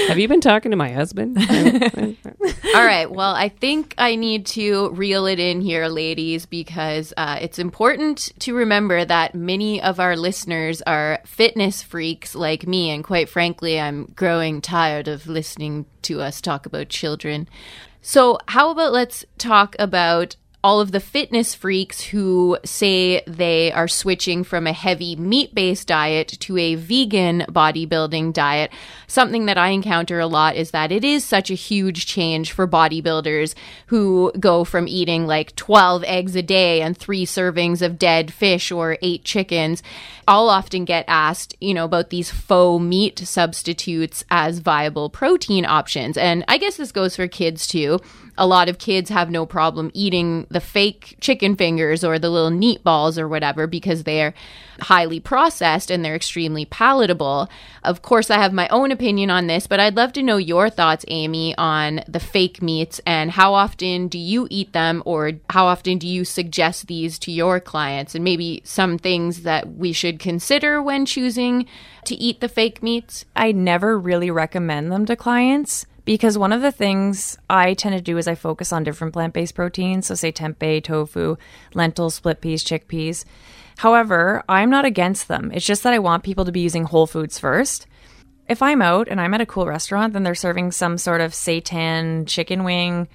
Have 0.08 0.18
you 0.18 0.28
been 0.28 0.42
talking 0.42 0.70
to 0.70 0.76
my 0.76 0.92
husband? 0.92 1.38
All 1.38 2.84
right. 2.84 3.10
Well, 3.10 3.34
I 3.34 3.48
think 3.48 3.94
I 3.96 4.16
need 4.16 4.44
to 4.46 4.90
reel 4.90 5.24
it 5.24 5.40
in 5.40 5.62
here, 5.62 5.88
ladies, 5.88 6.44
because 6.44 7.14
uh, 7.16 7.38
it's 7.40 7.58
important 7.58 8.30
to 8.40 8.54
remember 8.54 9.04
that 9.06 9.34
many 9.34 9.80
of 9.80 9.98
our 9.98 10.14
listeners 10.16 10.82
are 10.82 11.20
fitness 11.24 11.82
freaks 11.82 12.34
like 12.34 12.66
me. 12.66 12.90
And 12.90 13.02
quite 13.02 13.30
frankly, 13.30 13.80
I'm 13.80 14.12
growing 14.14 14.60
tired 14.60 15.08
of 15.08 15.26
listening 15.26 15.86
to 16.02 16.20
us 16.20 16.42
talk 16.42 16.66
about 16.66 16.90
children. 16.90 17.48
So, 18.00 18.38
how 18.48 18.70
about 18.70 18.92
let's 18.92 19.24
talk 19.38 19.76
about 19.78 20.36
all 20.64 20.80
of 20.80 20.90
the 20.90 21.00
fitness 21.00 21.54
freaks 21.54 22.00
who 22.00 22.58
say 22.64 23.22
they 23.26 23.70
are 23.70 23.86
switching 23.86 24.42
from 24.42 24.66
a 24.66 24.72
heavy 24.72 25.14
meat 25.14 25.54
based 25.54 25.86
diet 25.86 26.28
to 26.40 26.58
a 26.58 26.74
vegan 26.74 27.44
bodybuilding 27.48 28.32
diet. 28.32 28.72
Something 29.06 29.46
that 29.46 29.56
I 29.56 29.68
encounter 29.68 30.18
a 30.18 30.26
lot 30.26 30.56
is 30.56 30.72
that 30.72 30.90
it 30.90 31.04
is 31.04 31.24
such 31.24 31.50
a 31.50 31.54
huge 31.54 32.06
change 32.06 32.50
for 32.50 32.66
bodybuilders 32.66 33.54
who 33.86 34.32
go 34.40 34.64
from 34.64 34.88
eating 34.88 35.26
like 35.26 35.54
12 35.54 36.02
eggs 36.04 36.34
a 36.34 36.42
day 36.42 36.82
and 36.82 36.96
three 36.96 37.24
servings 37.24 37.80
of 37.80 37.98
dead 37.98 38.32
fish 38.32 38.72
or 38.72 38.98
eight 39.00 39.24
chickens. 39.24 39.82
I'll 40.26 40.48
often 40.50 40.84
get 40.84 41.04
asked, 41.06 41.54
you 41.60 41.72
know, 41.72 41.84
about 41.84 42.10
these 42.10 42.30
faux 42.30 42.82
meat 42.82 43.20
substitutes 43.20 44.24
as 44.28 44.58
viable 44.58 45.08
protein 45.08 45.64
options. 45.64 46.18
And 46.18 46.44
I 46.48 46.58
guess 46.58 46.76
this 46.76 46.92
goes 46.92 47.14
for 47.14 47.28
kids 47.28 47.66
too 47.68 48.00
a 48.38 48.46
lot 48.46 48.68
of 48.68 48.78
kids 48.78 49.10
have 49.10 49.30
no 49.30 49.44
problem 49.44 49.90
eating 49.92 50.46
the 50.50 50.60
fake 50.60 51.16
chicken 51.20 51.56
fingers 51.56 52.02
or 52.02 52.18
the 52.18 52.30
little 52.30 52.50
neat 52.50 52.82
balls 52.82 53.18
or 53.18 53.28
whatever 53.28 53.66
because 53.66 54.04
they're 54.04 54.34
highly 54.80 55.20
processed 55.20 55.90
and 55.90 56.04
they're 56.04 56.14
extremely 56.14 56.64
palatable. 56.64 57.48
Of 57.82 58.02
course, 58.02 58.30
I 58.30 58.38
have 58.38 58.52
my 58.52 58.68
own 58.68 58.92
opinion 58.92 59.30
on 59.30 59.46
this, 59.46 59.66
but 59.66 59.80
I'd 59.80 59.96
love 59.96 60.12
to 60.14 60.22
know 60.22 60.36
your 60.36 60.70
thoughts, 60.70 61.04
Amy, 61.08 61.56
on 61.58 62.02
the 62.06 62.20
fake 62.20 62.62
meats 62.62 63.00
and 63.04 63.32
how 63.32 63.54
often 63.54 64.08
do 64.08 64.18
you 64.18 64.46
eat 64.50 64.72
them 64.72 65.02
or 65.04 65.32
how 65.50 65.66
often 65.66 65.98
do 65.98 66.06
you 66.06 66.24
suggest 66.24 66.86
these 66.86 67.18
to 67.20 67.32
your 67.32 67.60
clients 67.60 68.14
and 68.14 68.24
maybe 68.24 68.62
some 68.64 68.98
things 68.98 69.42
that 69.42 69.74
we 69.74 69.92
should 69.92 70.18
consider 70.18 70.82
when 70.82 71.04
choosing 71.04 71.66
to 72.04 72.14
eat 72.14 72.40
the 72.40 72.48
fake 72.48 72.82
meats? 72.82 73.24
I 73.34 73.52
never 73.52 73.98
really 73.98 74.30
recommend 74.30 74.92
them 74.92 75.06
to 75.06 75.16
clients 75.16 75.86
because 76.08 76.38
one 76.38 76.54
of 76.54 76.62
the 76.62 76.72
things 76.72 77.36
I 77.50 77.74
tend 77.74 77.94
to 77.94 78.00
do 78.00 78.16
is 78.16 78.26
I 78.26 78.34
focus 78.34 78.72
on 78.72 78.82
different 78.82 79.12
plant 79.12 79.34
based 79.34 79.54
proteins. 79.54 80.06
So, 80.06 80.14
say 80.14 80.32
tempeh, 80.32 80.82
tofu, 80.82 81.36
lentils, 81.74 82.14
split 82.14 82.40
peas, 82.40 82.64
chickpeas. 82.64 83.26
However, 83.76 84.42
I'm 84.48 84.70
not 84.70 84.86
against 84.86 85.28
them. 85.28 85.50
It's 85.52 85.66
just 85.66 85.82
that 85.82 85.92
I 85.92 85.98
want 85.98 86.24
people 86.24 86.46
to 86.46 86.50
be 86.50 86.60
using 86.60 86.84
whole 86.84 87.06
foods 87.06 87.38
first. 87.38 87.86
If 88.48 88.62
I'm 88.62 88.80
out 88.80 89.08
and 89.08 89.20
I'm 89.20 89.34
at 89.34 89.42
a 89.42 89.46
cool 89.46 89.66
restaurant, 89.66 90.14
then 90.14 90.22
they're 90.22 90.34
serving 90.34 90.72
some 90.72 90.96
sort 90.96 91.20
of 91.20 91.32
seitan 91.32 92.26
chicken 92.26 92.64
wing. 92.64 93.06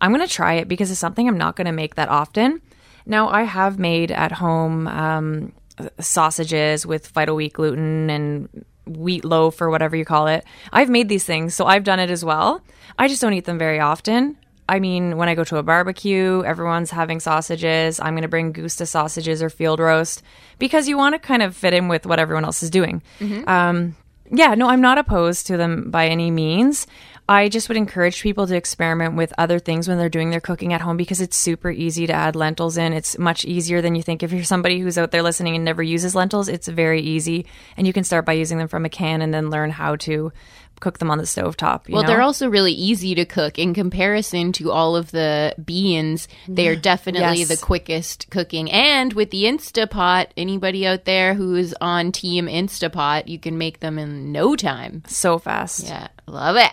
I'm 0.00 0.12
going 0.12 0.26
to 0.26 0.34
try 0.34 0.54
it 0.54 0.66
because 0.66 0.90
it's 0.90 0.98
something 0.98 1.28
I'm 1.28 1.38
not 1.38 1.54
going 1.54 1.66
to 1.66 1.72
make 1.72 1.94
that 1.94 2.08
often. 2.08 2.60
Now, 3.06 3.28
I 3.28 3.44
have 3.44 3.78
made 3.78 4.10
at 4.10 4.32
home 4.32 4.88
um, 4.88 5.52
sausages 6.00 6.84
with 6.84 7.06
Vital 7.06 7.36
Wheat 7.36 7.52
gluten 7.52 8.10
and 8.10 8.64
wheat 8.96 9.24
loaf 9.24 9.60
or 9.60 9.70
whatever 9.70 9.96
you 9.96 10.04
call 10.04 10.26
it. 10.26 10.44
I've 10.72 10.88
made 10.88 11.08
these 11.08 11.24
things, 11.24 11.54
so 11.54 11.66
I've 11.66 11.84
done 11.84 11.98
it 12.00 12.10
as 12.10 12.24
well. 12.24 12.62
I 12.98 13.08
just 13.08 13.20
don't 13.20 13.32
eat 13.32 13.44
them 13.44 13.58
very 13.58 13.80
often. 13.80 14.36
I 14.68 14.78
mean, 14.78 15.16
when 15.16 15.28
I 15.28 15.34
go 15.34 15.42
to 15.44 15.56
a 15.56 15.64
barbecue, 15.64 16.44
everyone's 16.44 16.92
having 16.92 17.18
sausages. 17.18 17.98
I'm 17.98 18.14
going 18.14 18.22
to 18.22 18.28
bring 18.28 18.52
Gusta 18.52 18.86
sausages 18.86 19.42
or 19.42 19.50
field 19.50 19.80
roast 19.80 20.22
because 20.60 20.86
you 20.86 20.96
want 20.96 21.14
to 21.14 21.18
kind 21.18 21.42
of 21.42 21.56
fit 21.56 21.74
in 21.74 21.88
with 21.88 22.06
what 22.06 22.20
everyone 22.20 22.44
else 22.44 22.62
is 22.62 22.70
doing. 22.70 23.02
Um, 23.48 23.96
yeah, 24.30 24.54
no, 24.54 24.68
I'm 24.68 24.80
not 24.80 24.96
opposed 24.96 25.48
to 25.48 25.56
them 25.56 25.90
by 25.90 26.06
any 26.06 26.30
means. 26.30 26.86
I 27.30 27.48
just 27.48 27.68
would 27.68 27.76
encourage 27.76 28.22
people 28.22 28.48
to 28.48 28.56
experiment 28.56 29.14
with 29.14 29.32
other 29.38 29.60
things 29.60 29.86
when 29.86 29.98
they're 29.98 30.08
doing 30.08 30.30
their 30.30 30.40
cooking 30.40 30.72
at 30.72 30.80
home 30.80 30.96
because 30.96 31.20
it's 31.20 31.36
super 31.36 31.70
easy 31.70 32.04
to 32.08 32.12
add 32.12 32.34
lentils 32.34 32.76
in. 32.76 32.92
It's 32.92 33.16
much 33.18 33.44
easier 33.44 33.80
than 33.80 33.94
you 33.94 34.02
think. 34.02 34.24
If 34.24 34.32
you're 34.32 34.42
somebody 34.42 34.80
who's 34.80 34.98
out 34.98 35.12
there 35.12 35.22
listening 35.22 35.54
and 35.54 35.64
never 35.64 35.80
uses 35.80 36.16
lentils, 36.16 36.48
it's 36.48 36.66
very 36.66 37.00
easy. 37.00 37.46
And 37.76 37.86
you 37.86 37.92
can 37.92 38.02
start 38.02 38.26
by 38.26 38.32
using 38.32 38.58
them 38.58 38.66
from 38.66 38.84
a 38.84 38.88
can 38.88 39.22
and 39.22 39.32
then 39.32 39.48
learn 39.48 39.70
how 39.70 39.94
to 39.96 40.32
cook 40.80 40.98
them 40.98 41.08
on 41.10 41.18
the 41.18 41.26
stove 41.26 41.56
top. 41.56 41.88
Well, 41.88 42.02
they're 42.02 42.22
also 42.22 42.48
really 42.48 42.72
easy 42.72 43.14
to 43.14 43.24
cook 43.24 43.60
in 43.60 43.74
comparison 43.74 44.50
to 44.54 44.72
all 44.72 44.96
of 44.96 45.12
the 45.12 45.54
beans. 45.64 46.26
They 46.48 46.66
are 46.66 46.74
definitely 46.74 47.40
Yes. 47.40 47.48
the 47.48 47.58
quickest 47.58 48.28
cooking. 48.30 48.72
And 48.72 49.12
with 49.12 49.30
the 49.30 49.44
Instapot, 49.44 50.28
anybody 50.36 50.84
out 50.84 51.04
there 51.04 51.34
who's 51.34 51.74
on 51.80 52.10
Team 52.10 52.46
Instapot, 52.46 53.28
you 53.28 53.38
can 53.38 53.56
make 53.56 53.78
them 53.78 54.00
in 54.00 54.32
no 54.32 54.56
time. 54.56 55.04
so 55.06 55.38
fast. 55.38 55.84
Yeah, 55.86 56.08
love 56.26 56.56
it. 56.56 56.72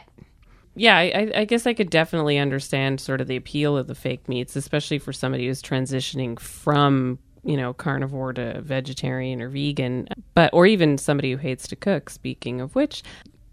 Yeah, 0.77 0.97
I, 0.97 1.31
I- 1.35 1.45
guess 1.45 1.67
I 1.67 1.73
could 1.73 1.89
definitely 1.89 2.37
understand 2.37 3.01
sort 3.01 3.21
of 3.21 3.27
the 3.27 3.35
appeal 3.37 3.77
of 3.77 3.87
the 3.87 3.95
fake 3.95 4.29
meats, 4.29 4.55
especially 4.55 4.99
for 4.99 5.13
somebody 5.13 5.47
who's 5.47 5.61
transitioning 5.63 6.39
from 6.39 7.19
you 7.43 7.57
know 7.57 7.73
carnivore 7.73 8.33
to 8.33 8.61
vegetarian 8.61 9.41
or 9.41 9.49
vegan, 9.49 10.07
but 10.35 10.51
or 10.53 10.67
even 10.67 10.97
somebody 10.97 11.31
who 11.31 11.37
hates 11.37 11.67
to 11.69 11.75
cook. 11.77 12.09
Speaking 12.11 12.61
of 12.61 12.75
which, 12.75 13.03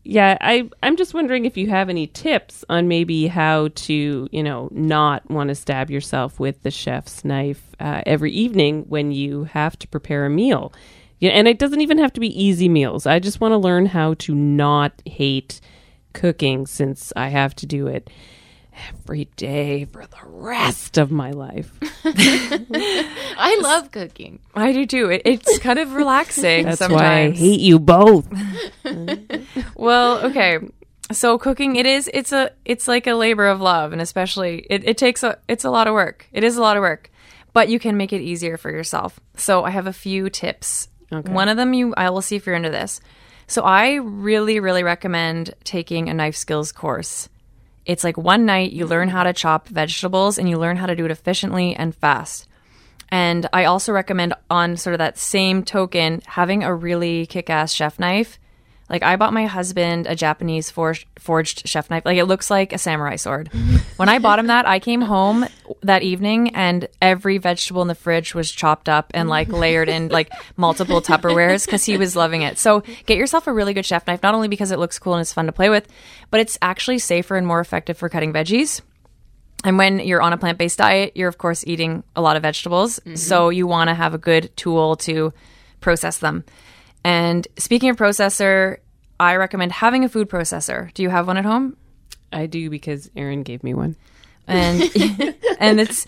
yeah, 0.05 0.39
I 0.43 0.71
I'm 0.83 0.97
just 0.97 1.15
wondering 1.15 1.47
if 1.47 1.57
you 1.57 1.69
have 1.71 1.89
any 1.89 2.07
tips 2.09 2.65
on 2.69 2.89
maybe 2.89 3.27
how 3.29 3.69
to 3.75 4.29
you 4.33 4.43
know 4.43 4.69
not 4.73 5.29
want 5.31 5.49
to 5.49 5.57
stab 5.57 5.91
yourself 5.91 6.41
with 6.41 6.63
the 6.63 6.71
chef's 6.71 7.25
knife 7.25 7.63
uh, 7.81 8.03
every 8.07 8.33
evening 8.33 8.85
when 8.89 9.13
you 9.13 9.45
have 9.45 9.79
to 9.81 9.89
prepare 9.89 10.27
a 10.27 10.31
meal. 10.31 10.73
Yeah, 11.21 11.31
and 11.31 11.49
it 11.49 11.59
doesn't 11.59 11.81
even 11.81 11.99
have 11.99 12.13
to 12.15 12.21
be 12.21 12.43
easy 12.43 12.69
meals. 12.69 13.07
I 13.07 13.19
just 13.21 13.41
want 13.41 13.53
to 13.53 13.59
learn 13.59 13.87
how 13.87 14.15
to 14.15 14.35
not 14.35 15.01
hate 15.07 15.61
cooking 16.15 16.67
since 16.67 17.13
I 17.15 17.29
have 17.29 17.55
to 17.57 17.67
do 17.67 17.87
it 17.87 18.09
every 18.91 19.27
day 19.37 19.85
for 19.85 20.07
the 20.07 20.27
rest 20.27 20.99
of 20.99 21.11
my 21.11 21.31
life. 21.31 21.71
I 22.05 23.59
love 23.63 23.91
cooking. 23.91 24.41
I 24.55 24.73
do 24.73 24.87
too. 24.87 25.11
It, 25.11 25.23
it's 25.25 25.59
kind 25.59 25.79
of 25.79 25.93
relaxing 25.93 26.65
That's 26.65 26.79
sometimes. 26.79 27.01
why 27.01 27.21
I 27.25 27.31
hate 27.31 27.61
you 27.61 27.79
both. 27.79 28.27
Well, 29.77 30.27
okay. 30.27 30.59
So 31.13 31.37
cooking 31.37 31.77
it 31.77 31.85
is 31.85 32.09
it's 32.15 32.33
a 32.33 32.51
it's 32.65 32.89
like 32.89 33.07
a 33.07 33.15
labor 33.15 33.47
of 33.47 33.61
love 33.61 33.93
and 33.93 34.01
especially 34.01 34.67
it, 34.71 34.85
it 34.89 34.97
takes 34.97 35.23
a 35.23 35.39
it's 35.49 35.65
a 35.65 35.71
lot 35.71 35.87
of 35.87 35.95
work. 35.95 36.27
It 36.33 36.45
is 36.45 36.57
a 36.57 36.63
lot 36.63 36.77
of 36.77 36.81
work. 36.81 37.11
But 37.53 37.69
you 37.69 37.79
can 37.79 37.97
make 37.97 38.13
it 38.13 38.21
easier 38.21 38.57
for 38.57 38.71
yourself. 38.71 39.21
So 39.37 39.65
I 39.65 39.71
have 39.71 39.87
a 39.87 39.93
few 39.93 40.31
tips. 40.31 40.89
One 41.11 41.49
of 41.49 41.57
them 41.57 41.75
you 41.75 41.95
I 41.97 42.11
will 42.11 42.23
see 42.23 42.37
if 42.37 42.47
you're 42.47 42.57
into 42.57 42.71
this. 42.71 43.01
So 43.47 43.63
I 43.63 43.95
really, 43.95 44.61
really 44.61 44.83
recommend 44.83 45.55
taking 45.65 46.09
a 46.09 46.15
knife 46.15 46.37
skills 46.37 46.73
course. 46.73 47.29
It's 47.87 48.05
like 48.05 48.17
one 48.17 48.47
night 48.47 48.73
you 48.73 48.87
learn 48.87 49.09
how 49.09 49.25
to 49.25 49.33
chop 49.33 49.69
vegetables 49.69 50.39
and 50.39 50.49
you 50.49 50.59
learn 50.59 50.77
how 50.77 50.87
to 50.87 50.97
do 50.97 51.05
it 51.05 51.11
efficiently 51.11 51.77
and 51.77 51.95
fast. 51.95 52.49
And 53.11 53.47
I 53.53 53.67
also 53.67 53.93
recommend, 53.93 54.35
on 54.51 54.77
sort 54.77 54.95
of 54.95 54.99
that 54.99 55.19
same 55.19 55.63
token, 55.63 56.23
having 56.27 56.65
a 56.65 56.75
really 56.75 57.27
kick 57.27 57.51
ass 57.51 57.73
chef 57.73 57.99
knife. 57.99 58.39
Like, 58.95 59.03
I 59.03 59.17
bought 59.17 59.33
my 59.33 59.47
husband 59.47 60.07
a 60.07 60.15
Japanese 60.15 60.71
for- 60.71 60.95
forged 61.19 61.67
chef 61.67 61.91
knife. 61.91 62.05
Like, 62.05 62.17
it 62.17 62.27
looks 62.27 62.49
like 62.49 62.73
a 62.73 62.79
samurai 62.79 63.17
sword. 63.17 63.49
when 63.97 64.09
I 64.09 64.21
bought 64.21 64.39
him 64.39 64.47
that, 64.47 64.69
I 64.69 64.79
came 64.79 65.01
home 65.01 65.47
that 65.83 66.05
evening 66.05 66.55
and 66.55 66.87
every 67.03 67.39
vegetable 67.39 67.83
in 67.83 67.89
the 67.89 67.97
fridge 67.97 68.37
was 68.37 68.53
chopped 68.53 68.89
up 68.89 69.11
and 69.13 69.29
like 69.29 69.49
layered 69.49 69.89
in 69.89 70.11
like 70.11 70.31
multiple 70.57 71.03
Tupperwares 71.03 71.67
because 71.67 71.85
he 71.85 71.97
was 71.97 72.15
loving 72.15 72.43
it. 72.43 72.57
So, 72.57 72.85
get 73.07 73.19
yourself 73.19 73.49
a 73.49 73.53
really 73.53 73.75
good 73.75 73.85
chef 73.85 74.07
knife, 74.07 74.23
not 74.23 74.37
only 74.37 74.47
because 74.47 74.71
it 74.71 74.79
looks 74.79 74.97
cool 75.01 75.15
and 75.15 75.21
it's 75.21 75.33
fun 75.33 75.47
to 75.47 75.53
play 75.53 75.71
with, 75.71 75.89
but 76.31 76.39
it's 76.39 76.57
actually 76.63 77.01
safer 77.01 77.35
and 77.35 77.49
more 77.49 77.59
effective 77.59 77.99
for 77.99 78.09
cutting 78.09 78.33
veggies. 78.33 78.81
And 79.65 79.77
when 79.77 79.99
you're 79.99 80.23
on 80.23 80.33
a 80.33 80.39
plant 80.39 80.57
based 80.57 80.79
diet, 80.79 81.17
you're 81.17 81.29
of 81.29 81.39
course 81.39 81.67
eating 81.67 82.05
a 82.15 82.23
lot 82.23 82.37
of 82.37 82.43
vegetables. 82.43 83.01
Mm-hmm. 83.01 83.17
So 83.17 83.49
you 83.49 83.67
want 83.67 83.89
to 83.89 83.95
have 83.95 84.15
a 84.15 84.19
good 84.19 84.57
tool 84.57 84.95
to 84.99 85.33
process 85.81 86.19
them. 86.19 86.45
And 87.05 87.47
speaking 87.59 87.91
of 87.91 87.97
processor, 87.97 88.79
I 89.19 89.37
recommend 89.37 89.73
having 89.73 90.05
a 90.05 90.09
food 90.09 90.29
processor. 90.29 90.93
Do 90.95 91.03
you 91.03 91.11
have 91.11 91.27
one 91.27 91.37
at 91.37 91.45
home? 91.45 91.77
I 92.33 92.47
do 92.47 92.69
because 92.69 93.11
Aaron 93.17 93.43
gave 93.43 93.63
me 93.63 93.75
one. 93.75 93.97
And 94.47 94.83
and 95.59 95.81
it's 95.81 96.07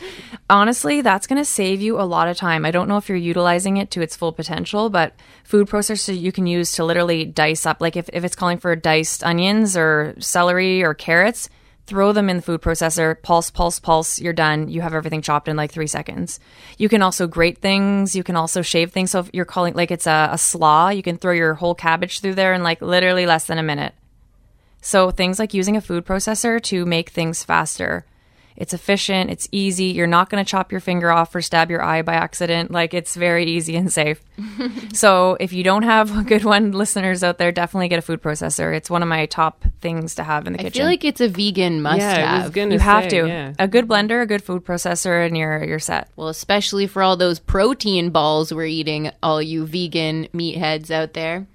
honestly 0.50 1.00
that's 1.00 1.26
going 1.26 1.40
to 1.40 1.44
save 1.44 1.80
you 1.80 2.00
a 2.00 2.02
lot 2.02 2.28
of 2.28 2.36
time. 2.36 2.64
I 2.64 2.70
don't 2.70 2.88
know 2.88 2.96
if 2.96 3.08
you're 3.08 3.18
utilizing 3.18 3.76
it 3.76 3.90
to 3.92 4.02
its 4.02 4.16
full 4.16 4.32
potential, 4.32 4.90
but 4.90 5.14
food 5.44 5.68
processor 5.68 6.18
you 6.18 6.32
can 6.32 6.46
use 6.46 6.72
to 6.72 6.84
literally 6.84 7.24
dice 7.24 7.64
up 7.66 7.80
like 7.80 7.96
if, 7.96 8.10
if 8.12 8.24
it's 8.24 8.36
calling 8.36 8.58
for 8.58 8.74
diced 8.76 9.24
onions 9.24 9.76
or 9.76 10.14
celery 10.18 10.82
or 10.82 10.94
carrots, 10.94 11.48
throw 11.86 12.12
them 12.12 12.28
in 12.28 12.36
the 12.36 12.42
food 12.42 12.60
processor, 12.60 13.20
pulse, 13.22 13.50
pulse, 13.50 13.78
pulse, 13.78 14.20
you're 14.20 14.32
done. 14.32 14.68
You 14.68 14.80
have 14.80 14.94
everything 14.94 15.22
chopped 15.22 15.48
in 15.48 15.56
like 15.56 15.70
three 15.70 15.86
seconds. 15.86 16.40
You 16.78 16.88
can 16.88 17.02
also 17.02 17.26
grate 17.26 17.58
things. 17.58 18.16
You 18.16 18.24
can 18.24 18.36
also 18.36 18.62
shave 18.62 18.90
things. 18.90 19.12
So 19.12 19.20
if 19.20 19.30
you're 19.32 19.44
calling 19.44 19.74
like 19.74 19.90
it's 19.90 20.06
a, 20.06 20.30
a 20.32 20.38
slaw, 20.38 20.88
you 20.88 21.02
can 21.02 21.16
throw 21.16 21.32
your 21.32 21.54
whole 21.54 21.74
cabbage 21.74 22.20
through 22.20 22.34
there 22.34 22.54
in 22.54 22.62
like 22.62 22.82
literally 22.82 23.26
less 23.26 23.46
than 23.46 23.58
a 23.58 23.62
minute. 23.62 23.94
So 24.80 25.10
things 25.10 25.38
like 25.38 25.54
using 25.54 25.76
a 25.76 25.80
food 25.80 26.04
processor 26.04 26.60
to 26.62 26.84
make 26.84 27.10
things 27.10 27.44
faster. 27.44 28.04
It's 28.56 28.72
efficient, 28.72 29.30
it's 29.30 29.48
easy. 29.52 29.86
You're 29.86 30.06
not 30.06 30.30
going 30.30 30.44
to 30.44 30.48
chop 30.48 30.72
your 30.72 30.80
finger 30.80 31.10
off 31.10 31.34
or 31.34 31.42
stab 31.42 31.70
your 31.70 31.82
eye 31.82 32.02
by 32.02 32.14
accident. 32.14 32.70
Like 32.70 32.94
it's 32.94 33.14
very 33.14 33.44
easy 33.44 33.76
and 33.76 33.92
safe. 33.92 34.22
so 34.92 35.36
if 35.40 35.52
you 35.52 35.62
don't 35.62 35.82
have 35.82 36.16
a 36.16 36.22
good 36.22 36.44
one, 36.44 36.72
listeners 36.72 37.22
out 37.22 37.38
there, 37.38 37.52
definitely 37.52 37.88
get 37.88 37.98
a 37.98 38.02
food 38.02 38.22
processor. 38.22 38.74
It's 38.74 38.88
one 38.88 39.02
of 39.02 39.08
my 39.08 39.26
top 39.26 39.64
things 39.80 40.14
to 40.16 40.24
have 40.24 40.46
in 40.46 40.54
the 40.54 40.60
I 40.60 40.62
kitchen. 40.64 40.80
I 40.80 40.84
feel 40.84 40.90
like 40.90 41.04
it's 41.04 41.20
a 41.20 41.28
vegan 41.28 41.82
must 41.82 41.98
yeah, 41.98 42.32
I 42.32 42.34
was 42.34 42.42
have. 42.44 42.52
gonna 42.52 42.74
you 42.74 42.80
have 42.80 43.08
to. 43.08 43.26
Yeah. 43.26 43.52
A 43.58 43.68
good 43.68 43.86
blender, 43.86 44.22
a 44.22 44.26
good 44.26 44.42
food 44.42 44.64
processor, 44.64 45.26
and 45.26 45.36
you're 45.36 45.62
you're 45.64 45.78
set. 45.78 46.08
Well, 46.16 46.28
especially 46.28 46.86
for 46.86 47.02
all 47.02 47.16
those 47.16 47.38
protein 47.38 48.10
balls 48.10 48.52
we're 48.52 48.66
eating, 48.66 49.10
all 49.22 49.42
you 49.42 49.66
vegan 49.66 50.28
meatheads 50.34 50.90
out 50.90 51.12
there. 51.12 51.46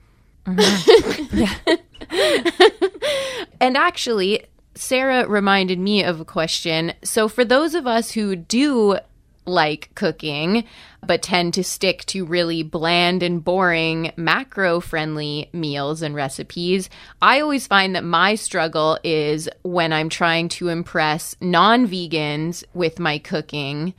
Mm-hmm. 0.45 1.73
and 3.61 3.77
actually, 3.77 4.45
Sarah 4.81 5.27
reminded 5.27 5.77
me 5.77 6.03
of 6.03 6.19
a 6.19 6.25
question. 6.25 6.93
So, 7.03 7.27
for 7.27 7.45
those 7.45 7.75
of 7.75 7.85
us 7.85 8.11
who 8.11 8.35
do 8.35 8.97
like 9.45 9.91
cooking, 9.93 10.63
but 11.05 11.21
tend 11.21 11.53
to 11.53 11.63
stick 11.63 12.03
to 12.05 12.25
really 12.25 12.63
bland 12.63 13.21
and 13.21 13.43
boring 13.43 14.11
macro 14.17 14.79
friendly 14.79 15.49
meals 15.53 16.01
and 16.01 16.15
recipes, 16.15 16.89
I 17.21 17.41
always 17.41 17.67
find 17.67 17.95
that 17.95 18.03
my 18.03 18.33
struggle 18.33 18.97
is 19.03 19.47
when 19.61 19.93
I'm 19.93 20.09
trying 20.09 20.49
to 20.49 20.69
impress 20.69 21.35
non 21.39 21.87
vegans 21.87 22.63
with 22.73 22.97
my 22.97 23.19
cooking. 23.19 23.93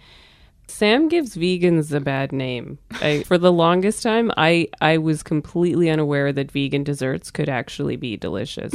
Sam 0.73 1.09
gives 1.09 1.37
vegans 1.37 1.93
a 1.93 2.01
bad 2.01 2.33
name. 2.33 2.79
I, 3.03 3.23
for 3.25 3.37
the 3.37 3.53
longest 3.53 4.03
time, 4.03 4.33
I 4.37 4.69
I 4.81 4.99
was 4.99 5.23
completely 5.23 5.91
unaware 5.91 6.33
that 6.33 6.51
vegan 6.51 6.83
desserts 6.83 7.31
could 7.31 7.49
actually 7.49 7.97
be 7.97 8.17
delicious. 8.17 8.73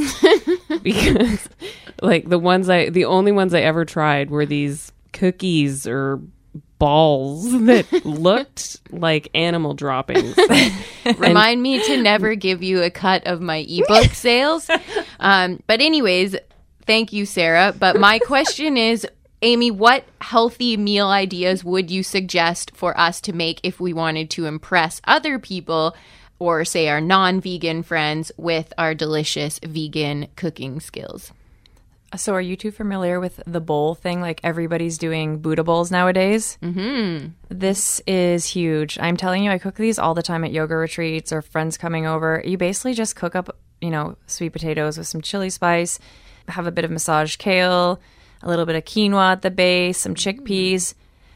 because 0.82 1.48
like 2.00 2.28
the 2.28 2.38
ones 2.38 2.70
I 2.70 2.90
the 2.90 3.04
only 3.04 3.32
ones 3.32 3.52
I 3.52 3.60
ever 3.60 3.84
tried 3.84 4.30
were 4.30 4.46
these 4.46 4.92
cookies 5.12 5.86
or 5.86 6.20
balls 6.78 7.50
that 7.66 7.86
looked 8.04 8.80
like 8.90 9.28
animal 9.34 9.74
droppings. 9.74 10.36
Remind 11.18 11.62
me 11.62 11.82
to 11.82 12.00
never 12.00 12.34
give 12.36 12.62
you 12.62 12.82
a 12.82 12.90
cut 12.90 13.26
of 13.26 13.40
my 13.40 13.66
ebook 13.68 14.12
sales. 14.12 14.70
Um, 15.18 15.60
but, 15.66 15.80
anyways, 15.80 16.36
thank 16.86 17.12
you, 17.12 17.26
Sarah. 17.26 17.74
But 17.76 17.98
my 17.98 18.18
question 18.20 18.76
is 18.76 19.06
Amy, 19.42 19.70
what 19.70 20.04
healthy 20.20 20.76
meal 20.76 21.08
ideas 21.08 21.62
would 21.62 21.90
you 21.90 22.02
suggest 22.02 22.72
for 22.74 22.98
us 22.98 23.20
to 23.20 23.32
make 23.32 23.60
if 23.62 23.78
we 23.78 23.92
wanted 23.92 24.30
to 24.30 24.46
impress 24.46 25.00
other 25.04 25.38
people 25.38 25.94
or, 26.40 26.64
say, 26.64 26.88
our 26.88 27.00
non 27.00 27.40
vegan 27.40 27.82
friends 27.82 28.32
with 28.36 28.72
our 28.76 28.94
delicious 28.94 29.60
vegan 29.60 30.28
cooking 30.34 30.80
skills? 30.80 31.32
So, 32.16 32.34
are 32.34 32.40
you 32.40 32.56
too 32.56 32.70
familiar 32.70 33.20
with 33.20 33.40
the 33.46 33.60
bowl 33.60 33.94
thing? 33.94 34.20
Like 34.20 34.40
everybody's 34.42 34.98
doing 34.98 35.38
Buddha 35.38 35.62
bowls 35.62 35.90
nowadays. 35.90 36.56
Mm-hmm. 36.62 37.28
This 37.48 38.00
is 38.06 38.46
huge. 38.46 38.98
I'm 38.98 39.16
telling 39.16 39.44
you, 39.44 39.50
I 39.50 39.58
cook 39.58 39.76
these 39.76 39.98
all 39.98 40.14
the 40.14 40.22
time 40.22 40.42
at 40.42 40.52
yoga 40.52 40.74
retreats 40.74 41.32
or 41.32 41.42
friends 41.42 41.76
coming 41.76 42.06
over. 42.06 42.42
You 42.44 42.56
basically 42.56 42.94
just 42.94 43.14
cook 43.14 43.36
up, 43.36 43.56
you 43.80 43.90
know, 43.90 44.16
sweet 44.26 44.52
potatoes 44.54 44.96
with 44.96 45.06
some 45.06 45.20
chili 45.20 45.50
spice, 45.50 45.98
have 46.48 46.66
a 46.66 46.72
bit 46.72 46.86
of 46.86 46.90
massaged 46.90 47.38
kale, 47.38 48.00
a 48.42 48.48
little 48.48 48.66
bit 48.66 48.76
of 48.76 48.84
quinoa 48.84 49.32
at 49.32 49.42
the 49.42 49.50
base, 49.50 49.98
some 49.98 50.14
mm-hmm. 50.14 50.42
chickpeas. 50.42 50.94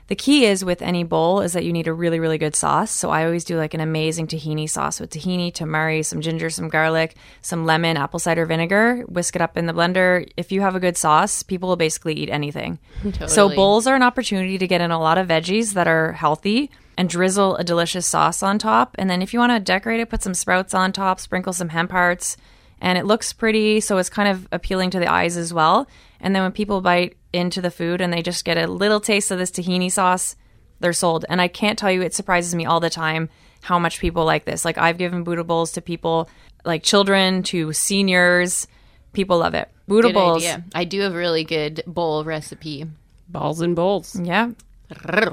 The 0.09 0.17
key 0.17 0.45
is 0.45 0.63
with 0.63 0.83
any 0.83 1.05
bowl 1.05 1.41
is 1.41 1.55
that 1.55 1.65
you 1.65 1.73
need 1.73 1.87
a 1.87 1.93
really, 1.93 2.21
really 2.21 2.37
good 2.37 2.55
sauce. 2.55 2.91
So 2.91 3.09
I 3.09 3.25
always 3.25 3.45
do 3.45 3.57
like 3.57 3.73
an 3.73 3.81
amazing 3.81 4.27
tahini 4.27 4.69
sauce 4.69 5.01
with 5.01 5.11
tahini, 5.11 5.53
tamari, 5.53 6.05
some 6.05 6.21
ginger, 6.21 6.51
some 6.51 6.69
garlic, 6.69 7.17
some 7.41 7.65
lemon, 7.65 7.97
apple 7.97 8.19
cider 8.19 8.45
vinegar. 8.45 9.05
Whisk 9.09 9.37
it 9.37 9.41
up 9.41 9.57
in 9.57 9.65
the 9.65 9.73
blender. 9.73 10.29
If 10.37 10.53
you 10.53 10.61
have 10.61 10.75
a 10.75 10.81
good 10.81 10.99
sauce, 10.99 11.43
people 11.43 11.69
will 11.69 11.77
basically 11.77 12.15
eat 12.15 12.29
anything. 12.29 12.79
So 13.27 13.49
bowls 13.49 13.87
are 13.87 13.95
an 13.95 14.03
opportunity 14.03 14.59
to 14.59 14.67
get 14.67 14.81
in 14.81 14.91
a 14.91 15.01
lot 15.01 15.17
of 15.17 15.29
veggies 15.29 15.73
that 15.75 15.89
are 15.89 16.13
healthy 16.13 16.71
and 16.99 17.09
drizzle 17.09 17.57
a 17.57 17.65
delicious 17.65 18.07
sauce 18.07 18.43
on 18.43 18.59
top. 18.59 18.95
And 18.99 19.09
then 19.09 19.23
if 19.23 19.33
you 19.33 19.39
want 19.39 19.53
to 19.53 19.61
decorate 19.61 20.01
it, 20.01 20.11
put 20.11 20.23
some 20.23 20.35
sprouts 20.35 20.75
on 20.75 20.93
top, 20.93 21.21
sprinkle 21.21 21.53
some 21.53 21.71
hemp 21.71 21.91
hearts, 21.91 22.37
and 22.81 22.99
it 22.99 23.07
looks 23.07 23.33
pretty. 23.33 23.81
So 23.81 23.99
it's 23.99 24.11
kind 24.11 24.29
of 24.29 24.47
appealing 24.53 24.91
to 24.91 24.99
the 24.99 25.11
eyes 25.11 25.37
as 25.37 25.55
well. 25.55 25.89
And 26.23 26.35
then 26.35 26.43
when 26.43 26.53
people 26.53 26.81
bite 26.81 27.17
into 27.33 27.61
the 27.61 27.71
food 27.71 28.01
and 28.01 28.13
they 28.13 28.23
just 28.23 28.45
get 28.45 28.57
a 28.57 28.67
little 28.67 29.01
taste 29.01 29.31
of 29.31 29.39
this 29.39 29.51
tahini 29.51 29.91
sauce, 29.91 30.37
they're 30.81 30.93
sold. 30.93 31.25
And 31.29 31.41
I 31.41 31.49
can't 31.49 31.79
tell 31.79 31.91
you, 31.91 32.01
it 32.03 32.15
surprises 32.15 32.55
me 32.55 32.65
all 32.65 32.81
the 32.81 32.91
time 32.91 33.29
how 33.63 33.79
much 33.79 34.01
people 34.01 34.25
like 34.25 34.45
this. 34.45 34.65
Like 34.65 34.79
I've 34.79 34.99
given 34.99 35.25
Buddha 35.25 35.45
bowls 35.45 35.73
to 35.73 35.81
people, 35.81 36.31
like 36.65 36.83
children 36.83 37.43
to 37.45 37.73
seniors. 37.73 38.67
People 39.13 39.39
love 39.39 39.55
it. 39.55 39.69
Buddha 39.89 40.09
Good 40.09 40.15
bowls. 40.15 40.45
idea. 40.45 40.65
I 40.75 40.85
do 40.85 41.01
have 41.01 41.13
a 41.13 41.19
really 41.19 41.45
good 41.45 41.83
bowl 41.87 42.25
recipe. 42.25 42.87
Balls 43.29 43.61
and 43.61 43.75
bowls. 43.75 44.19
Yeah. 44.19 44.51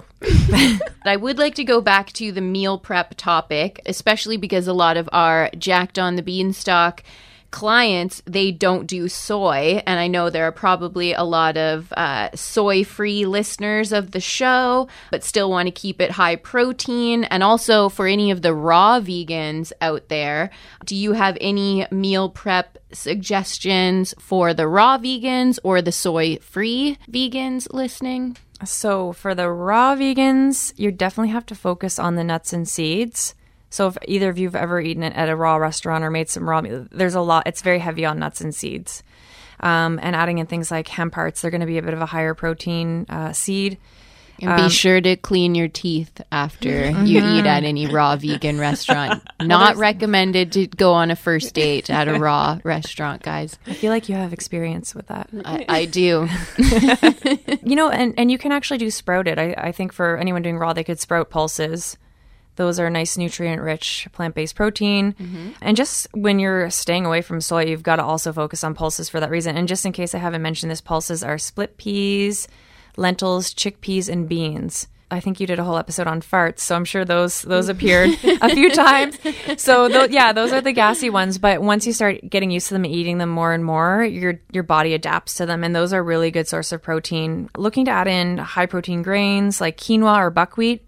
I 1.05 1.17
would 1.17 1.37
like 1.37 1.55
to 1.55 1.63
go 1.63 1.81
back 1.81 2.13
to 2.13 2.31
the 2.31 2.41
meal 2.41 2.77
prep 2.77 3.15
topic, 3.15 3.81
especially 3.85 4.37
because 4.37 4.67
a 4.67 4.73
lot 4.73 4.97
of 4.97 5.09
our 5.11 5.49
Jacked 5.57 5.99
on 5.99 6.15
the 6.15 6.21
Beanstalk 6.21 7.03
clients 7.51 8.21
they 8.25 8.51
don't 8.51 8.87
do 8.87 9.07
soy. 9.07 9.81
And 9.85 9.99
i 9.99 10.07
know 10.07 10.29
there 10.29 10.45
are 10.45 10.51
probably 10.51 11.13
a 11.13 11.23
lot 11.23 11.57
of 11.57 11.91
uh, 11.93 12.29
soy 12.35 12.83
free 12.83 13.25
listeners 13.25 13.91
of 13.91 14.11
the 14.11 14.19
show 14.19 14.87
but 15.11 15.23
still 15.23 15.49
want 15.49 15.67
to 15.67 15.71
keep 15.71 16.01
it 16.01 16.11
high 16.11 16.35
protein. 16.35 17.23
And 17.25 17.43
also 17.43 17.89
for 17.89 18.07
any 18.07 18.31
of 18.31 18.41
the 18.41 18.53
raw 18.53 18.99
vegans 18.99 19.71
out 19.81 20.09
there 20.09 20.49
do 20.85 20.95
you 20.95 21.13
have 21.13 21.37
any 21.41 21.85
meal 21.91 22.29
prep 22.29 22.77
suggestions 22.91 24.13
for 24.19 24.53
the 24.53 24.67
raw 24.67 24.97
vegans 24.97 25.59
or 25.63 25.81
the 25.81 25.91
soy 25.91 26.37
free 26.37 26.97
vegans 27.09 27.71
listening? 27.71 28.37
So 28.65 29.13
for 29.13 29.33
the 29.33 29.49
raw 29.49 29.95
vegans, 29.95 30.73
you 30.75 30.91
definitely 30.91 31.31
have 31.31 31.45
to 31.47 31.55
focus 31.55 31.97
on 31.97 32.15
the 32.15 32.23
nuts 32.23 32.51
and 32.51 32.67
seeds. 32.67 33.35
So 33.69 33.87
if 33.87 33.97
either 34.07 34.29
of 34.29 34.37
you've 34.39 34.55
ever 34.55 34.79
eaten 34.81 35.03
it 35.03 35.13
at 35.15 35.29
a 35.29 35.35
raw 35.35 35.57
restaurant 35.57 36.03
or 36.03 36.09
made 36.09 36.29
some 36.29 36.49
raw, 36.49 36.61
there's 36.61 37.15
a 37.15 37.21
lot. 37.21 37.43
It's 37.45 37.61
very 37.61 37.79
heavy 37.79 38.05
on 38.05 38.19
nuts 38.19 38.41
and 38.41 38.53
seeds, 38.53 39.03
um, 39.59 39.99
and 40.01 40.15
adding 40.15 40.39
in 40.39 40.47
things 40.47 40.71
like 40.71 40.87
hemp 40.87 41.15
hearts. 41.15 41.41
They're 41.41 41.51
going 41.51 41.61
to 41.61 41.67
be 41.67 41.77
a 41.77 41.83
bit 41.83 41.93
of 41.93 42.01
a 42.01 42.07
higher 42.07 42.33
protein 42.33 43.05
uh, 43.09 43.33
seed. 43.33 43.77
And 44.41 44.63
be 44.63 44.69
sure 44.69 45.01
to 45.01 45.17
clean 45.17 45.53
your 45.53 45.67
teeth 45.67 46.21
after 46.31 46.89
you 46.89 47.19
eat 47.19 47.45
at 47.45 47.65
any 47.65 47.87
raw 47.87 48.15
vegan 48.15 48.57
restaurant. 48.61 49.21
Not 49.41 49.75
recommended 49.75 50.53
to 50.53 50.67
go 50.67 50.93
on 50.93 51.11
a 51.11 51.17
first 51.17 51.53
date 51.53 51.89
at 51.89 52.07
a 52.07 52.17
raw 52.17 52.57
restaurant, 52.63 53.21
guys. 53.21 53.59
I 53.67 53.73
feel 53.73 53.91
like 53.91 54.07
you 54.07 54.15
have 54.15 54.31
experience 54.31 54.95
with 54.95 55.07
that. 55.07 55.29
I, 55.43 55.65
I 55.67 55.85
do. 55.85 56.29
You 57.61 57.75
know, 57.75 57.89
and, 57.89 58.15
and 58.17 58.31
you 58.31 58.37
can 58.37 58.51
actually 58.51 58.77
do 58.77 58.89
sprouted. 58.89 59.37
I, 59.37 59.53
I 59.55 59.71
think 59.71 59.91
for 59.91 60.17
anyone 60.17 60.41
doing 60.41 60.57
raw, 60.57 60.73
they 60.73 60.83
could 60.83 60.99
sprout 60.99 61.29
pulses. 61.29 61.97
Those 62.59 62.77
are 62.77 62.89
nice, 62.89 63.17
nutrient 63.17 63.61
rich 63.61 64.05
plant 64.11 64.35
based 64.35 64.53
protein. 64.53 65.13
Mm-hmm. 65.13 65.51
And 65.61 65.77
just 65.77 66.09
when 66.13 66.39
you're 66.39 66.69
staying 66.69 67.05
away 67.05 67.21
from 67.21 67.39
soy, 67.39 67.67
you've 67.67 67.83
got 67.83 67.95
to 67.95 68.03
also 68.03 68.33
focus 68.33 68.65
on 68.65 68.73
pulses 68.73 69.07
for 69.07 69.21
that 69.21 69.29
reason. 69.29 69.55
And 69.55 69.65
just 69.65 69.85
in 69.85 69.93
case 69.93 70.13
I 70.13 70.17
haven't 70.17 70.41
mentioned 70.41 70.69
this, 70.69 70.81
pulses 70.81 71.23
are 71.23 71.37
split 71.37 71.77
peas, 71.77 72.49
lentils, 72.97 73.53
chickpeas, 73.53 74.09
and 74.09 74.27
beans. 74.27 74.87
I 75.09 75.21
think 75.21 75.39
you 75.39 75.47
did 75.47 75.57
a 75.57 75.63
whole 75.63 75.77
episode 75.77 76.05
on 76.05 76.21
farts, 76.21 76.59
so 76.59 76.75
I'm 76.75 76.83
sure 76.83 77.05
those 77.05 77.43
those 77.43 77.69
appeared 77.69 78.09
a 78.41 78.49
few 78.49 78.69
times. 78.75 79.17
So 79.55 79.87
tho- 79.87 80.07
yeah, 80.09 80.33
those 80.33 80.51
are 80.51 80.59
the 80.59 80.73
gassy 80.73 81.09
ones. 81.09 81.37
But 81.37 81.61
once 81.61 81.87
you 81.87 81.93
start 81.93 82.29
getting 82.29 82.51
used 82.51 82.67
to 82.67 82.73
them 82.73 82.85
eating 82.85 83.19
them 83.19 83.29
more 83.29 83.53
and 83.53 83.63
more, 83.63 84.03
your 84.03 84.41
your 84.51 84.63
body 84.63 84.93
adapts 84.93 85.35
to 85.35 85.45
them, 85.45 85.63
and 85.63 85.73
those 85.73 85.93
are 85.93 86.03
really 86.03 86.29
good 86.29 86.49
source 86.49 86.73
of 86.73 86.83
protein. 86.83 87.49
Looking 87.57 87.85
to 87.85 87.91
add 87.91 88.07
in 88.09 88.37
high 88.37 88.65
protein 88.65 89.01
grains 89.01 89.61
like 89.61 89.77
quinoa 89.77 90.17
or 90.17 90.29
buckwheat, 90.29 90.83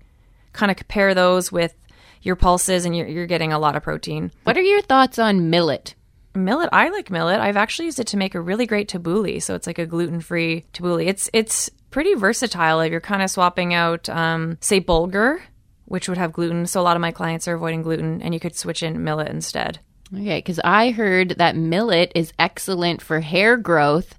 kind 0.53 0.71
of 0.71 0.77
compare 0.77 1.13
those 1.13 1.51
with 1.51 1.73
your 2.21 2.35
pulses, 2.35 2.85
and 2.85 2.95
you're 2.95 3.07
you're 3.07 3.27
getting 3.27 3.53
a 3.53 3.59
lot 3.59 3.75
of 3.75 3.83
protein. 3.83 4.31
What 4.43 4.57
are 4.57 4.61
your 4.61 4.81
thoughts 4.81 5.19
on 5.19 5.49
millet? 5.49 5.95
Millet, 6.33 6.69
I 6.71 6.89
like 6.89 7.09
millet. 7.11 7.39
I've 7.39 7.57
actually 7.57 7.85
used 7.85 7.99
it 7.99 8.07
to 8.07 8.17
make 8.17 8.35
a 8.35 8.41
really 8.41 8.65
great 8.65 8.89
tabbouleh. 8.89 9.41
So 9.43 9.53
it's 9.53 9.67
like 9.67 9.79
a 9.79 9.85
gluten 9.85 10.21
free 10.21 10.65
tabbouleh. 10.73 11.07
It's 11.07 11.29
it's 11.33 11.69
pretty 11.89 12.13
versatile. 12.13 12.79
If 12.79 12.91
you're 12.91 13.01
kind 13.01 13.21
of 13.21 13.29
swapping 13.29 13.73
out, 13.73 14.07
um, 14.07 14.57
say 14.61 14.79
bulgur, 14.79 15.41
which 15.85 16.07
would 16.07 16.17
have 16.17 16.31
gluten. 16.31 16.65
So 16.65 16.79
a 16.79 16.83
lot 16.83 16.95
of 16.95 17.01
my 17.01 17.11
clients 17.11 17.47
are 17.47 17.55
avoiding 17.55 17.81
gluten, 17.81 18.21
and 18.21 18.33
you 18.33 18.39
could 18.39 18.55
switch 18.55 18.81
in 18.81 19.03
millet 19.03 19.27
instead. 19.27 19.79
Okay, 20.13 20.39
because 20.39 20.59
I 20.63 20.91
heard 20.91 21.35
that 21.37 21.55
millet 21.55 22.11
is 22.15 22.33
excellent 22.37 23.01
for 23.01 23.19
hair 23.21 23.57
growth. 23.57 24.15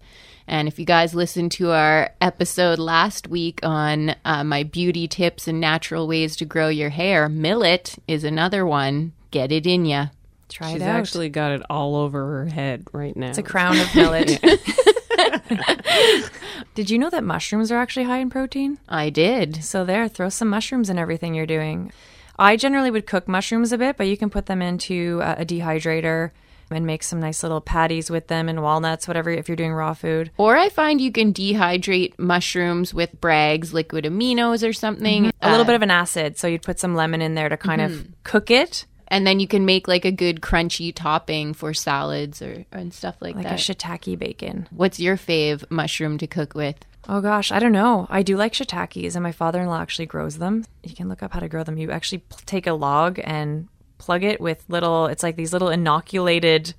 And 0.47 0.69
if 0.69 0.79
you 0.79 0.85
guys 0.85 1.15
listened 1.15 1.53
to 1.53 1.71
our 1.71 2.11
episode 2.21 2.79
last 2.79 3.29
week 3.29 3.61
on 3.63 4.15
uh, 4.25 4.45
my 4.45 4.63
beauty 4.63 5.07
tips 5.07 5.47
and 5.47 5.61
natural 5.61 6.07
ways 6.07 6.37
to 6.37 6.45
grow 6.45 6.69
your 6.69 6.91
hair, 6.91 7.29
millet 7.29 7.97
is 8.09 8.25
another 8.25 8.67
one. 8.67 9.13
Get 9.31 9.53
it 9.53 9.67
in 9.67 9.85
ya. 9.85 10.07
Try 10.49 10.73
She's 10.73 10.83
it 10.83 10.85
out. 10.85 11.01
actually 11.01 11.31
got 11.31 11.53
it 11.53 11.63
all 11.71 11.97
over 11.97 12.27
her 12.27 12.47
head 12.47 12.85
right 12.93 13.17
now. 13.17 13.29
it's 13.29 13.39
a 13.39 13.43
crown 13.43 13.79
of 13.79 13.95
millet. 13.95 14.39
Did 16.75 16.91
you 16.91 16.99
know 16.99 17.11
that 17.11 17.25
mushrooms 17.25 17.71
are 17.73 17.79
actually 17.79 18.05
high 18.05 18.19
in 18.19 18.31
protein? 18.31 18.79
I 18.89 19.11
did. 19.11 19.65
So 19.65 19.85
there, 19.85 20.09
throw 20.09 20.29
some 20.29 20.49
mushrooms 20.49 20.91
in 20.91 20.99
everything 20.99 21.35
you're 21.35 21.47
doing. 21.47 21.93
I 22.39 22.57
generally 22.57 22.91
would 22.91 23.07
cook 23.07 23.29
mushrooms 23.29 23.73
a 23.73 23.79
bit, 23.79 23.97
but 23.97 24.07
you 24.07 24.17
can 24.17 24.31
put 24.31 24.47
them 24.47 24.63
into 24.63 25.21
uh, 25.23 25.37
a 25.39 25.45
dehydrator 25.45 26.31
and 26.73 26.87
make 26.87 27.03
some 27.03 27.21
nice 27.21 27.43
little 27.43 27.61
patties 27.61 28.11
with 28.11 28.29
them 28.29 28.49
and 28.49 28.63
walnuts, 28.63 29.07
whatever, 29.09 29.31
if 29.31 29.49
you're 29.49 29.57
doing 29.57 29.73
raw 29.73 29.95
food. 29.95 30.31
Or 30.37 30.57
I 30.57 30.69
find 30.69 31.01
you 31.01 31.13
can 31.13 31.33
dehydrate 31.33 32.19
mushrooms 32.19 32.93
with 32.95 33.21
Bragg's 33.21 33.73
liquid 33.75 34.05
aminos 34.05 34.67
or 34.67 34.73
something. 34.73 35.33
A 35.41 35.51
little 35.51 35.63
Uh, 35.63 35.67
bit 35.67 35.75
of 35.75 35.83
an 35.83 35.91
acid, 35.91 36.39
so 36.39 36.47
you'd 36.47 36.63
put 36.63 36.79
some 36.81 36.95
lemon 36.95 37.23
in 37.23 37.35
there 37.35 37.49
to 37.49 37.57
kind 37.57 37.81
of 37.81 38.07
cook 38.25 38.51
it, 38.51 38.87
and 39.09 39.27
then 39.27 39.41
you 39.41 39.47
can 39.47 39.65
make 39.67 39.89
like 39.89 40.05
a 40.05 40.13
good 40.13 40.41
crunchy 40.41 40.93
topping 40.95 41.53
for 41.55 41.75
salads 41.75 42.41
or 42.41 42.65
and 42.73 42.95
stuff 42.95 43.17
like, 43.21 43.35
like 43.35 43.45
that. 43.45 43.51
Like 43.53 43.61
a 43.61 43.63
shiitake 43.63 44.19
bacon. 44.19 44.69
What's 44.71 44.99
your 45.01 45.17
fave 45.17 45.65
mushroom 45.71 46.19
to 46.19 46.27
cook 46.27 46.55
with? 46.55 46.77
Oh 47.09 47.21
gosh, 47.21 47.51
I 47.51 47.59
don't 47.59 47.73
know. 47.73 48.07
I 48.11 48.23
do 48.23 48.37
like 48.37 48.53
shiitakes, 48.53 49.17
and 49.17 49.25
my 49.25 49.33
father-in-law 49.33 49.81
actually 49.81 50.07
grows 50.07 50.39
them. 50.39 50.65
You 50.85 50.95
can 50.95 51.09
look 51.09 51.21
up 51.21 51.33
how 51.33 51.41
to 51.41 51.49
grow 51.49 51.65
them. 51.65 51.77
You 51.77 51.91
actually 51.91 52.23
take 52.47 52.69
a 52.69 52.75
log 52.75 53.19
and 53.25 53.67
plug 54.03 54.25
it 54.25 54.41
with 54.41 54.65
little. 54.69 55.07
It's 55.07 55.23
like 55.23 55.37
these 55.37 55.53
little 55.53 55.69
inoculated 55.69 56.75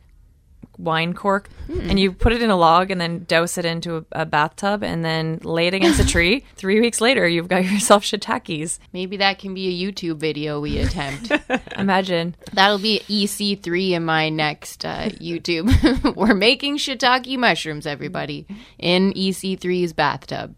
wine 0.77 1.13
cork, 1.13 1.49
and 1.69 1.99
you 1.99 2.11
put 2.11 2.33
it 2.33 2.41
in 2.41 2.49
a 2.49 2.55
log 2.55 2.91
and 2.91 2.99
then 2.99 3.23
douse 3.25 3.57
it 3.57 3.63
into 3.65 3.97
a, 3.97 4.05
a 4.11 4.25
bathtub, 4.25 4.83
and 4.83 5.05
then 5.05 5.39
lay 5.43 5.67
it 5.67 5.73
against 5.73 5.99
a 5.99 6.05
tree. 6.13 6.43
Three 6.55 6.81
weeks 6.81 6.99
later, 6.99 7.27
you've 7.27 7.47
got 7.47 7.63
yourself 7.71 8.03
shiitakes. 8.03 8.79
Maybe 8.91 9.17
that 9.17 9.39
can 9.39 9.53
be 9.53 9.67
a 9.67 9.91
YouTube 9.91 10.17
video 10.17 10.59
we 10.59 10.79
attempt. 10.79 11.31
Imagine. 11.77 12.35
That'll 12.51 12.79
be 12.79 13.01
EC3 13.07 13.91
in 13.91 14.03
my 14.03 14.29
next 14.29 14.83
uh, 14.83 15.09
YouTube. 15.21 16.15
We're 16.15 16.33
making 16.33 16.77
shiitake 16.77 17.37
mushrooms, 17.37 17.87
everybody, 17.87 18.45
in 18.77 19.13
EC3's 19.13 19.93
bathtub. 19.93 20.57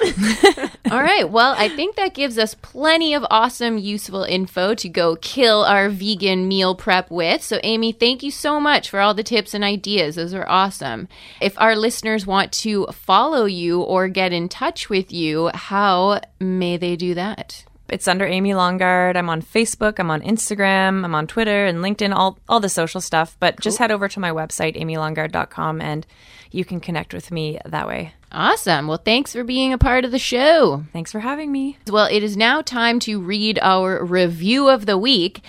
All 0.90 1.02
right. 1.02 1.28
Well, 1.28 1.54
I 1.56 1.68
think 1.68 1.96
that 1.96 2.14
gives 2.14 2.38
us 2.38 2.54
plenty 2.54 3.14
of 3.14 3.24
awesome, 3.30 3.78
useful 3.78 4.24
info 4.24 4.74
to 4.74 4.88
go 4.88 5.16
kill 5.16 5.62
our 5.64 5.88
vegan 5.88 6.48
meal 6.48 6.74
prep 6.74 7.10
with. 7.10 7.42
So, 7.42 7.60
Amy, 7.62 7.92
thank 7.92 8.22
you 8.22 8.30
so 8.30 8.60
much 8.60 8.90
for 8.90 9.00
all 9.00 9.14
the 9.14 9.22
tips 9.22 9.54
and 9.54 9.62
ideas. 9.64 10.16
Those 10.16 10.34
are 10.34 10.48
awesome. 10.48 11.08
If 11.40 11.58
our 11.60 11.76
listeners 11.76 12.26
want 12.26 12.52
to 12.52 12.86
follow 12.86 13.44
you 13.44 13.80
or 13.80 14.08
get 14.08 14.32
in 14.32 14.48
touch 14.48 14.88
with 14.88 15.12
you, 15.12 15.50
how 15.54 16.20
may 16.38 16.76
they 16.76 16.96
do 16.96 17.14
that? 17.14 17.64
It's 17.88 18.08
under 18.08 18.26
Amy 18.26 18.50
Longard. 18.50 19.16
I'm 19.16 19.28
on 19.28 19.42
Facebook, 19.42 19.98
I'm 19.98 20.10
on 20.10 20.22
Instagram, 20.22 21.04
I'm 21.04 21.14
on 21.14 21.26
Twitter 21.26 21.66
and 21.66 21.78
LinkedIn, 21.78 22.14
all 22.14 22.38
all 22.48 22.60
the 22.60 22.68
social 22.68 23.00
stuff. 23.00 23.36
But 23.40 23.60
just 23.60 23.78
head 23.78 23.90
over 23.90 24.08
to 24.08 24.20
my 24.20 24.30
website, 24.30 24.80
amylongard.com, 24.80 25.80
and 25.80 26.06
you 26.52 26.64
can 26.64 26.80
connect 26.80 27.12
with 27.12 27.30
me 27.30 27.58
that 27.66 27.88
way. 27.88 28.14
Awesome. 28.32 28.86
Well, 28.86 28.98
thanks 28.98 29.32
for 29.32 29.42
being 29.42 29.72
a 29.72 29.78
part 29.78 30.04
of 30.04 30.12
the 30.12 30.18
show. 30.18 30.84
Thanks 30.92 31.10
for 31.10 31.20
having 31.20 31.50
me. 31.50 31.78
Well, 31.88 32.06
it 32.06 32.22
is 32.22 32.36
now 32.36 32.62
time 32.62 33.00
to 33.00 33.20
read 33.20 33.58
our 33.60 34.04
review 34.04 34.68
of 34.68 34.86
the 34.86 34.98
week. 34.98 35.42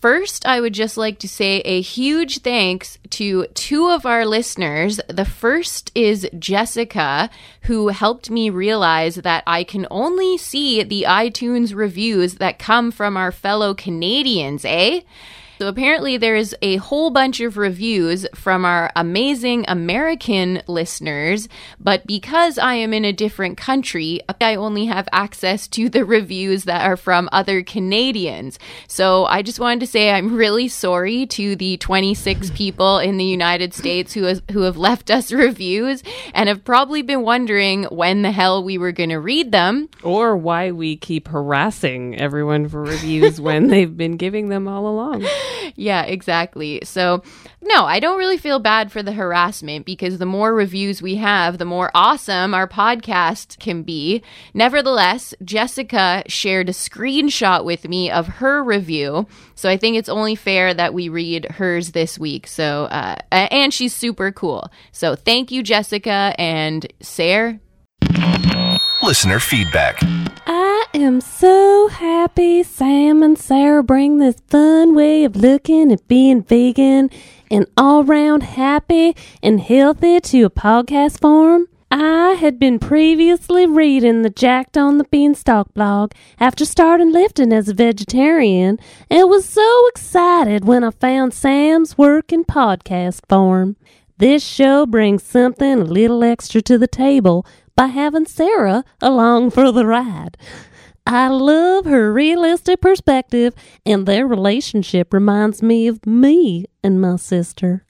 First, 0.00 0.44
I 0.44 0.60
would 0.60 0.74
just 0.74 0.98
like 0.98 1.18
to 1.20 1.28
say 1.28 1.60
a 1.60 1.80
huge 1.80 2.40
thanks 2.40 2.98
to 3.10 3.46
two 3.54 3.88
of 3.88 4.04
our 4.04 4.26
listeners. 4.26 5.00
The 5.08 5.24
first 5.24 5.90
is 5.94 6.28
Jessica, 6.38 7.30
who 7.62 7.88
helped 7.88 8.28
me 8.28 8.50
realize 8.50 9.14
that 9.14 9.44
I 9.46 9.64
can 9.64 9.86
only 9.90 10.36
see 10.36 10.82
the 10.82 11.06
iTunes 11.08 11.74
reviews 11.74 12.34
that 12.34 12.58
come 12.58 12.90
from 12.90 13.16
our 13.16 13.32
fellow 13.32 13.72
Canadians, 13.72 14.66
eh? 14.66 15.00
So 15.58 15.68
apparently, 15.68 16.16
there 16.16 16.34
is 16.34 16.54
a 16.62 16.76
whole 16.76 17.10
bunch 17.10 17.40
of 17.40 17.56
reviews 17.56 18.26
from 18.34 18.64
our 18.64 18.90
amazing 18.96 19.64
American 19.68 20.62
listeners, 20.66 21.48
but 21.78 22.06
because 22.06 22.58
I 22.58 22.74
am 22.74 22.92
in 22.92 23.04
a 23.04 23.12
different 23.12 23.56
country, 23.56 24.20
I 24.40 24.56
only 24.56 24.86
have 24.86 25.08
access 25.12 25.68
to 25.68 25.88
the 25.88 26.04
reviews 26.04 26.64
that 26.64 26.84
are 26.84 26.96
from 26.96 27.28
other 27.30 27.62
Canadians. 27.62 28.58
So 28.88 29.26
I 29.26 29.42
just 29.42 29.60
wanted 29.60 29.80
to 29.80 29.86
say 29.86 30.10
I'm 30.10 30.34
really 30.34 30.66
sorry 30.66 31.26
to 31.26 31.54
the 31.54 31.76
26 31.76 32.50
people 32.54 32.98
in 32.98 33.16
the 33.16 33.24
United 33.24 33.74
States 33.74 34.12
who 34.12 34.24
has, 34.24 34.42
who 34.50 34.62
have 34.62 34.76
left 34.76 35.10
us 35.10 35.30
reviews 35.44 36.02
and 36.34 36.48
have 36.48 36.64
probably 36.64 37.02
been 37.02 37.22
wondering 37.22 37.84
when 37.84 38.22
the 38.22 38.32
hell 38.32 38.64
we 38.64 38.76
were 38.76 38.92
going 38.92 39.10
to 39.10 39.20
read 39.20 39.52
them. 39.52 39.88
Or 40.02 40.36
why 40.36 40.72
we 40.72 40.96
keep 40.96 41.28
harassing 41.28 42.18
everyone 42.18 42.68
for 42.68 42.82
reviews 42.82 43.40
when 43.40 43.66
they've 43.68 43.96
been 43.96 44.16
giving 44.16 44.48
them 44.48 44.66
all 44.66 44.88
along. 44.88 45.24
yeah, 45.76 46.02
exactly. 46.02 46.80
So, 46.84 47.22
no, 47.60 47.84
I 47.84 48.00
don't 48.00 48.18
really 48.18 48.36
feel 48.36 48.58
bad 48.58 48.92
for 48.92 49.02
the 49.02 49.12
harassment 49.12 49.86
because 49.86 50.18
the 50.18 50.26
more 50.26 50.54
reviews 50.54 51.00
we 51.00 51.16
have, 51.16 51.58
the 51.58 51.64
more 51.64 51.90
awesome 51.94 52.54
our 52.54 52.68
podcast 52.68 53.58
can 53.58 53.82
be. 53.82 54.22
Nevertheless, 54.52 55.34
Jessica 55.42 56.22
shared 56.26 56.68
a 56.68 56.72
screenshot 56.72 57.64
with 57.64 57.88
me 57.88 58.10
of 58.10 58.26
her 58.26 58.62
review. 58.62 59.26
So 59.54 59.68
I 59.68 59.76
think 59.76 59.96
it's 59.96 60.08
only 60.08 60.34
fair 60.34 60.74
that 60.74 60.94
we 60.94 61.08
read 61.08 61.52
hers 61.52 61.92
this 61.92 62.18
week. 62.18 62.46
So, 62.46 62.84
uh, 62.84 63.16
and 63.30 63.72
she's 63.72 63.94
super 63.94 64.30
cool. 64.32 64.70
So 64.92 65.14
thank 65.14 65.50
you, 65.50 65.62
Jessica 65.62 66.34
and 66.38 66.86
Sarah. 67.00 67.60
Listener 69.04 69.38
feedback. 69.38 69.98
I 70.46 70.86
am 70.94 71.20
so 71.20 71.88
happy 71.88 72.62
Sam 72.62 73.22
and 73.22 73.38
Sarah 73.38 73.82
bring 73.82 74.16
this 74.16 74.36
fun 74.48 74.94
way 74.94 75.24
of 75.24 75.36
looking 75.36 75.92
at 75.92 76.08
being 76.08 76.42
vegan 76.42 77.10
and 77.50 77.66
all 77.76 78.02
round 78.02 78.42
happy 78.42 79.14
and 79.42 79.60
healthy 79.60 80.20
to 80.20 80.44
a 80.44 80.50
podcast 80.50 81.20
form. 81.20 81.66
I 81.90 82.30
had 82.40 82.58
been 82.58 82.78
previously 82.78 83.66
reading 83.66 84.22
the 84.22 84.30
Jacked 84.30 84.78
on 84.78 84.96
the 84.96 85.04
Beanstalk 85.04 85.74
blog 85.74 86.12
after 86.40 86.64
starting 86.64 87.12
lifting 87.12 87.52
as 87.52 87.68
a 87.68 87.74
vegetarian 87.74 88.78
and 89.10 89.28
was 89.28 89.46
so 89.46 89.86
excited 89.88 90.64
when 90.64 90.82
I 90.82 90.90
found 90.90 91.34
Sam's 91.34 91.98
work 91.98 92.32
in 92.32 92.46
podcast 92.46 93.20
form. 93.28 93.76
This 94.16 94.46
show 94.46 94.86
brings 94.86 95.24
something 95.24 95.80
a 95.80 95.84
little 95.84 96.22
extra 96.22 96.62
to 96.62 96.78
the 96.78 96.86
table 96.86 97.44
by 97.76 97.86
having 97.86 98.26
Sarah 98.26 98.84
along 99.00 99.50
for 99.50 99.72
the 99.72 99.86
ride. 99.86 100.36
I 101.06 101.28
love 101.28 101.84
her 101.84 102.12
realistic 102.12 102.80
perspective, 102.80 103.54
and 103.84 104.06
their 104.06 104.26
relationship 104.26 105.12
reminds 105.12 105.62
me 105.62 105.86
of 105.86 106.06
me 106.06 106.64
and 106.82 107.00
my 107.00 107.16
sister. 107.16 107.84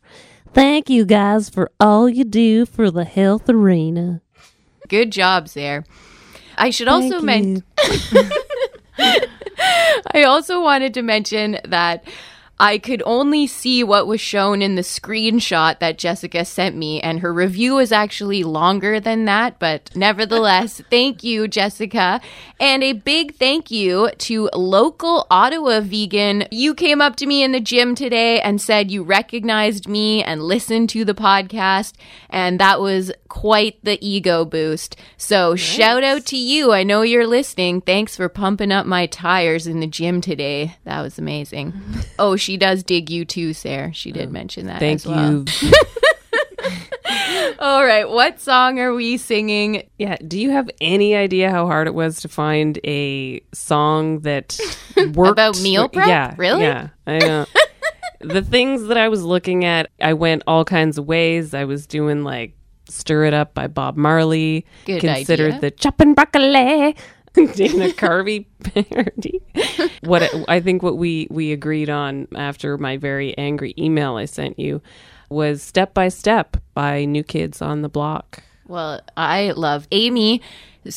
Thank 0.53 0.91
you 0.91 1.05
guys 1.05 1.49
for 1.49 1.70
all 1.78 2.09
you 2.09 2.24
do 2.24 2.66
for 2.66 2.91
the 2.91 3.05
health 3.05 3.49
arena. 3.49 4.20
Good 4.89 5.12
job, 5.12 5.49
Sarah. 5.49 5.85
I 6.57 6.70
should 6.70 6.89
also 6.89 7.20
mention. 7.20 7.64
I 8.99 10.22
also 10.24 10.62
wanted 10.62 10.95
to 10.95 11.03
mention 11.03 11.59
that 11.64 12.05
I 12.59 12.78
could 12.78 13.02
only 13.05 13.46
see 13.46 13.82
what 13.82 14.07
was 14.07 14.20
shown 14.20 14.62
in 14.62 14.76
the 14.76 14.82
screenshot 14.82 15.80
that 15.80 15.98
Jessica 15.98 16.44
sent 16.44 16.76
me, 16.76 17.00
and 17.00 17.20
her 17.20 17.32
review 17.32 17.78
is 17.78 17.90
actually 17.90 18.44
longer 18.44 19.00
than 19.00 19.24
that. 19.24 19.59
But 19.59 19.90
nevertheless, 19.96 20.80
thank 20.90 21.24
you, 21.24 21.48
Jessica. 21.48 22.20
And 22.61 22.84
a 22.84 22.92
big 22.92 23.34
thank 23.34 23.70
you 23.70 24.11
to 24.18 24.48
local 24.55 25.26
Ottawa 25.30 25.80
vegan. 25.80 26.46
You 26.52 26.74
came 26.74 27.00
up 27.00 27.16
to 27.16 27.26
me 27.26 27.42
in 27.42 27.52
the 27.52 27.61
gym 27.61 27.94
today 27.94 28.40
and 28.40 28.61
said 28.61 28.90
you 28.90 29.02
recognized 29.02 29.88
me 29.88 30.22
and 30.22 30.42
listened 30.42 30.90
to 30.90 31.05
the 31.05 31.14
podcast, 31.14 31.94
and 32.30 32.61
that 32.61 32.80
was 32.80 33.11
quite 33.28 33.78
the 33.82 33.98
ego 34.00 34.44
boost. 34.44 34.96
So 35.16 35.50
nice. 35.50 35.61
shout 35.61 36.05
out 36.05 36.24
to 36.26 36.36
you. 36.36 36.72
I 36.72 36.84
know 36.84 37.02
you're 37.02 37.26
listening. 37.26 37.80
Thanks 37.80 38.14
for 38.14 38.28
pumping 38.28 38.70
up 38.70 38.86
my 38.86 39.07
tires 39.07 39.66
in 39.66 39.80
the 39.80 39.88
gym 39.88 40.20
today. 40.20 40.76
That 40.84 41.02
was 41.02 41.18
amazing. 41.18 41.74
oh, 42.18 42.36
she 42.45 42.59
does 42.59 42.82
dig 42.82 43.09
you 43.09 43.24
too, 43.24 43.55
Sarah. 43.55 43.92
She 43.95 44.12
did 44.12 44.28
oh, 44.28 44.32
mention 44.32 44.66
that. 44.66 44.78
Thank 44.78 45.07
well. 45.07 45.45
you. 45.62 45.72
All 47.59 47.84
right, 47.84 48.07
what 48.07 48.38
song 48.38 48.78
are 48.78 48.92
we 48.92 49.16
singing? 49.16 49.88
Yeah, 49.99 50.16
do 50.16 50.38
you 50.38 50.51
have 50.51 50.68
any 50.78 51.14
idea 51.14 51.51
how 51.51 51.66
hard 51.66 51.86
it 51.86 51.95
was 51.95 52.20
to 52.20 52.28
find 52.28 52.78
a 52.84 53.40
song 53.55 54.20
that 54.20 54.59
worked 55.14 55.32
about 55.32 55.59
meal 55.62 55.88
prep? 55.88 56.07
Yeah, 56.07 56.34
really? 56.36 56.64
Yeah, 56.64 56.88
I 57.07 57.18
know. 57.18 57.47
the 58.20 58.42
things 58.42 58.88
that 58.88 58.99
I 58.99 59.09
was 59.09 59.22
looking 59.22 59.64
at, 59.64 59.90
I 59.99 60.12
went 60.12 60.42
all 60.47 60.66
kinds 60.66 60.99
of 60.99 61.07
ways. 61.07 61.55
I 61.55 61.64
was 61.64 61.86
doing 61.86 62.24
like 62.24 62.55
"Stir 62.90 63.24
It 63.24 63.32
Up" 63.32 63.55
by 63.55 63.68
Bob 63.68 63.97
Marley. 63.97 64.66
Good 64.84 65.01
considered 65.01 65.55
idea. 65.55 65.61
the 65.61 65.70
chopping 65.70 66.12
broccoli 66.12 66.95
Dana 67.55 67.89
Carvey 67.89 68.47
parody. 68.62 69.43
what 70.03 70.22
I 70.49 70.61
think 70.61 70.82
what 70.82 70.97
we 70.97 71.26
we 71.30 71.51
agreed 71.51 71.91
on 71.91 72.28
after 72.37 72.78
my 72.78 72.97
very 72.97 73.37
angry 73.37 73.74
email 73.76 74.16
I 74.16 74.26
sent 74.26 74.59
you 74.59 74.80
was 75.28 75.62
Step 75.62 75.95
by 75.95 76.09
Step 76.09 76.57
by 76.74 77.05
New 77.05 77.24
Kids 77.24 77.61
on 77.61 77.82
the 77.82 77.89
Block. 77.89 78.43
Well, 78.68 79.01
I 79.16 79.51
love 79.51 79.89
Amy. 79.91 80.43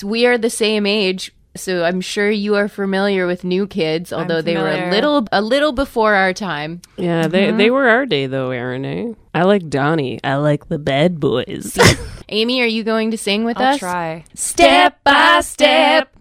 We 0.03 0.27
are 0.27 0.37
the 0.37 0.49
same 0.51 0.85
age, 0.85 1.33
so 1.55 1.83
I'm 1.83 2.01
sure 2.01 2.29
you 2.29 2.55
are 2.55 2.67
familiar 2.67 3.25
with 3.25 3.43
New 3.43 3.65
Kids, 3.65 4.13
although 4.13 4.41
they 4.41 4.55
were 4.57 4.69
a 4.69 4.91
little 4.91 5.27
a 5.31 5.41
little 5.41 5.71
before 5.71 6.13
our 6.13 6.33
time. 6.33 6.81
Yeah, 6.97 7.23
mm-hmm. 7.23 7.31
they 7.31 7.51
they 7.51 7.69
were 7.71 7.87
our 7.87 8.05
day 8.05 8.27
though, 8.27 8.51
Aaron. 8.51 8.85
Eh? 8.85 9.13
I 9.33 9.43
like 9.43 9.69
Donnie. 9.69 10.19
I 10.23 10.35
like 10.35 10.67
the 10.67 10.79
bad 10.79 11.19
boys. 11.19 11.77
Amy, 12.29 12.61
are 12.61 12.67
you 12.67 12.83
going 12.83 13.11
to 13.11 13.17
sing 13.17 13.43
with 13.43 13.57
I'll 13.57 13.73
us? 13.73 13.79
Try. 13.79 14.23
Step 14.35 15.03
by 15.03 15.41
step. 15.41 16.16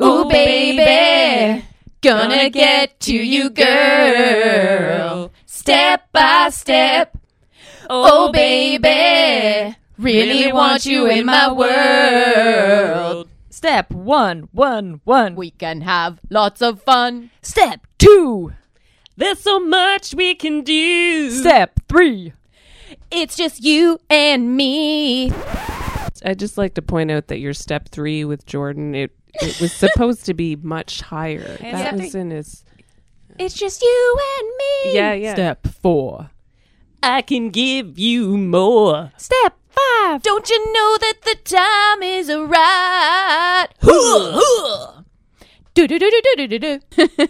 Ooh, 0.00 0.28
baby, 0.28 1.64
gonna 2.02 2.50
get 2.50 3.00
to 3.00 3.14
you, 3.14 3.50
girl. 3.50 5.30
Step 5.46 6.10
by 6.12 6.48
step. 6.50 7.16
Oh, 7.88 8.32
baby, 8.32 9.76
really 9.98 10.52
want 10.52 10.86
you 10.86 11.06
in 11.06 11.26
my 11.26 11.52
world. 11.52 13.28
Step 13.50 13.90
one, 13.90 14.48
one, 14.52 15.00
one. 15.04 15.36
We 15.36 15.50
can 15.50 15.80
have 15.82 16.20
lots 16.28 16.60
of 16.60 16.82
fun. 16.82 17.30
Step 17.40 17.86
two. 17.98 18.52
There's 19.16 19.40
so 19.40 19.60
much 19.60 20.14
we 20.14 20.34
can 20.34 20.62
do. 20.62 21.30
Step 21.30 21.80
three. 21.88 22.32
It's 23.10 23.36
just 23.36 23.62
you 23.62 24.00
and 24.10 24.56
me. 24.56 25.30
I'd 26.24 26.38
just 26.38 26.58
like 26.58 26.74
to 26.74 26.82
point 26.82 27.10
out 27.10 27.28
that 27.28 27.38
your 27.38 27.54
step 27.54 27.88
three 27.88 28.24
with 28.24 28.44
Jordan, 28.44 28.94
it 28.94 29.12
it 29.42 29.60
was 29.60 29.72
supposed 29.72 30.26
to 30.26 30.34
be 30.34 30.56
much 30.56 31.00
higher. 31.00 31.56
that 31.60 31.94
was 31.94 32.14
in 32.14 32.30
his. 32.30 32.64
It's 33.38 33.54
just 33.54 33.82
you 33.82 34.18
and 34.38 34.48
me. 34.48 34.94
Yeah, 34.96 35.12
yeah. 35.14 35.34
Step 35.34 35.66
four. 35.66 36.30
I 37.02 37.22
can 37.22 37.50
give 37.50 37.98
you 37.98 38.38
more. 38.38 39.12
Step 39.16 39.58
five. 39.68 40.22
Don't 40.22 40.48
you 40.48 40.72
know 40.72 40.96
that 41.00 41.14
the 41.24 41.34
time 41.44 42.02
is 42.02 42.28
right? 42.32 43.66
Do, 45.74 45.88
do, 45.88 45.98
do. 45.98 46.80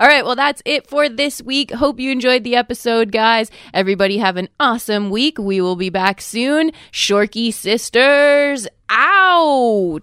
All 0.00 0.08
right, 0.08 0.24
well, 0.24 0.34
that's 0.34 0.62
it 0.64 0.86
for 0.86 1.10
this 1.10 1.42
week. 1.42 1.70
Hope 1.72 2.00
you 2.00 2.10
enjoyed 2.10 2.42
the 2.42 2.56
episode, 2.56 3.12
guys. 3.12 3.50
Everybody 3.74 4.16
have 4.16 4.38
an 4.38 4.48
awesome 4.58 5.10
week. 5.10 5.36
We 5.38 5.60
will 5.60 5.76
be 5.76 5.90
back 5.90 6.22
soon. 6.22 6.72
Shorky 6.90 7.52
Sisters 7.52 8.66
out. 8.88 10.00